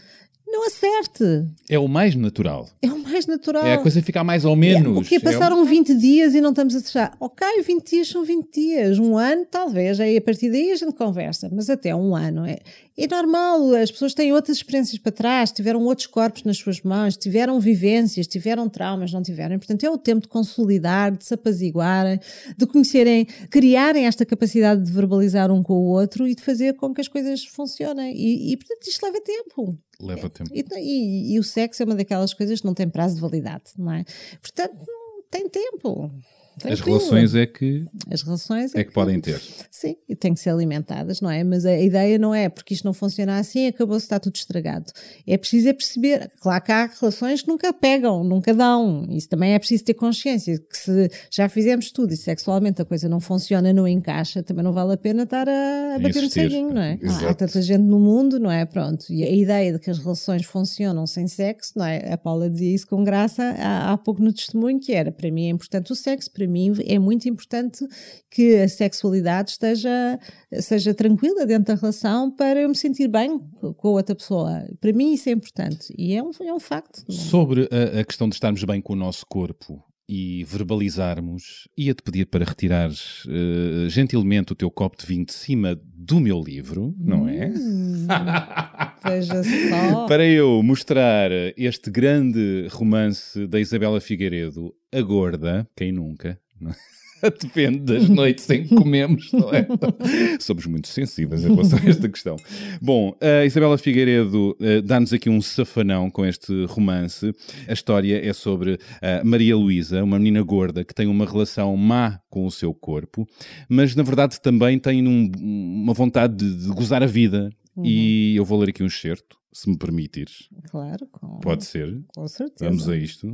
não 0.51 0.66
acerte. 0.66 1.25
É 1.68 1.79
o 1.79 1.87
mais 1.87 2.14
natural. 2.14 2.68
É 2.83 2.89
o 2.89 2.99
mais 2.99 3.27
natural. 3.27 3.64
É 3.64 3.75
a 3.75 3.79
coisa 3.79 4.03
ficar 4.03 4.25
mais 4.25 4.45
ou 4.45 4.57
menos. 4.57 4.99
O 4.99 5.09
que 5.09 5.16
é, 5.16 5.21
passaram 5.21 5.64
20 5.64 5.95
dias 5.95 6.35
e 6.35 6.41
não 6.41 6.51
estamos 6.51 6.75
a 6.75 6.79
acertar? 6.79 7.16
Ok, 7.21 7.47
20 7.62 7.89
dias 7.89 8.09
são 8.09 8.25
20 8.25 8.53
dias. 8.53 8.99
Um 8.99 9.16
ano, 9.16 9.47
talvez. 9.49 10.01
Aí 10.01 10.16
a 10.16 10.21
partir 10.21 10.51
daí 10.51 10.73
a 10.73 10.77
gente 10.77 10.93
conversa. 10.95 11.49
Mas 11.53 11.71
até 11.71 11.95
um 11.95 12.16
ano 12.16 12.45
é, 12.45 12.59
é 13.05 13.07
normal. 13.09 13.74
As 13.74 13.90
pessoas 13.90 14.14
têm 14.14 14.32
outras 14.32 14.59
experiências 14.59 14.98
para 14.98 15.12
trás, 15.12 15.51
tiveram 15.53 15.82
outros 15.84 16.07
corpos 16.07 16.42
nas 16.44 16.57
suas 16.59 16.80
mãos, 16.82 17.16
tiveram 17.16 17.59
vivências, 17.61 18.26
tiveram 18.26 18.68
traumas, 18.68 19.12
não 19.12 19.22
tiveram. 19.22 19.57
Portanto, 19.59 19.84
é 19.84 19.90
o 19.90 19.98
tempo 19.98 20.22
de 20.22 20.28
consolidar, 20.28 21.16
de 21.16 21.24
se 21.24 21.34
apaziguarem, 21.34 22.20
de 22.57 22.66
conhecerem, 22.66 23.24
criarem 23.51 24.07
esta 24.07 24.24
capacidade 24.26 24.82
de 24.84 24.90
verbalizar 24.92 25.51
um 25.51 25.62
com 25.62 25.74
o 25.74 25.86
outro 25.86 26.26
e 26.26 26.34
de 26.34 26.42
fazer 26.42 26.74
com 26.74 26.92
que 26.92 27.01
as 27.01 27.09
coisas 27.09 27.44
funcionem. 27.44 28.14
E, 28.16 28.53
e 28.53 28.57
portanto, 28.57 28.86
isto 28.86 29.03
leva 29.05 29.20
tempo. 29.20 29.78
Leva 30.01 30.28
tempo. 30.30 30.51
E, 30.53 30.64
e- 30.78 31.34
e 31.34 31.38
o 31.38 31.42
sexo 31.44 31.82
é 31.82 31.86
uma 31.86 31.94
daquelas 31.94 32.32
coisas 32.34 32.61
que 32.61 32.66
não 32.66 32.74
tem 32.74 32.88
prazo 32.88 33.16
de 33.16 33.20
validade, 33.20 33.64
não 33.78 33.92
é? 33.92 34.05
Portanto, 34.40 34.74
não 34.86 35.22
tem 35.30 35.48
tempo. 35.48 36.11
As 36.57 36.62
Tranquilo. 36.78 36.98
relações 36.98 37.34
é 37.34 37.46
que, 37.46 37.86
As 38.11 38.22
relações 38.22 38.74
é 38.74 38.84
que 38.84 38.92
podem 38.92 39.18
ter. 39.20 39.40
Sim, 39.70 39.96
e 40.09 40.14
têm 40.14 40.34
que 40.34 40.40
ser 40.40 40.51
alimentadas, 40.51 41.20
não 41.20 41.30
é? 41.30 41.42
Mas 41.42 41.64
a 41.64 41.78
ideia 41.78 42.18
não 42.18 42.34
é 42.34 42.48
porque 42.51 42.74
isto 42.74 42.84
não 42.84 42.92
funciona 42.92 43.38
assim, 43.38 43.66
acabou-se, 43.66 44.05
está 44.05 44.20
tudo 44.20 44.36
estragado. 44.36 44.92
É 45.26 45.38
preciso 45.38 45.68
é 45.68 45.72
perceber, 45.72 46.30
claro 46.40 46.62
que 46.62 46.70
há 46.72 46.86
relações 47.01 47.40
que 47.42 47.48
nunca 47.48 47.72
pegam, 47.72 48.22
nunca 48.22 48.53
dão. 48.53 49.07
Isso 49.09 49.28
também 49.28 49.55
é 49.55 49.59
preciso 49.59 49.84
ter 49.84 49.94
consciência, 49.94 50.59
que 50.59 50.76
se 50.76 51.11
já 51.30 51.48
fizemos 51.48 51.90
tudo 51.90 52.12
e 52.12 52.16
sexualmente 52.16 52.82
a 52.82 52.84
coisa 52.84 53.09
não 53.09 53.20
funciona, 53.20 53.72
não 53.72 53.88
encaixa, 53.88 54.42
também 54.42 54.62
não 54.64 54.72
vale 54.72 54.92
a 54.92 54.96
pena 54.98 55.22
estar 55.22 55.48
a, 55.48 55.94
a 55.94 55.98
bater 55.98 56.22
no 56.22 56.28
ceguinho, 56.28 56.74
não 56.74 56.82
é? 56.82 56.98
Há- 57.05 57.30
Há 57.30 57.34
tanta 57.34 57.62
gente 57.62 57.82
no 57.84 57.98
mundo, 57.98 58.38
não 58.38 58.51
é? 58.51 58.66
Pronto. 58.66 59.07
E 59.11 59.24
a 59.24 59.30
ideia 59.30 59.72
de 59.72 59.78
que 59.78 59.88
as 59.90 59.98
relações 59.98 60.44
funcionam 60.44 61.07
sem 61.07 61.26
sexo, 61.26 61.72
não 61.76 61.86
é? 61.86 62.12
A 62.12 62.18
Paula 62.18 62.51
dizia 62.51 62.74
isso 62.74 62.86
com 62.86 63.03
graça 63.03 63.42
há, 63.59 63.92
há 63.92 63.96
pouco 63.96 64.22
no 64.22 64.32
testemunho, 64.32 64.78
que 64.78 64.92
era, 64.92 65.11
para 65.11 65.30
mim 65.30 65.46
é 65.46 65.51
importante 65.51 65.90
o 65.92 65.94
sexo, 65.94 66.30
para 66.41 66.47
mim 66.47 66.72
é 66.86 66.99
muito 66.99 67.28
importante 67.28 67.86
que 68.30 68.57
a 68.57 68.68
sexualidade 68.68 69.51
esteja, 69.51 70.18
seja 70.61 70.95
tranquila 70.95 71.45
dentro 71.45 71.74
da 71.74 71.74
relação 71.74 72.30
para 72.30 72.62
eu 72.62 72.68
me 72.68 72.74
sentir 72.74 73.09
bem 73.09 73.38
com 73.76 73.88
a 73.88 73.91
outra 73.91 74.14
pessoa. 74.14 74.66
Para 74.80 74.91
mim 74.95 75.12
isso 75.12 75.28
é 75.28 75.32
importante 75.32 75.95
e 75.99 76.14
é 76.14 76.22
um, 76.22 76.30
é 76.41 76.55
um 76.55 76.59
facto. 76.59 77.05
Sobre 77.12 77.68
a, 77.70 78.01
a 78.01 78.05
questão 78.05 78.26
de 78.26 78.36
estarmos 78.36 78.64
bem 78.64 78.80
com 78.80 78.95
o 78.95 78.97
nosso 78.97 79.26
corpo 79.26 79.84
e 80.13 80.43
verbalizarmos, 80.43 81.69
ia-te 81.79 82.03
pedir 82.03 82.27
para 82.27 82.45
retirares 82.45 83.25
eh, 83.29 83.89
gentilmente 83.89 84.53
o 84.53 84.57
teu 84.57 84.69
copo 84.69 84.99
de 84.99 85.07
vinho 85.07 85.25
de 85.25 85.33
cima 85.33 85.81
do 85.85 86.19
meu 86.19 86.43
livro, 86.43 86.93
não 86.99 87.29
é? 87.29 87.47
Hum, 87.47 88.09
Veja 89.07 89.41
só. 89.45 90.07
Para 90.07 90.27
eu 90.27 90.61
mostrar 90.65 91.31
este 91.57 91.93
grande 91.93 92.67
romance 92.73 93.47
da 93.47 93.61
Isabela 93.61 94.01
Figueiredo, 94.01 94.75
A 94.93 95.01
Gorda, 95.01 95.69
quem 95.77 95.93
nunca, 95.93 96.41
não 96.61 96.73
é? 96.73 96.75
Depende 97.43 97.79
das 97.81 98.09
noites 98.09 98.49
em 98.51 98.64
que 98.66 98.75
comemos, 98.75 99.31
não 99.33 99.51
é? 99.53 99.66
Somos 100.41 100.66
muito 100.66 100.89
sensíveis 100.89 101.45
em 101.45 101.49
relação 101.49 101.79
a 101.79 101.89
esta 101.89 102.09
questão. 102.09 102.37
Bom, 102.81 103.16
a 103.21 103.45
Isabela 103.45 103.77
Figueiredo 103.79 104.57
eh, 104.61 104.81
dá-nos 104.81 105.12
aqui 105.12 105.29
um 105.29 105.41
safanão 105.43 106.11
com 106.11 106.25
este 106.25 106.64
romance. 106.66 107.33
A 107.68 107.73
história 107.73 108.25
é 108.27 108.33
sobre 108.33 108.79
a 109.03 109.25
Maria 109.25 109.57
Luísa, 109.57 110.03
uma 110.03 110.18
menina 110.18 110.43
gorda 110.43 110.85
que 110.85 110.95
tem 110.95 111.07
uma 111.07 111.25
relação 111.27 111.77
má 111.77 112.21
com 112.31 112.47
o 112.47 112.51
seu 112.51 112.73
corpo, 112.73 113.27
mas 113.68 113.95
na 113.95 114.03
verdade 114.03 114.41
também 114.41 114.79
tem 114.79 115.07
um- 115.07 115.31
uma 115.41 115.93
vontade 115.95 116.37
de, 116.37 116.64
de 116.64 116.68
gozar 116.68 117.03
a 117.03 117.07
vida. 117.07 117.51
E 117.83 118.35
eu 118.37 118.45
vou 118.45 118.59
ler 118.59 118.71
aqui 118.71 118.83
um 118.83 118.87
excerto, 118.87 119.37
se 119.53 119.71
me 119.71 119.77
permitires. 119.79 120.49
Claro, 120.71 121.07
com, 121.11 121.39
Pode 121.41 121.64
ser. 121.64 121.99
com 122.14 122.29
certeza. 122.29 122.68
Vamos 122.68 122.89
a 122.89 122.97
isto. 122.97 123.27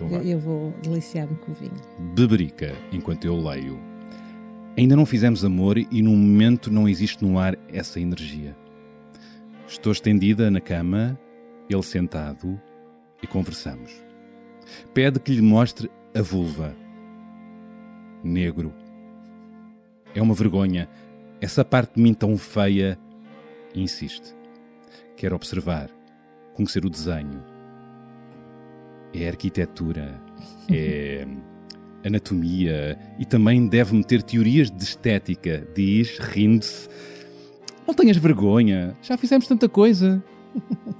Então. 0.00 0.22
Eu, 0.22 0.38
vou 0.38 0.72
deliciar-me 0.82 1.36
com 1.36 1.52
o 1.52 1.54
vinho. 1.54 1.72
Beberica, 2.14 2.74
enquanto 2.90 3.24
eu 3.24 3.36
leio. 3.36 3.78
Ainda 4.76 4.96
não 4.96 5.04
fizemos 5.04 5.44
amor 5.44 5.76
e 5.76 6.02
num 6.02 6.16
momento 6.16 6.72
não 6.72 6.88
existe 6.88 7.24
no 7.24 7.38
ar 7.38 7.58
essa 7.68 8.00
energia. 8.00 8.56
Estou 9.66 9.92
estendida 9.92 10.50
na 10.50 10.60
cama, 10.60 11.18
ele 11.68 11.82
sentado 11.82 12.60
e 13.22 13.26
conversamos. 13.26 13.92
Pede 14.94 15.20
que 15.20 15.32
lhe 15.32 15.42
mostre 15.42 15.90
a 16.14 16.22
vulva. 16.22 16.74
Negro. 18.22 18.72
É 20.14 20.22
uma 20.22 20.34
vergonha. 20.34 20.88
Essa 21.40 21.64
parte 21.64 21.94
de 21.94 22.02
mim 22.02 22.14
tão 22.14 22.36
feia 22.36 22.98
insiste. 23.74 24.34
Quero 25.16 25.36
observar, 25.36 25.90
conhecer 26.54 26.84
o 26.84 26.90
desenho. 26.90 27.49
É 29.12 29.28
arquitetura, 29.28 30.20
é 30.70 31.26
anatomia 32.04 32.98
e 33.18 33.24
também 33.24 33.66
deve 33.66 33.94
meter 33.94 34.22
teorias 34.22 34.70
de 34.70 34.82
estética, 34.82 35.66
diz, 35.74 36.18
rindo-se. 36.18 36.88
Não 37.86 37.94
tenhas 37.94 38.16
vergonha, 38.16 38.96
já 39.02 39.16
fizemos 39.16 39.46
tanta 39.46 39.68
coisa. 39.68 40.22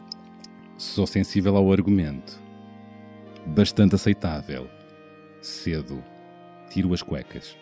Sou 0.76 1.06
sensível 1.06 1.56
ao 1.56 1.72
argumento. 1.72 2.40
Bastante 3.46 3.94
aceitável. 3.94 4.68
Cedo. 5.40 6.02
Tiro 6.70 6.92
as 6.92 7.02
cuecas. 7.02 7.56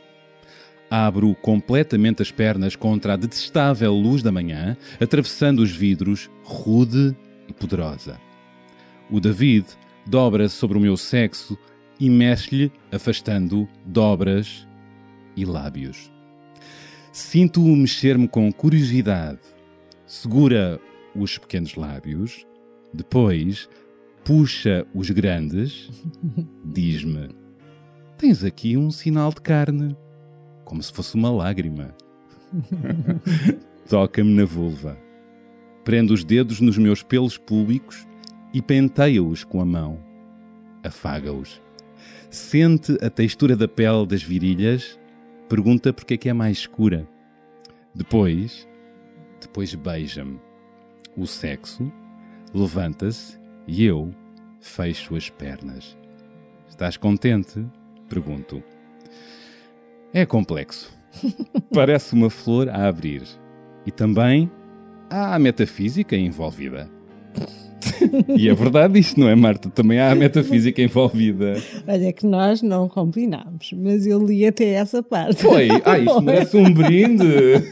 Abro 0.90 1.34
completamente 1.34 2.22
as 2.22 2.30
pernas 2.30 2.74
contra 2.74 3.12
a 3.12 3.16
detestável 3.16 3.92
luz 3.92 4.22
da 4.22 4.32
manhã, 4.32 4.76
atravessando 5.00 5.60
os 5.60 5.70
vidros, 5.70 6.30
rude 6.42 7.14
e 7.46 7.52
poderosa. 7.52 8.18
O 9.10 9.20
David 9.20 9.66
dobra-se 10.06 10.56
sobre 10.56 10.78
o 10.78 10.80
meu 10.80 10.96
sexo 10.96 11.58
e 11.98 12.08
mexe-lhe, 12.08 12.72
afastando 12.92 13.68
dobras 13.84 14.66
e 15.36 15.44
lábios. 15.44 16.12
Sinto-o 17.12 17.76
mexer-me 17.76 18.28
com 18.28 18.52
curiosidade. 18.52 19.40
Segura 20.06 20.80
os 21.14 21.36
pequenos 21.36 21.74
lábios, 21.74 22.46
depois 22.92 23.68
puxa 24.24 24.86
os 24.94 25.10
grandes, 25.10 25.90
diz-me: 26.64 27.30
Tens 28.16 28.44
aqui 28.44 28.76
um 28.76 28.90
sinal 28.90 29.30
de 29.30 29.40
carne, 29.40 29.96
como 30.64 30.82
se 30.82 30.92
fosse 30.92 31.14
uma 31.14 31.30
lágrima. 31.30 31.94
Toca-me 33.88 34.34
na 34.34 34.44
vulva. 34.44 34.98
Prendo 35.84 36.12
os 36.12 36.24
dedos 36.24 36.60
nos 36.60 36.76
meus 36.76 37.02
pelos 37.02 37.38
públicos 37.38 38.06
e 38.52 38.62
penteia-os 38.62 39.44
com 39.44 39.60
a 39.60 39.64
mão. 39.64 39.98
Afaga-os. 40.82 41.60
Sente 42.30 42.96
a 43.02 43.10
textura 43.10 43.56
da 43.56 43.66
pele 43.66 44.06
das 44.06 44.22
virilhas, 44.22 44.98
pergunta 45.48 45.92
porque 45.92 46.14
é 46.14 46.16
que 46.16 46.28
é 46.28 46.32
mais 46.32 46.58
escura. 46.58 47.08
Depois, 47.94 48.68
depois 49.40 49.74
beija-me. 49.74 50.38
O 51.16 51.26
sexo 51.26 51.90
levanta-se 52.54 53.38
e 53.66 53.84
eu 53.84 54.10
fecho 54.60 55.16
as 55.16 55.28
pernas. 55.30 55.96
Estás 56.68 56.96
contente? 56.96 57.66
Pergunto. 58.08 58.62
É 60.12 60.24
complexo. 60.24 60.92
Parece 61.72 62.14
uma 62.14 62.30
flor 62.30 62.68
a 62.68 62.86
abrir. 62.86 63.22
E 63.84 63.90
também 63.90 64.50
há 65.10 65.34
a 65.34 65.38
metafísica 65.38 66.16
envolvida. 66.16 66.97
E 68.36 68.48
é 68.48 68.54
verdade 68.54 68.98
isto, 68.98 69.18
não 69.20 69.28
é, 69.28 69.34
Marta? 69.34 69.68
Também 69.70 69.98
há 69.98 70.10
a 70.10 70.14
metafísica 70.14 70.80
envolvida. 70.82 71.54
Olha 71.86 72.12
que 72.12 72.26
nós 72.26 72.62
não 72.62 72.88
combinámos, 72.88 73.70
mas 73.76 74.06
eu 74.06 74.24
li 74.24 74.46
até 74.46 74.70
essa 74.70 75.02
parte. 75.02 75.42
Foi. 75.42 75.68
Ah, 75.84 75.98
isto 75.98 76.20
merece 76.22 76.56
um 76.56 76.72
brinde. 76.72 77.24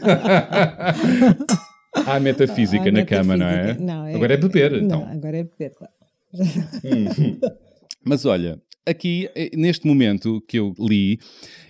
Há 2.05 2.15
a 2.15 2.19
metafísica 2.19 2.91
na 2.91 3.03
cama, 3.05 3.35
não 3.35 3.47
é? 3.47 3.55
metafísica. 3.73 3.83
Não, 3.83 4.15
Agora 4.15 4.33
é 4.33 4.37
beber, 4.37 4.71
Não, 4.71 4.79
então. 4.85 5.07
agora 5.11 5.37
é 5.37 5.43
beber, 5.43 5.73
claro. 5.75 5.93
Mas 8.05 8.25
olha, 8.25 8.61
aqui, 8.85 9.27
eh, 9.35 9.49
neste 9.55 9.87
momento 9.87 10.41
que 10.47 10.59
eu 10.59 10.73
li, 10.79 11.19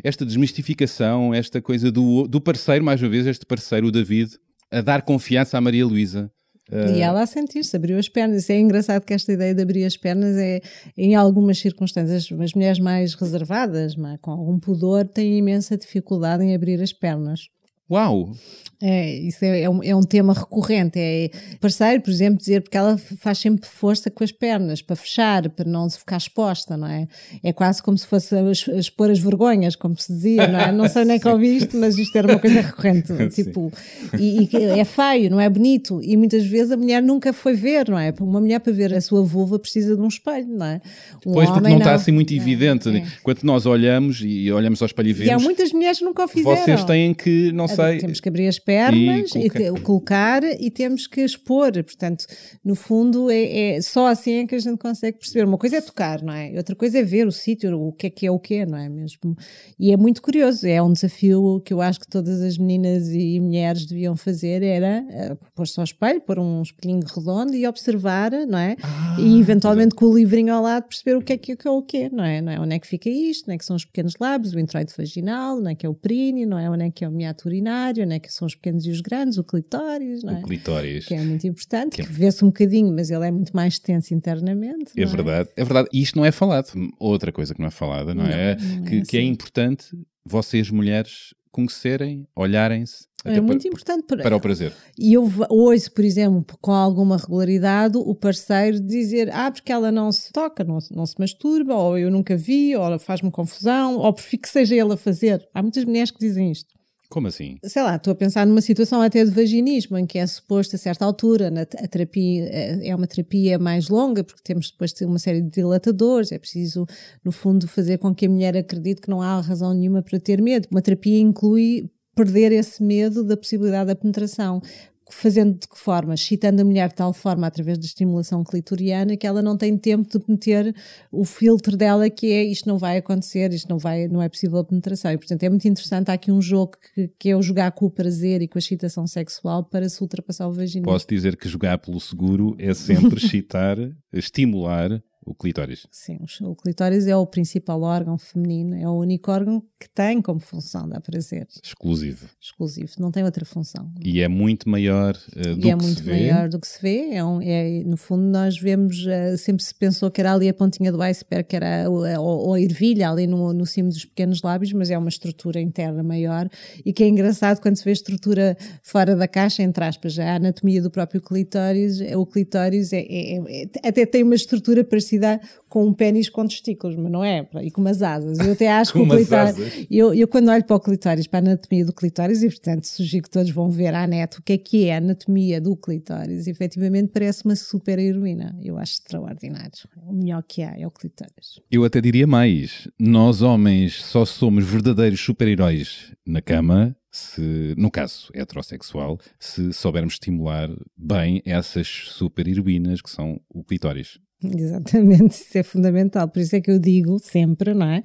esta 0.03 0.25
desmistificação, 0.25 1.33
esta 1.33 1.61
coisa 1.61 1.91
do, 1.91 2.27
do 2.27 2.41
parceiro, 2.41 2.83
mais 2.83 3.01
uma 3.01 3.09
vez, 3.09 3.25
este 3.25 3.45
parceiro, 3.45 3.87
o 3.87 3.91
David, 3.91 4.31
a 4.69 4.81
dar 4.81 5.01
confiança 5.03 5.57
à 5.57 5.61
Maria 5.61 5.85
Luísa. 5.85 6.29
E 6.71 7.01
ela 7.01 7.21
a 7.21 7.25
sentir-se, 7.25 7.75
abriu 7.75 7.97
as 7.97 8.09
pernas. 8.09 8.49
É 8.49 8.59
engraçado 8.59 9.03
que 9.03 9.13
esta 9.13 9.31
ideia 9.31 9.55
de 9.55 9.61
abrir 9.61 9.85
as 9.85 9.95
pernas 9.95 10.35
é, 10.35 10.61
em 10.97 11.15
algumas 11.15 11.57
circunstâncias, 11.59 12.29
as 12.31 12.53
mulheres 12.53 12.79
mais 12.79 13.13
reservadas, 13.13 13.95
com 14.21 14.31
algum 14.31 14.59
pudor, 14.59 15.07
têm 15.07 15.37
imensa 15.37 15.77
dificuldade 15.77 16.43
em 16.43 16.53
abrir 16.53 16.81
as 16.81 16.91
pernas. 16.91 17.49
Uau! 17.89 18.33
É, 18.81 19.15
isso 19.15 19.43
é, 19.43 19.61
é 19.61 19.69
um, 19.69 19.83
é 19.83 19.95
um 19.95 20.03
tema 20.03 20.33
recorrente. 20.33 20.99
É 20.99 21.29
parceiro, 21.59 22.01
por 22.01 22.11
exemplo, 22.11 22.37
dizer 22.37 22.61
porque 22.61 22.77
ela 22.77 22.97
faz 22.97 23.39
sempre 23.39 23.67
força 23.67 24.11
com 24.11 24.23
as 24.23 24.31
pernas 24.31 24.81
para 24.81 24.95
fechar, 24.95 25.49
para 25.49 25.67
não 25.67 25.89
se 25.89 25.97
ficar 25.97 26.17
exposta, 26.17 26.77
não 26.77 26.87
é? 26.87 27.07
É 27.43 27.51
quase 27.51 27.81
como 27.81 27.97
se 27.97 28.05
fosse 28.05 28.35
expor 28.77 29.09
as 29.09 29.19
vergonhas, 29.19 29.75
como 29.75 29.97
se 29.97 30.13
dizia, 30.13 30.47
não 30.47 30.59
é? 30.59 30.71
Não 30.71 30.87
sei 30.87 31.05
nem 31.05 31.19
que 31.19 31.27
ouvi 31.29 31.57
isto, 31.57 31.75
mas 31.75 31.97
isto 31.97 32.15
era 32.15 32.27
uma 32.27 32.39
coisa 32.39 32.61
recorrente. 32.61 33.13
Tipo, 33.37 33.71
e, 34.17 34.49
e 34.51 34.79
é 34.79 34.85
feio, 34.85 35.29
não 35.29 35.39
é 35.39 35.49
bonito. 35.49 35.99
E 36.03 36.15
muitas 36.15 36.45
vezes 36.45 36.71
a 36.71 36.77
mulher 36.77 37.01
nunca 37.01 37.33
foi 37.33 37.53
ver, 37.53 37.89
não 37.89 37.97
é? 37.97 38.13
Uma 38.19 38.39
mulher 38.39 38.59
para 38.59 38.73
ver 38.73 38.93
a 38.93 39.01
sua 39.01 39.23
vulva 39.23 39.59
precisa 39.59 39.95
de 39.95 40.01
um 40.01 40.07
espelho, 40.07 40.47
não 40.47 40.65
é? 40.65 40.81
Um 41.25 41.33
Pois, 41.33 41.47
porque 41.47 41.59
homem 41.59 41.73
não 41.73 41.79
está 41.79 41.93
assim 41.93 42.11
muito 42.11 42.33
evidente. 42.33 42.89
É. 42.89 43.03
Enquanto 43.19 43.43
nós 43.43 43.65
olhamos 43.65 44.21
e 44.23 44.51
olhamos 44.51 44.81
ao 44.81 44.85
espelho 44.85 45.09
e 45.09 45.11
E 45.11 45.23
há 45.23 45.25
vemos, 45.29 45.43
muitas 45.43 45.71
mulheres 45.71 45.99
que 45.99 46.05
nunca 46.05 46.25
o 46.25 46.27
fizeram. 46.27 46.55
vocês 46.57 46.83
têm 46.83 47.13
que, 47.13 47.51
não 47.51 47.67
sei, 47.67 47.97
Temos 47.97 48.19
que 48.19 48.29
abrir 48.29 48.47
as 48.47 48.59
pernas 48.67 49.33
E 49.33 49.39
e, 49.45 49.49
colocar. 49.49 49.73
que- 49.73 49.81
colocar 49.81 50.43
e 50.43 50.69
temos 50.69 51.07
que 51.07 51.21
expor. 51.21 51.71
Portanto, 51.71 52.25
no 52.63 52.75
fundo, 52.75 53.31
é, 53.31 53.75
é 53.77 53.81
só 53.81 54.07
assim 54.07 54.33
é 54.33 54.45
que 54.45 54.55
a 54.55 54.59
gente 54.59 54.77
consegue 54.77 55.17
perceber. 55.17 55.45
Uma 55.45 55.57
coisa 55.57 55.77
é 55.77 55.81
tocar, 55.81 56.21
não 56.21 56.33
é? 56.33 56.51
Outra 56.57 56.75
coisa 56.75 56.99
é 56.99 57.03
ver 57.03 57.25
o 57.25 57.31
sítio, 57.31 57.79
o 57.79 57.93
que 57.93 58.07
é 58.07 58.09
que 58.09 58.27
é 58.27 58.31
o 58.31 58.37
que, 58.37 58.65
não 58.65 58.77
é 58.77 58.89
mesmo? 58.89 59.35
E 59.79 59.91
é 59.93 59.97
muito 59.97 60.21
curioso. 60.21 60.67
É 60.67 60.81
um 60.83 60.91
desafio 60.91 61.61
que 61.63 61.73
eu 61.73 61.79
acho 61.81 61.99
que 62.01 62.07
todas 62.07 62.41
as 62.41 62.57
meninas 62.57 63.07
e 63.09 63.39
mulheres 63.39 63.85
deviam 63.85 64.15
fazer 64.17 64.61
era 64.61 65.05
eh, 65.09 65.37
pôr-se 65.55 65.79
ao 65.79 65.85
espelho, 65.85 66.19
pôr 66.19 66.37
um 66.39 66.61
espelhinho 66.61 66.99
redondo 67.15 67.55
e 67.55 67.65
observar, 67.65 68.31
não 68.47 68.57
é? 68.59 68.75
Ah, 68.83 69.15
e 69.19 69.39
eventualmente 69.39 69.95
com 69.95 70.05
o 70.07 70.17
livrinho 70.17 70.53
ao 70.53 70.61
lado 70.61 70.83
perceber 70.89 71.15
o 71.15 71.21
que 71.21 71.33
é 71.33 71.37
que, 71.37 71.51
é 71.65 71.71
o 71.71 71.81
que, 71.81 72.09
não 72.09 72.23
é? 72.25 72.41
Não 72.41 72.51
é? 72.51 72.59
Onde 72.59 72.75
é 72.75 72.79
que 72.79 72.87
fica 72.87 73.09
isto? 73.09 73.45
Onde 73.45 73.55
é 73.55 73.57
que 73.57 73.65
são 73.65 73.75
os 73.75 73.85
pequenos 73.85 74.13
lábios, 74.19 74.53
o 74.53 74.59
introito 74.59 74.93
vaginal, 74.97 75.57
onde 75.59 75.71
é 75.71 75.75
que 75.75 75.85
é 75.85 75.89
o 75.89 75.93
períneo, 75.93 76.47
não 76.49 76.57
é? 76.59 76.69
Onde 76.69 76.83
é 76.83 76.91
que 76.91 77.05
é 77.05 77.07
o 77.07 77.11
meato 77.11 77.47
urinário, 77.47 78.03
onde 78.03 78.15
é 78.15 78.19
que 78.19 78.31
são 78.33 78.45
os 78.45 78.55
pequenos 78.57 78.85
e 78.85 78.91
os 78.91 79.01
grandes, 79.01 79.37
o 79.37 79.43
clitóris, 79.43 80.23
não 80.23 80.33
é? 80.35 80.39
o 80.39 80.43
clitóris. 80.43 81.05
Que 81.05 81.13
é 81.13 81.21
muito 81.21 81.47
importante, 81.47 81.95
que 82.01 82.11
vê-se 82.11 82.43
um 82.43 82.47
bocadinho, 82.47 82.93
mas 82.93 83.09
ele 83.09 83.25
é 83.25 83.31
muito 83.31 83.55
mais 83.55 83.75
extenso 83.75 84.13
internamente. 84.13 84.91
É 84.97 85.05
não 85.05 85.11
verdade, 85.11 85.49
é 85.55 85.63
verdade. 85.63 85.89
E 85.93 86.01
isto 86.01 86.17
não 86.17 86.25
é 86.25 86.31
falado. 86.31 86.71
Outra 86.99 87.31
coisa 87.31 87.53
que 87.53 87.59
não 87.61 87.67
é 87.67 87.71
falada, 87.71 88.13
não, 88.13 88.25
é? 88.25 88.55
não 88.55 88.85
é 88.85 88.89
que, 88.89 89.01
que 89.03 89.17
é 89.17 89.21
assim. 89.21 89.29
importante 89.29 89.85
vocês, 90.25 90.69
mulheres, 90.69 91.33
conhecerem, 91.51 92.27
olharem-se 92.35 93.07
É 93.25 93.41
muito 93.41 93.61
para, 93.61 93.67
importante 93.69 94.05
para, 94.05 94.23
para 94.23 94.35
o 94.35 94.39
prazer. 94.39 94.73
E 94.99 95.13
eu 95.13 95.27
ouço, 95.49 95.91
por 95.91 96.03
exemplo, 96.05 96.45
com 96.61 96.71
alguma 96.71 97.17
regularidade, 97.17 97.97
o 97.97 98.13
parceiro 98.13 98.79
dizer: 98.79 99.29
Ah, 99.33 99.49
porque 99.51 99.71
ela 99.71 99.91
não 99.91 100.11
se 100.11 100.31
toca, 100.31 100.63
não, 100.63 100.79
se- 100.79 100.93
não 100.95 101.05
se 101.05 101.15
masturba, 101.17 101.73
ou 101.73 101.97
eu 101.97 102.11
nunca 102.11 102.37
vi, 102.37 102.75
ou 102.75 102.99
faz-me 102.99 103.31
confusão, 103.31 103.97
ou 103.97 104.13
prefiro 104.13 104.41
que 104.43 104.49
seja 104.49 104.75
ele 104.75 104.93
a 104.93 104.97
fazer. 104.97 105.47
Há 105.53 105.61
muitas 105.63 105.83
mulheres 105.83 106.11
que 106.11 106.19
dizem 106.19 106.51
isto. 106.51 106.76
Como 107.09 107.27
assim? 107.27 107.57
Sei 107.63 107.81
lá, 107.81 107.95
estou 107.95 108.11
a 108.11 108.15
pensar 108.15 108.45
numa 108.45 108.59
situação 108.59 109.01
até 109.01 109.23
de 109.23 109.31
vaginismo, 109.31 109.97
em 109.97 110.05
que 110.05 110.19
é 110.19 110.27
suposto 110.27 110.75
a 110.75 110.79
certa 110.79 111.05
altura, 111.05 111.49
na, 111.49 111.61
a 111.61 111.87
terapia 111.87 112.43
eh, 112.51 112.89
é 112.89 112.95
uma 112.95 113.07
terapia 113.07 113.57
mais 113.57 113.87
longa, 113.87 114.23
porque 114.23 114.41
temos 114.43 114.71
depois 114.71 114.91
de 114.91 115.05
uma 115.05 115.17
série 115.17 115.41
de 115.41 115.49
dilatadores, 115.49 116.33
é 116.33 116.37
preciso, 116.37 116.85
no 117.23 117.31
fundo, 117.31 117.67
fazer 117.67 117.97
com 117.97 118.13
que 118.13 118.25
a 118.25 118.29
mulher 118.29 118.57
acredite 118.57 119.01
que 119.01 119.09
não 119.09 119.21
há 119.21 119.39
razão 119.39 119.73
nenhuma 119.73 120.01
para 120.01 120.19
ter 120.19 120.41
medo. 120.41 120.67
Uma 120.69 120.81
terapia 120.81 121.17
inclui 121.17 121.89
perder 122.13 122.51
esse 122.51 122.83
medo 122.83 123.23
da 123.23 123.37
possibilidade 123.37 123.87
da 123.87 123.95
penetração. 123.95 124.61
Fazendo 125.09 125.59
de 125.59 125.67
que 125.67 125.77
forma? 125.77 126.13
Excitando 126.13 126.61
a 126.61 126.65
mulher 126.65 126.89
de 126.89 126.95
tal 126.95 127.13
forma, 127.13 127.47
através 127.47 127.77
da 127.77 127.85
estimulação 127.85 128.43
clitoriana, 128.43 129.15
que 129.15 129.25
ela 129.25 129.41
não 129.41 129.57
tem 129.57 129.77
tempo 129.77 130.07
de 130.09 130.23
meter 130.27 130.75
o 131.11 131.23
filtro 131.23 131.77
dela, 131.77 132.09
que 132.09 132.31
é 132.31 132.43
isto 132.43 132.67
não 132.67 132.77
vai 132.77 132.97
acontecer, 132.97 133.53
isto 133.53 133.69
não, 133.69 133.77
vai, 133.77 134.07
não 134.07 134.21
é 134.21 134.29
possível 134.29 134.59
a 134.59 134.63
penetração. 134.63 135.11
E, 135.11 135.17
portanto, 135.17 135.43
é 135.43 135.49
muito 135.49 135.67
interessante. 135.67 136.09
Há 136.09 136.13
aqui 136.13 136.31
um 136.31 136.41
jogo 136.41 136.73
que, 136.93 137.07
que 137.19 137.29
é 137.29 137.35
o 137.35 137.41
jogar 137.41 137.71
com 137.71 137.85
o 137.85 137.91
prazer 137.91 138.41
e 138.41 138.47
com 138.47 138.57
a 138.57 138.59
excitação 138.59 139.07
sexual 139.07 139.63
para 139.63 139.87
se 139.87 140.01
ultrapassar 140.01 140.47
o 140.47 140.51
vaginismo. 140.51 140.91
Posso 140.91 141.07
dizer 141.07 141.37
que 141.37 141.47
jogar 141.47 141.77
pelo 141.77 141.99
seguro 141.99 142.55
é 142.59 142.73
sempre 142.73 143.17
excitar, 143.23 143.77
estimular 144.11 145.01
o 145.27 145.35
clitóris. 145.35 145.85
Sim, 145.91 146.19
o 146.41 146.55
clitóris 146.55 147.05
é 147.05 147.15
o 147.15 147.25
principal 147.27 147.81
órgão 147.81 148.17
feminino, 148.17 148.75
é 148.75 148.87
o 148.87 148.93
único 148.93 149.29
órgão 149.29 149.61
que 149.79 149.87
tem 149.89 150.21
como 150.21 150.39
função 150.39 150.89
dar 150.89 150.99
prazer. 151.01 151.47
Exclusivo. 151.63 152.25
Exclusivo, 152.41 152.91
não 152.99 153.11
tem 153.11 153.23
outra 153.23 153.45
função. 153.45 153.91
E 154.03 154.21
é 154.21 154.27
muito 154.27 154.67
maior 154.67 155.15
eh, 155.35 155.53
do 155.53 155.67
e 155.67 155.69
é 155.69 155.75
que 155.77 155.83
muito 155.83 155.97
se 155.99 156.03
vê. 156.03 156.11
maior 156.31 156.49
do 156.49 156.59
que 156.59 156.67
se 156.67 156.81
vê. 156.81 157.09
É 157.11 157.23
um- 157.23 157.39
é- 157.41 157.83
no 157.85 157.95
fundo, 157.95 158.23
nós 158.23 158.57
vemos, 158.59 159.05
eh, 159.05 159.37
sempre 159.37 159.63
se 159.63 159.75
pensou 159.75 160.09
que 160.09 160.19
era 160.19 160.33
ali 160.33 160.49
a 160.49 160.53
pontinha 160.53 160.91
do 160.91 160.99
iceberg, 161.01 161.47
que 161.47 161.55
era 161.55 161.85
a- 161.85 161.89
ou 162.19 162.53
a 162.55 162.59
ervilha 162.61 163.09
ali 163.09 163.27
no, 163.27 163.53
no 163.53 163.65
cimo 163.67 163.89
dos 163.89 164.03
pequenos 164.03 164.41
lábios, 164.41 164.73
mas 164.73 164.89
é 164.89 164.97
uma 164.97 165.09
estrutura 165.09 165.61
interna 165.61 166.01
maior 166.01 166.49
e 166.83 166.91
que 166.91 167.03
é 167.03 167.07
engraçado 167.07 167.61
quando 167.61 167.75
se 167.77 167.85
vê 167.85 167.91
estrutura 167.91 168.57
fora 168.81 169.15
da 169.15 169.27
caixa, 169.27 169.61
entre 169.61 169.83
aspas, 169.83 170.17
a 170.17 170.35
anatomia 170.37 170.81
do 170.81 170.89
próprio 170.89 171.21
clitóris. 171.21 171.99
O 172.15 172.25
clitóris 172.25 172.93
é, 172.93 173.01
é- 173.07 173.63
é- 173.63 173.87
até 173.89 174.05
tem 174.07 174.23
uma 174.23 174.35
estrutura 174.35 174.83
parecida 174.83 175.39
com 175.69 175.85
um 175.85 175.93
pênis 175.93 176.29
com 176.29 176.47
testículos, 176.47 176.95
mas 176.95 177.11
não 177.11 177.23
é, 177.23 177.47
e 177.61 177.69
com 177.69 177.81
umas 177.81 178.01
asas. 178.01 178.39
Eu 178.39 178.53
até 178.53 178.69
acho 178.71 178.93
que 178.93 178.99
o 178.99 179.07
clitóris. 179.07 179.66
Eu, 179.89 180.13
eu 180.13 180.27
quando 180.27 180.49
olho 180.49 180.63
para 180.63 180.75
o 180.75 180.79
clitóris, 180.79 181.27
para 181.27 181.39
a 181.39 181.51
anatomia 181.51 181.85
do 181.85 181.93
clitóris, 181.93 182.43
e 182.43 182.47
portanto 182.47 182.85
sugiro 182.85 183.23
que 183.23 183.29
todos 183.29 183.51
vão 183.51 183.69
ver 183.69 183.93
à 183.93 184.05
net 184.07 184.37
o 184.37 184.41
que 184.41 184.53
é 184.53 184.57
que 184.57 184.85
é 184.85 184.95
a 184.95 184.97
anatomia 184.97 185.61
do 185.61 185.75
clitóris, 185.75 186.47
efetivamente 186.47 187.11
parece 187.13 187.45
uma 187.45 187.55
super 187.55 187.99
heroína. 187.99 188.57
Eu 188.61 188.77
acho 188.77 188.93
extraordinário. 188.93 189.71
O 190.05 190.13
melhor 190.13 190.43
que 190.43 190.61
há 190.63 190.77
é 190.77 190.85
o 190.85 190.91
clitóris. 190.91 191.59
Eu 191.71 191.83
até 191.83 192.01
diria 192.01 192.27
mais. 192.27 192.87
Nós, 192.99 193.41
homens, 193.41 194.03
só 194.03 194.25
somos 194.25 194.65
verdadeiros 194.65 195.19
super-heróis 195.19 196.13
na 196.25 196.41
cama, 196.41 196.95
se, 197.11 197.73
no 197.77 197.89
caso 197.89 198.29
heterossexual, 198.33 199.19
se 199.39 199.73
soubermos 199.73 200.13
estimular 200.13 200.69
bem 200.95 201.41
essas 201.45 201.87
super-heroínas 201.87 203.01
que 203.01 203.09
são 203.09 203.41
o 203.49 203.63
clitóris. 203.63 204.19
Exatamente, 204.55 205.31
isso 205.31 205.57
é 205.57 205.63
fundamental. 205.63 206.27
Por 206.27 206.39
isso 206.41 206.55
é 206.55 206.61
que 206.61 206.69
eu 206.71 206.77
digo 206.79 207.17
sempre, 207.19 207.73
não 207.73 207.87
é? 207.87 208.03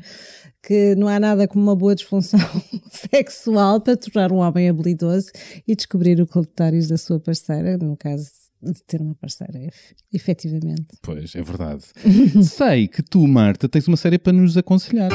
Que 0.63 0.95
não 0.95 1.09
há 1.09 1.19
nada 1.21 1.47
como 1.49 1.63
uma 1.65 1.77
boa 1.77 1.95
disfunção 1.95 2.39
sexual 2.91 3.81
para 3.81 3.97
tornar 3.97 4.33
um 4.33 4.37
homem 4.37 4.69
habilidoso 4.69 5.31
e 5.67 5.75
descobrir 5.77 6.21
o 6.21 6.27
clitóris 6.27 6.89
da 6.89 6.97
sua 6.97 7.19
parceira, 7.21 7.77
no 7.77 7.97
caso 7.97 8.27
de 8.63 8.81
ter 8.87 9.01
uma 9.01 9.15
parceira, 9.17 9.59
ef- 9.59 9.95
efetivamente. 10.13 10.87
Pois, 11.03 11.35
é 11.35 11.43
verdade. 11.43 11.85
Sei 12.45 12.87
que 12.89 13.03
tu, 13.03 13.27
Marta, 13.27 13.69
tens 13.69 13.89
uma 13.89 13.97
série 13.97 14.19
para 14.19 14.33
nos 14.33 14.57
aconselhar. 14.57 15.11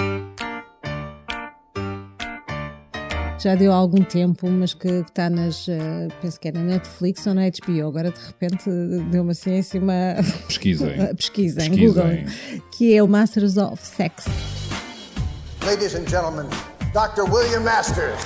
Já 3.39 3.55
deu 3.55 3.71
há 3.71 3.75
algum 3.75 4.03
tempo, 4.03 4.49
mas 4.49 4.73
que 4.73 4.87
está 4.87 5.29
nas, 5.29 5.67
eh, 5.69 6.07
penso 6.21 6.39
que 6.39 6.47
é 6.47 6.51
na 6.51 6.61
Netflix 6.61 7.25
ou 7.27 7.33
na 7.33 7.43
HBO, 7.49 7.87
agora 7.87 8.11
de 8.11 8.19
repente 8.19 8.69
deu-me 9.11 9.31
assim, 9.31 9.59
assim 9.59 9.79
uma 9.79 10.15
Pesquisem. 10.47 10.89
pesquisa 11.15 11.63
em 11.63 11.69
Pesquisem. 11.69 11.87
Google, 11.87 12.61
que 12.71 12.95
é 12.95 13.03
o 13.03 13.07
Masters 13.07 13.57
of 13.57 13.85
Sex. 13.85 14.25
Ladies 15.65 15.95
and 15.95 16.07
gentlemen, 16.07 16.47
Dr. 16.93 17.29
William 17.31 17.61
Masters. 17.61 18.19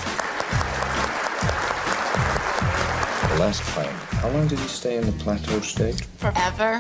The 3.30 3.40
last 3.40 3.62
fight, 3.64 3.90
how 4.24 4.30
long 4.32 4.48
did 4.48 4.60
he 4.60 4.68
stay 4.70 4.98
in 4.98 5.02
the 5.06 5.12
plateau 5.24 5.60
state? 5.62 6.06
Forever. 6.18 6.80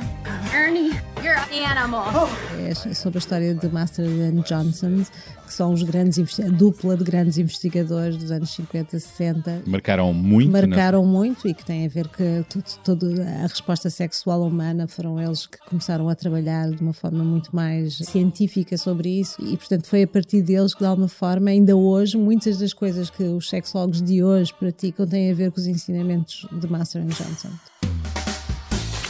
Ernie, 0.54 0.92
you're 1.24 1.36
an 1.36 1.66
animal. 1.66 2.30
É 2.60 2.74
sobre 2.94 3.18
a 3.18 3.20
história 3.20 3.54
de 3.56 3.68
Master 3.70 4.06
and 4.06 4.42
Johnson, 4.44 5.04
que 5.48 5.54
são 5.54 5.74
os 5.74 5.82
grandes, 5.84 6.40
a 6.40 6.48
dupla 6.50 6.96
de 6.96 7.04
grandes 7.04 7.38
investigadores 7.38 8.16
dos 8.16 8.32
anos 8.32 8.52
50, 8.52 9.00
60, 9.00 9.64
Marcaram 9.66 10.14
muito. 10.14 10.52
na- 10.52 10.62
marcaram 10.68 11.04
muito 11.06 11.48
e 11.48 11.54
que 11.54 11.66
tem 11.66 11.86
a 11.86 11.90
ver 11.90 12.08
que 12.10 12.46
tudo, 12.48 12.64
toda 12.84 13.24
a 13.24 13.48
resposta 13.48 13.90
sexual 13.90 14.44
humana 14.44 14.88
foram 14.88 15.20
eles 15.20 15.48
que 15.48 15.58
começaram 15.68 16.08
a 16.08 16.16
trabalhar 16.16 16.70
de 16.70 16.82
uma 16.82 16.94
forma 16.94 17.24
muito 17.24 17.54
mais 17.56 17.98
científica 17.98 18.78
sobre 18.78 19.20
isso 19.20 19.42
e 19.44 19.58
portanto 19.58 19.88
foi 19.88 20.04
a 20.04 20.08
partir 20.08 20.42
deles 20.42 20.74
que 20.74 20.80
de 20.82 20.86
alguma 20.86 21.08
forma 21.10 21.50
ainda 21.50 21.76
hoje 21.76 22.18
muitas 22.18 22.60
das 22.60 22.72
coisas 22.74 23.10
que 23.10 23.24
os 23.24 23.50
sexólogos 23.50 24.02
de 24.02 24.24
hoje 24.24 24.54
praticam 24.54 25.06
têm 25.08 25.32
a 25.32 25.34
ver 25.34 25.52
com 25.52 25.60
os 25.60 25.68
ensinamentos 25.68 26.46
de 26.52 26.68
Master 26.72 27.02
and 27.02 27.08
Johnson. 27.08 27.31
Dr. 27.32 27.50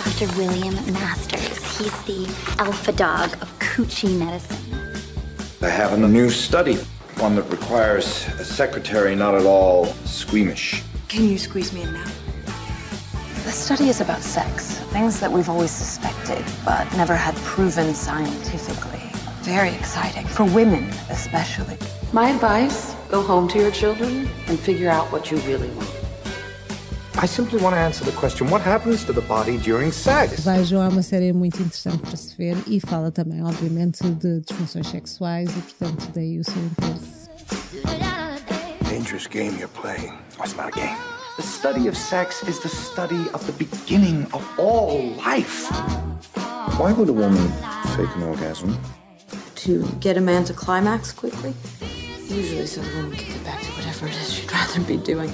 Dr. 0.04 0.38
William 0.38 0.76
Masters. 0.94 1.78
He's 1.78 2.04
the 2.04 2.28
alpha 2.60 2.92
dog 2.92 3.34
of 3.42 3.52
coochie 3.58 4.16
medicine. 4.20 4.94
I 5.64 5.70
have 5.70 5.94
a 5.94 5.98
new 5.98 6.30
study, 6.30 6.76
one 7.18 7.36
that 7.36 7.50
requires 7.50 8.28
a 8.40 8.46
secretary 8.46 9.16
not 9.16 9.34
at 9.34 9.46
all 9.46 9.86
squeamish. 10.06 10.84
Can 11.08 11.28
you 11.30 11.40
squeeze 11.40 11.74
me 11.74 11.82
in 11.82 11.94
now? 11.94 12.12
The 13.44 13.52
study 13.52 13.90
is 13.90 14.02
about 14.02 14.22
sex, 14.22 14.78
things 14.94 15.20
that 15.20 15.32
we've 15.32 15.50
always 15.50 15.72
suspected, 15.72 16.46
but 16.64 16.86
never 16.96 17.16
had 17.16 17.36
proven 17.38 17.96
scientifically. 17.96 19.00
Very 19.42 19.70
exciting, 19.70 20.28
for 20.28 20.46
women 20.46 20.84
especially. 21.10 21.78
My 22.14 22.30
advice 22.30 22.94
go 23.10 23.24
home 23.24 23.48
to 23.48 23.58
your 23.58 23.72
children 23.72 24.30
and 24.48 24.60
figure 24.60 24.92
out 24.92 25.12
what 25.12 25.32
you 25.32 25.38
really 25.38 25.70
want. 25.72 26.01
I 27.18 27.26
simply 27.28 27.60
want 27.62 27.76
to 27.76 27.80
answer 27.80 28.06
the 28.06 28.14
question 28.14 28.50
what 28.50 28.62
happens 28.62 29.04
to 29.06 29.14
the 29.14 29.22
body 29.22 29.58
during 29.58 29.92
sex? 29.92 30.44
Vejam, 30.44 30.82
é 30.82 30.88
uma 30.88 31.04
série 31.04 31.34
muito 31.34 31.62
interessante 31.62 32.00
para 32.00 32.16
se 32.16 32.36
ver 32.36 32.58
e 32.68 32.80
fala 32.80 33.12
também, 33.12 33.44
obviamente, 33.44 34.02
de 34.04 34.40
disfunções 34.40 34.88
sexuais 34.88 35.50
e, 35.50 35.62
portanto, 35.62 36.10
daí 36.16 36.40
o 36.40 36.44
seu 36.44 36.62
interesse. 36.64 37.30
Dangerous 38.90 39.28
game 39.28 39.58
you're 39.60 39.68
playing. 39.70 40.14
It's 40.40 40.56
not 40.56 40.70
a 40.70 40.72
game. 40.72 40.98
The 41.38 41.44
study 41.44 41.88
of 41.88 41.98
sex 41.98 42.44
is 42.48 42.60
the 42.60 42.70
study 42.70 43.30
of 43.34 43.46
the 43.46 43.54
beginning 43.54 44.26
of 44.34 44.44
all 44.58 45.14
life. 45.18 45.70
Why 46.78 46.94
would 46.94 47.10
a 47.10 47.14
woman 47.14 47.52
fake 47.96 48.16
an 48.16 48.24
orgasm? 48.24 48.78
To 49.56 49.86
get 50.00 50.18
a 50.18 50.22
man 50.22 50.44
to 50.46 50.54
climax 50.54 51.12
quickly? 51.12 51.54
Usually 52.30 52.66
so 52.66 52.82
the 52.82 52.96
woman 52.96 53.18
can 53.18 53.28
get 53.28 53.44
back 53.44 53.62
to 53.62 53.72
whatever 53.74 54.08
it 54.08 54.16
is 54.16 54.34
she'd 54.34 54.52
rather 54.52 54.80
be 54.82 54.98
doing. 54.98 55.32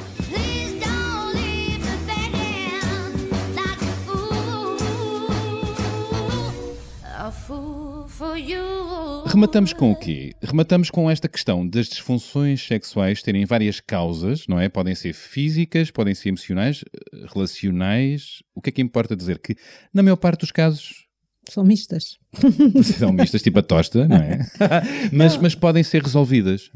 Rematamos 9.27 9.73
com 9.73 9.91
o 9.91 9.95
quê? 9.95 10.33
Rematamos 10.41 10.89
com 10.89 11.09
esta 11.09 11.29
questão 11.29 11.67
das 11.67 11.87
disfunções 11.87 12.65
sexuais 12.65 13.21
terem 13.21 13.45
várias 13.45 13.79
causas, 13.79 14.47
não 14.47 14.59
é? 14.59 14.67
Podem 14.67 14.95
ser 14.95 15.13
físicas, 15.13 15.91
podem 15.91 16.15
ser 16.15 16.29
emocionais, 16.29 16.83
relacionais. 17.31 18.41
O 18.55 18.61
que 18.61 18.69
é 18.69 18.73
que 18.73 18.81
importa 18.81 19.15
dizer? 19.15 19.39
Que, 19.39 19.55
na 19.93 20.01
maior 20.01 20.15
parte 20.15 20.39
dos 20.39 20.51
casos, 20.51 21.05
São 21.49 21.63
mistas. 21.63 22.17
são 22.99 23.11
mistas, 23.13 23.41
tipo 23.41 23.59
a 23.59 23.61
tosta, 23.61 24.07
não 24.07 24.17
é? 24.17 24.39
mas, 25.11 25.37
mas 25.37 25.55
podem 25.55 25.81
ser 25.81 26.03
resolvidas. 26.03 26.69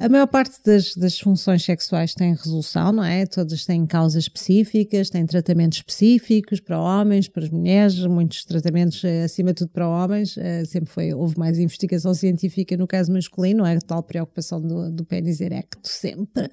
A 0.00 0.08
maior 0.08 0.26
parte 0.26 0.62
das, 0.64 0.94
das 0.94 1.18
funções 1.18 1.64
sexuais 1.64 2.14
tem 2.14 2.34
resolução, 2.34 2.92
não 2.92 3.04
é? 3.04 3.24
Todas 3.26 3.64
têm 3.64 3.86
causas 3.86 4.24
específicas, 4.24 5.10
têm 5.10 5.26
tratamentos 5.26 5.78
específicos 5.78 6.60
para 6.60 6.78
homens, 6.78 7.26
para 7.26 7.44
as 7.44 7.50
mulheres, 7.50 7.98
muitos 8.06 8.44
tratamentos, 8.44 9.02
eh, 9.02 9.24
acima 9.24 9.50
de 9.50 9.56
tudo 9.56 9.70
para 9.70 9.88
homens. 9.88 10.36
Eh, 10.36 10.64
Sempre 10.66 10.90
foi, 10.90 11.14
houve 11.14 11.38
mais 11.38 11.58
investigação 11.58 12.12
científica 12.12 12.76
no 12.76 12.86
caso 12.86 13.12
masculino, 13.12 13.60
não 13.60 13.66
é? 13.66 13.78
Tal 13.78 14.02
preocupação 14.02 14.60
do, 14.60 14.90
do 14.90 15.04
pênis 15.04 15.40
erecto, 15.40 15.78
sempre. 15.82 16.48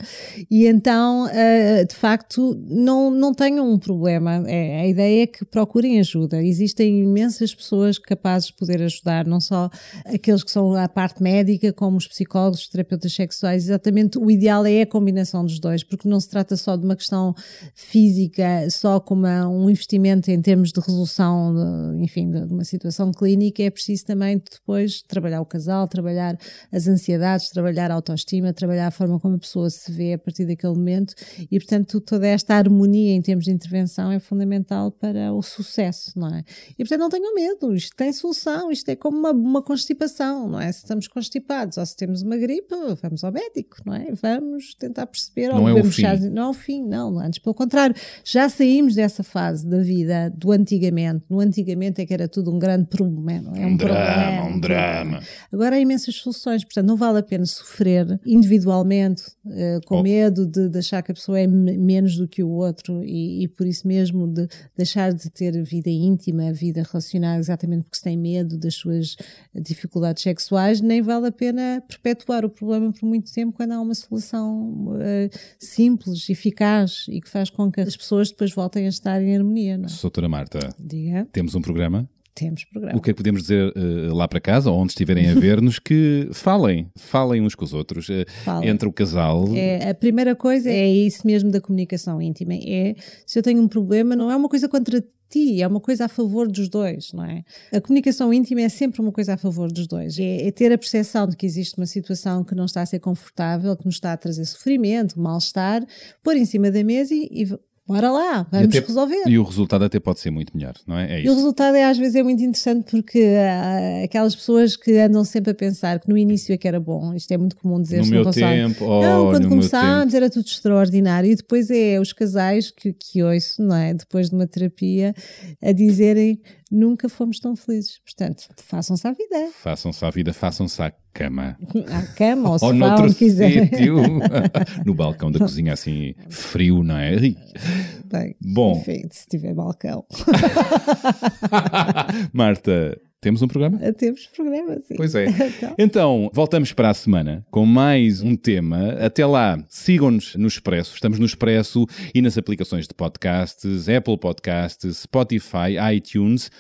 E 0.49 0.65
então, 0.65 1.27
eh, 1.29 1.83
de 1.83 1.95
facto, 1.95 2.55
não, 2.67 3.11
não 3.11 3.33
tenham 3.33 3.69
um 3.69 3.77
problema. 3.77 4.43
É, 4.47 4.81
a 4.81 4.87
ideia 4.87 5.23
é 5.23 5.27
que 5.27 5.43
procurem 5.43 5.99
ajuda. 5.99 6.41
Existem 6.41 7.01
imensas 7.01 7.53
pessoas 7.53 7.99
capazes 7.99 8.54
poder 8.55 8.81
ajudar, 8.81 9.25
não 9.25 9.39
só 9.39 9.69
aqueles 10.05 10.43
que 10.43 10.51
são 10.51 10.73
a 10.75 10.87
parte 10.87 11.21
médica, 11.21 11.73
como 11.73 11.97
os 11.97 12.07
psicólogos, 12.07 12.61
os 12.61 12.67
terapeutas 12.67 13.13
sexuais. 13.13 13.65
Exatamente, 13.65 14.17
o 14.17 14.29
ideal 14.29 14.65
é 14.65 14.81
a 14.81 14.87
combinação 14.87 15.45
dos 15.45 15.59
dois, 15.59 15.83
porque 15.83 16.07
não 16.07 16.19
se 16.19 16.29
trata 16.29 16.55
só 16.55 16.75
de 16.75 16.85
uma 16.85 16.95
questão 16.95 17.33
física, 17.73 18.69
só 18.69 18.99
como 18.99 19.25
um 19.27 19.69
investimento 19.69 20.29
em 20.31 20.41
termos 20.41 20.71
de 20.71 20.79
resolução, 20.79 21.53
de, 21.53 22.03
enfim, 22.03 22.29
de, 22.29 22.45
de 22.45 22.53
uma 22.53 22.63
situação 22.63 23.11
clínica, 23.11 23.63
é 23.63 23.69
preciso 23.69 24.05
também 24.05 24.41
depois 24.51 25.01
trabalhar 25.01 25.41
o 25.41 25.45
casal, 25.45 25.87
trabalhar 25.87 26.37
as 26.71 26.87
ansiedades, 26.87 27.49
trabalhar 27.49 27.91
a 27.91 27.95
autoestima, 27.95 28.53
trabalhar 28.53 28.87
a 28.87 28.91
forma 28.91 29.19
como 29.19 29.35
a 29.35 29.39
pessoa 29.39 29.69
se 29.69 29.91
vê 29.91 30.13
a 30.13 30.17
partir 30.17 30.45
daquele 30.45 30.73
momento 30.73 31.13
e, 31.51 31.59
portanto, 31.59 31.99
toda 32.01 32.27
esta 32.27 32.55
harmonia 32.55 33.13
em 33.13 33.21
termos 33.21 33.45
de 33.45 33.51
intervenção 33.51 34.11
é 34.11 34.19
fundamental 34.19 34.91
para 34.91 35.33
o 35.33 35.41
sucesso, 35.41 36.17
não 36.17 36.33
é? 36.33 36.43
E, 36.73 36.83
portanto, 36.83 36.99
não 36.99 37.09
tenham 37.09 37.33
medo, 37.33 37.73
isto 37.73 37.95
tem 37.95 38.11
solução, 38.11 38.34
isto 38.71 38.89
é 38.89 38.95
como 38.95 39.17
uma, 39.17 39.31
uma 39.31 39.61
constipação, 39.61 40.47
não 40.49 40.59
é? 40.59 40.71
Se 40.71 40.79
estamos 40.79 41.07
constipados 41.07 41.77
ou 41.77 41.85
se 41.85 41.95
temos 41.95 42.21
uma 42.21 42.37
gripe, 42.37 42.73
vamos 43.01 43.23
ao 43.23 43.31
médico, 43.31 43.77
não 43.85 43.93
é? 43.93 44.11
Vamos 44.13 44.73
tentar 44.75 45.05
perceber. 45.07 45.49
Não 45.49 45.61
ou 45.63 45.69
é 45.69 45.73
o 45.81 45.83
fim. 45.85 46.03
não 46.31 46.43
é 46.43 46.49
o 46.49 46.53
fim, 46.53 46.83
não, 46.83 47.19
antes 47.19 47.39
pelo 47.39 47.53
contrário, 47.55 47.95
já 48.23 48.47
saímos 48.49 48.95
dessa 48.95 49.23
fase 49.23 49.67
da 49.67 49.79
vida 49.79 50.29
do 50.35 50.51
antigamente. 50.51 51.23
No 51.29 51.39
antigamente 51.39 52.01
é 52.01 52.05
que 52.05 52.13
era 52.13 52.27
tudo 52.27 52.51
um 52.53 52.59
grande 52.59 52.85
problema, 52.87 53.51
não 53.51 53.55
é? 53.55 53.65
Um 53.65 53.77
drama, 53.77 53.95
problema, 53.95 54.43
um 54.45 54.59
drama. 54.59 55.19
Agora 55.51 55.75
há 55.75 55.79
imensas 55.79 56.15
soluções, 56.15 56.63
portanto 56.63 56.87
não 56.87 56.95
vale 56.97 57.19
a 57.19 57.23
pena 57.23 57.45
sofrer 57.45 58.19
individualmente, 58.25 59.23
eh, 59.49 59.79
com 59.85 59.99
Oh. 59.99 60.03
medo 60.03 60.45
de, 60.45 60.69
de 60.69 60.79
achar 60.79 61.01
que 61.01 61.11
a 61.11 61.15
pessoa 61.15 61.39
é 61.39 61.47
me- 61.47 61.77
menos 61.77 62.17
do 62.17 62.27
que 62.27 62.43
o 62.43 62.49
outro 62.49 63.03
e, 63.03 63.43
e 63.43 63.47
por 63.47 63.65
isso 63.65 63.87
mesmo 63.87 64.27
de 64.27 64.47
deixar 64.75 65.13
de 65.13 65.29
ter 65.29 65.51
vida 65.63 65.89
íntima, 65.89 66.51
vida 66.53 66.83
relacional, 66.83 67.37
exatamente 67.39 67.83
porque 67.83 67.97
se 67.97 68.03
tem 68.03 68.17
medo 68.25 68.57
das 68.57 68.73
suas 68.73 69.15
dificuldades 69.53 70.23
sexuais, 70.23 70.81
nem 70.81 71.01
vale 71.01 71.27
a 71.27 71.31
pena 71.31 71.83
perpetuar 71.87 72.43
o 72.43 72.49
problema 72.49 72.91
por 72.91 73.05
muito 73.05 73.31
tempo 73.31 73.53
quando 73.53 73.73
há 73.73 73.79
uma 73.79 73.93
solução 73.93 74.97
eh, 74.99 75.29
simples, 75.59 76.27
eficaz 76.29 77.05
e 77.07 77.21
que 77.21 77.29
faz 77.29 77.51
com 77.51 77.71
que 77.71 77.81
as 77.81 77.95
pessoas 77.95 78.31
depois 78.31 78.51
voltem 78.51 78.85
a 78.85 78.89
estar 78.89 79.21
em 79.21 79.35
harmonia. 79.35 79.77
Não 79.77 79.85
é? 79.85 79.89
Marta, 80.27 80.59
Diga, 80.79 81.27
temos 81.31 81.53
um 81.53 81.61
programa. 81.61 82.09
Temos 82.35 82.65
programa. 82.65 82.97
O 82.97 83.01
que 83.01 83.09
é 83.09 83.13
que 83.13 83.17
podemos 83.17 83.41
dizer 83.41 83.73
eh, 83.75 84.13
lá 84.13 84.27
para 84.27 84.39
casa, 84.39 84.69
ou 84.69 84.77
onde 84.77 84.91
estiverem 84.91 85.29
a 85.29 85.33
ver-nos, 85.39 85.79
que 85.79 86.29
falem, 86.33 86.91
falem 86.95 87.41
uns 87.41 87.55
com 87.55 87.63
os 87.65 87.73
outros, 87.73 88.07
Falem. 88.43 88.69
entre 88.69 88.87
o 88.87 88.91
casal. 88.91 89.47
É, 89.55 89.89
a 89.89 89.95
primeira 89.95 90.35
coisa 90.35 90.69
é 90.69 90.87
isso 90.87 91.25
mesmo 91.25 91.49
da 91.49 91.61
comunicação 91.61 92.21
íntima. 92.21 92.53
É 92.53 92.95
se 93.25 93.39
eu 93.39 93.43
tenho 93.43 93.61
um 93.61 93.67
problema, 93.67 94.15
não 94.15 94.29
é 94.29 94.35
uma 94.35 94.49
coisa 94.49 94.67
contra 94.67 95.01
ti, 95.29 95.61
é 95.61 95.67
uma 95.67 95.79
coisa 95.79 96.05
a 96.05 96.07
favor 96.07 96.47
dos 96.47 96.69
dois, 96.69 97.11
não 97.13 97.23
é? 97.23 97.43
A 97.73 97.81
comunicação 97.81 98.33
íntima 98.33 98.61
é 98.61 98.69
sempre 98.69 99.01
uma 99.01 99.11
coisa 99.11 99.33
a 99.33 99.37
favor 99.37 99.71
dos 99.71 99.87
dois. 99.87 100.19
É, 100.19 100.47
é 100.47 100.51
ter 100.51 100.71
a 100.71 100.77
percepção 100.77 101.27
de 101.27 101.35
que 101.35 101.45
existe 101.45 101.77
uma 101.77 101.85
situação 101.85 102.43
que 102.43 102.55
não 102.55 102.65
está 102.65 102.81
a 102.81 102.85
ser 102.85 102.99
confortável, 102.99 103.75
que 103.75 103.85
nos 103.85 103.95
está 103.95 104.13
a 104.13 104.17
trazer 104.17 104.45
sofrimento, 104.45 105.19
mal-estar, 105.19 105.85
pôr 106.23 106.35
em 106.35 106.45
cima 106.45 106.69
da 106.71 106.83
mesa 106.83 107.13
e, 107.13 107.27
e 107.31 107.59
bora 107.87 108.11
lá, 108.11 108.47
E 108.51 108.55
vamos 108.55 108.75
até- 108.75 108.87
resolver. 108.87 109.23
E 109.27 109.37
o 109.37 109.43
resultado 109.43 109.85
até 109.85 109.99
pode 109.99 110.19
ser 110.19 110.31
muito 110.31 110.55
melhor, 110.55 110.73
não 110.87 110.97
é? 110.97 111.19
É 111.19 111.23
E 111.23 111.29
o 111.29 111.35
resultado 111.35 111.75
é 111.75 111.83
às 111.83 111.97
vezes 111.97 112.15
é 112.15 112.23
muito 112.23 112.41
interessante 112.41 112.89
porque 112.89 113.19
ah, 113.37 114.03
aquelas 114.03 114.35
pessoas 114.35 114.75
que 114.75 114.97
andam 114.97 115.23
sempre 115.23 115.51
a 115.51 115.55
pensar 115.55 115.99
que 115.99 116.09
no 116.09 116.17
início 116.17 116.53
é 116.53 116.57
que 116.57 116.67
era 116.67 116.79
bom, 116.79 117.13
isto 117.13 117.31
é 117.31 117.37
muito 117.37 117.55
comum 117.55 117.81
dizer 117.81 117.99
No 118.01 118.07
meu 118.07 118.29
tempo, 118.31 118.85
oh, 118.85 119.01
não, 119.01 119.29
quando 119.31 119.47
começámos 119.49 120.13
era 120.13 120.29
tudo 120.29 120.45
extraordinário 120.45 121.31
e 121.31 121.35
depois 121.35 121.69
é 121.69 121.99
os 121.99 122.11
casais 122.11 122.71
que, 122.71 122.93
que 122.93 123.21
ouço, 123.23 123.61
não 123.61 123.75
é? 123.75 123.93
Depois 123.93 124.29
de 124.29 124.35
uma 124.35 124.47
terapia 124.47 125.13
a 125.61 125.71
dizerem 125.71 126.39
nunca 126.71 127.07
fomos 127.09 127.39
tão 127.39 127.55
felizes. 127.55 127.99
Portanto, 127.99 128.47
façam-se 128.57 129.07
à 129.07 129.11
vida, 129.11 129.49
Façam-se 129.61 130.03
à 130.05 130.09
vida, 130.09 130.33
façam-se 130.33 130.81
à 130.81 130.91
cama. 131.13 131.57
à 131.91 132.01
cama, 132.15 132.51
Ou 132.51 132.59
sofá, 132.59 132.73
noutro 132.73 133.05
onde 133.05 133.15
quiserem. 133.15 133.67
sítio. 133.69 133.95
no 134.85 134.93
balcão 134.93 135.31
da 135.31 135.39
cozinha, 135.39 135.73
assim, 135.73 136.13
frio, 136.29 136.83
não 136.83 136.97
é? 136.97 137.15
Bem, 137.17 138.35
Bom. 138.41 138.77
enfim, 138.79 139.03
se 139.11 139.27
tiver 139.27 139.53
balcão. 139.53 140.05
Marta, 142.33 142.99
temos 143.25 143.41
um 143.41 143.47
programa? 143.47 143.79
Temos 143.93 144.27
programa, 144.27 144.79
sim. 144.87 144.93
Pois 144.95 145.15
é. 145.15 145.25
Então. 145.55 145.75
Então, 145.79 146.31
voltamos 146.31 146.73
para 146.73 146.91
a 146.91 146.93
semana 146.93 147.43
com 147.49 147.65
mais 147.65 148.21
um 148.21 148.35
tema. 148.35 148.91
Até 148.99 149.25
lá, 149.25 149.57
sigam-nos 149.67 150.35
no 150.35 150.47
Expresso. 150.47 150.93
Estamos 150.93 151.17
no 151.17 151.25
Expresso 151.25 151.87
e 152.13 152.21
nas 152.21 152.37
aplicações 152.37 152.87
de 152.87 152.93
podcasts, 152.93 153.89
Apple 153.89 154.17
Podcasts, 154.19 154.97
Spotify, 154.97 155.73
iTunes. 155.95 156.51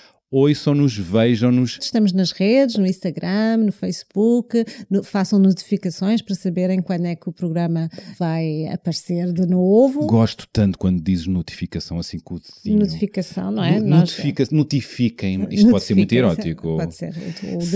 Ouçam-nos, 0.45 0.97
vejam-nos. 0.97 1.79
Estamos 1.81 2.11
nas 2.11 2.31
redes, 2.31 2.75
no 2.75 2.85
Instagram, 2.85 3.55
no 3.57 3.71
Facebook, 3.71 4.65
no- 4.89 5.01
façam 5.01 5.39
notificações 5.39 6.21
para 6.21 6.35
saberem 6.35 6.81
quando 6.81 7.05
é 7.05 7.15
que 7.15 7.29
o 7.29 7.31
programa 7.31 7.89
vai 8.19 8.65
aparecer 8.67 9.31
de 9.31 9.45
novo. 9.45 10.05
Gosto 10.07 10.45
tanto 10.51 10.77
quando 10.77 11.01
dizes 11.01 11.25
notificação 11.27 11.97
assim 11.99 12.19
com 12.19 12.35
o 12.35 12.39
dedinho. 12.39 12.79
Notificação, 12.79 13.49
não 13.49 13.63
é? 13.63 13.79
No- 13.79 13.95
notifica- 13.99 14.45
notifiquem. 14.51 15.47
Isto 15.51 15.69
pode 15.69 15.85
ser 15.85 15.95
muito 15.95 16.13
Notifica- 16.13 16.67
erótico. 16.67 16.75
Pode 16.75 16.95
ser. 16.95 17.13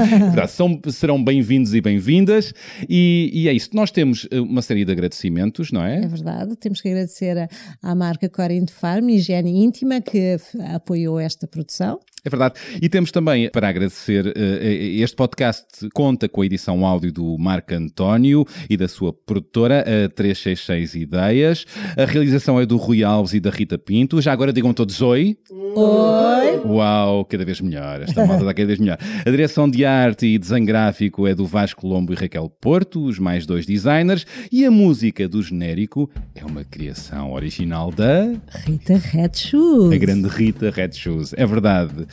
São, 0.54 0.80
serão 0.90 1.24
bem-vindos 1.24 1.74
e 1.74 1.82
bem-vindas. 1.82 2.54
E, 2.88 3.32
e, 3.34 3.48
é 3.50 3.54
isso. 3.54 3.70
Nós 3.74 3.92
temos 3.92 4.28
eh, 4.30 4.40
uma 4.40 4.62
série 4.62 4.86
de 4.86 4.92
agradecimentos, 4.92 5.72
não 5.72 5.84
é? 5.84 6.04
É 6.04 6.08
verdade. 6.08 6.56
Temos 6.56 6.80
que 6.80 6.90
agradecer 6.90 7.50
à 7.82 7.96
marca 7.96 8.30
Corin 8.30 8.66
Farm, 8.94 9.10
Higiene 9.10 9.64
Íntima, 9.64 10.02
que 10.02 10.38
apoiou 10.72 11.20
esta 11.20 11.48
produção. 11.48 12.00
É 12.26 12.30
verdade. 12.30 12.56
E 12.82 12.88
temos 12.88 13.12
também 13.12 13.50
para 13.50 13.68
agradecer, 13.68 14.28
uh, 14.28 14.32
este 14.62 15.16
podcast 15.16 15.66
conta 15.94 16.30
com 16.30 16.42
a 16.42 16.46
edição 16.46 16.86
áudio 16.86 17.12
do 17.12 17.38
Marco 17.38 17.74
António 17.74 18.46
e 18.70 18.78
da 18.78 18.88
sua 18.88 19.12
produtora, 19.12 19.82
a 19.82 20.10
366 20.10 20.96
Ideias. 20.96 21.66
A 21.98 22.06
realização 22.06 22.62
é 22.62 22.66
do 22.66 22.78
Rui 22.78 23.04
Alves 23.04 23.34
e 23.34 23.40
da 23.40 23.50
Rita 23.50 23.78
Pinto. 23.78 24.22
Já 24.22 24.32
agora 24.32 24.54
digam 24.54 24.74
todos 24.74 25.02
oi. 25.02 25.38
Oi. 25.76 26.62
Uau, 26.66 27.26
cada 27.26 27.44
vez 27.44 27.60
melhor. 27.60 28.04
Esta 28.04 28.26
moda 28.26 28.40
está 28.40 28.54
cada 28.54 28.68
vez 28.68 28.80
melhor. 28.80 28.98
A 29.26 29.30
direção 29.30 29.70
de 29.70 29.84
arte 29.84 30.28
e 30.28 30.38
desenho 30.38 30.66
gráfico 30.66 31.28
é 31.28 31.36
do 31.36 31.46
Vasco 31.46 31.86
Lombo 31.86 32.14
e 32.14 32.16
Raquel 32.16 32.50
Porto, 32.62 33.04
os 33.04 33.20
mais 33.20 33.46
dois 33.46 33.66
designers. 33.66 34.26
E 34.50 34.66
a 34.66 34.72
música 34.72 35.28
do 35.28 35.42
genérico 35.42 36.10
é 36.34 36.46
uma 36.46 36.64
criação 36.64 37.34
original 37.34 37.92
da... 37.92 38.32
Rita 38.66 38.83
Red 38.88 39.32
Shoes. 39.36 39.94
A 39.94 39.98
grande 39.98 40.28
Rita 40.28 40.70
Red 40.70 40.92
Shoes. 40.94 41.34
É 41.38 41.46
verdade. 41.46 42.06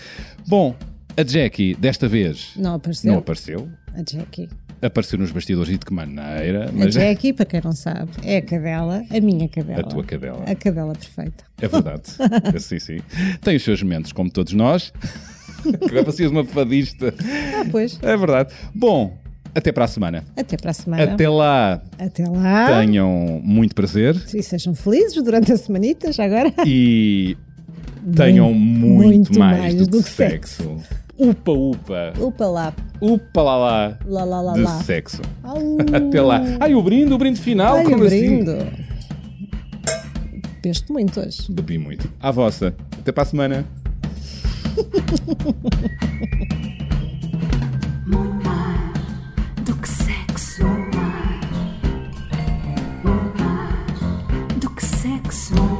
Bom, 0.46 0.76
a 1.16 1.22
Jackie, 1.22 1.74
desta 1.74 2.06
vez. 2.06 2.52
Não 2.56 2.74
apareceu. 2.74 3.12
Não 3.12 3.18
apareceu. 3.18 3.68
A 3.94 3.98
Jackie. 3.98 4.48
Apareceu 4.82 5.18
nos 5.18 5.30
bastidores 5.30 5.70
e 5.74 5.76
de 5.76 5.84
que 5.84 5.92
maneira. 5.92 6.70
Mas... 6.72 6.96
A 6.96 7.00
Jackie, 7.00 7.32
para 7.32 7.44
quem 7.44 7.60
não 7.62 7.72
sabe, 7.72 8.10
é 8.24 8.38
a 8.38 8.42
cadela, 8.42 9.04
a 9.10 9.20
minha 9.20 9.48
cadela. 9.48 9.80
A 9.80 9.84
tua 9.84 10.04
cadela. 10.04 10.44
A 10.46 10.54
cadela 10.54 10.94
perfeita. 10.94 11.44
É 11.60 11.68
verdade. 11.68 12.02
sim, 12.60 12.78
sim. 12.78 12.98
Tem 13.42 13.56
os 13.56 13.62
seus 13.62 13.82
momentos, 13.82 14.12
como 14.12 14.30
todos 14.30 14.52
nós. 14.54 14.92
Agora 15.86 16.04
fazias 16.04 16.30
uma 16.30 16.44
fadista. 16.44 17.12
Ah, 17.58 17.66
pois. 17.70 17.98
É 18.02 18.16
verdade. 18.16 18.54
Bom, 18.74 19.18
até 19.54 19.72
para 19.72 19.84
a 19.84 19.88
semana. 19.88 20.24
Até 20.36 20.56
para 20.56 20.70
a 20.70 20.74
semana. 20.74 21.12
Até 21.12 21.28
lá. 21.28 21.80
Até 21.98 22.28
lá. 22.28 22.80
Tenham 22.80 23.40
muito 23.42 23.74
prazer. 23.74 24.16
E 24.34 24.42
sejam 24.42 24.74
felizes 24.74 25.22
durante 25.22 25.52
a 25.52 25.56
semanita, 25.56 26.12
já 26.12 26.24
agora. 26.24 26.52
E 26.66 27.36
tenham 28.16 28.52
muito, 28.52 29.06
muito 29.06 29.38
mais, 29.38 29.58
mais, 29.58 29.74
do, 29.74 29.86
do 29.86 29.98
que, 29.98 30.04
que 30.04 30.10
sexo. 30.10 30.62
sexo. 30.62 31.00
Upa, 31.18 31.52
upa. 31.52 32.12
Upa 32.18 32.46
lá. 32.46 32.74
Upa 33.00 33.42
lá 33.42 33.56
lá. 33.56 33.98
Lá 34.06 34.24
lá 34.24 34.40
lá 34.40 34.52
de 34.54 34.62
lá. 34.62 34.82
sexo. 34.82 35.20
Até 35.92 36.22
lá. 36.22 36.42
Ai, 36.58 36.74
o 36.74 36.82
brinde, 36.82 37.12
o 37.12 37.18
brinde 37.18 37.40
final. 37.40 37.76
Ai, 37.76 37.84
como 37.84 38.02
o 38.02 38.06
assim? 38.06 38.44
brinde. 38.44 38.90
Beste 40.62 40.92
muito 40.92 41.20
hoje. 41.20 41.50
Bebi 41.50 41.78
muito. 41.78 42.10
À 42.20 42.30
vossa. 42.30 42.74
Até 42.98 43.12
para 43.12 43.22
a 43.22 43.26
semana. 43.26 43.66
do 55.50 55.62
que 55.62 55.79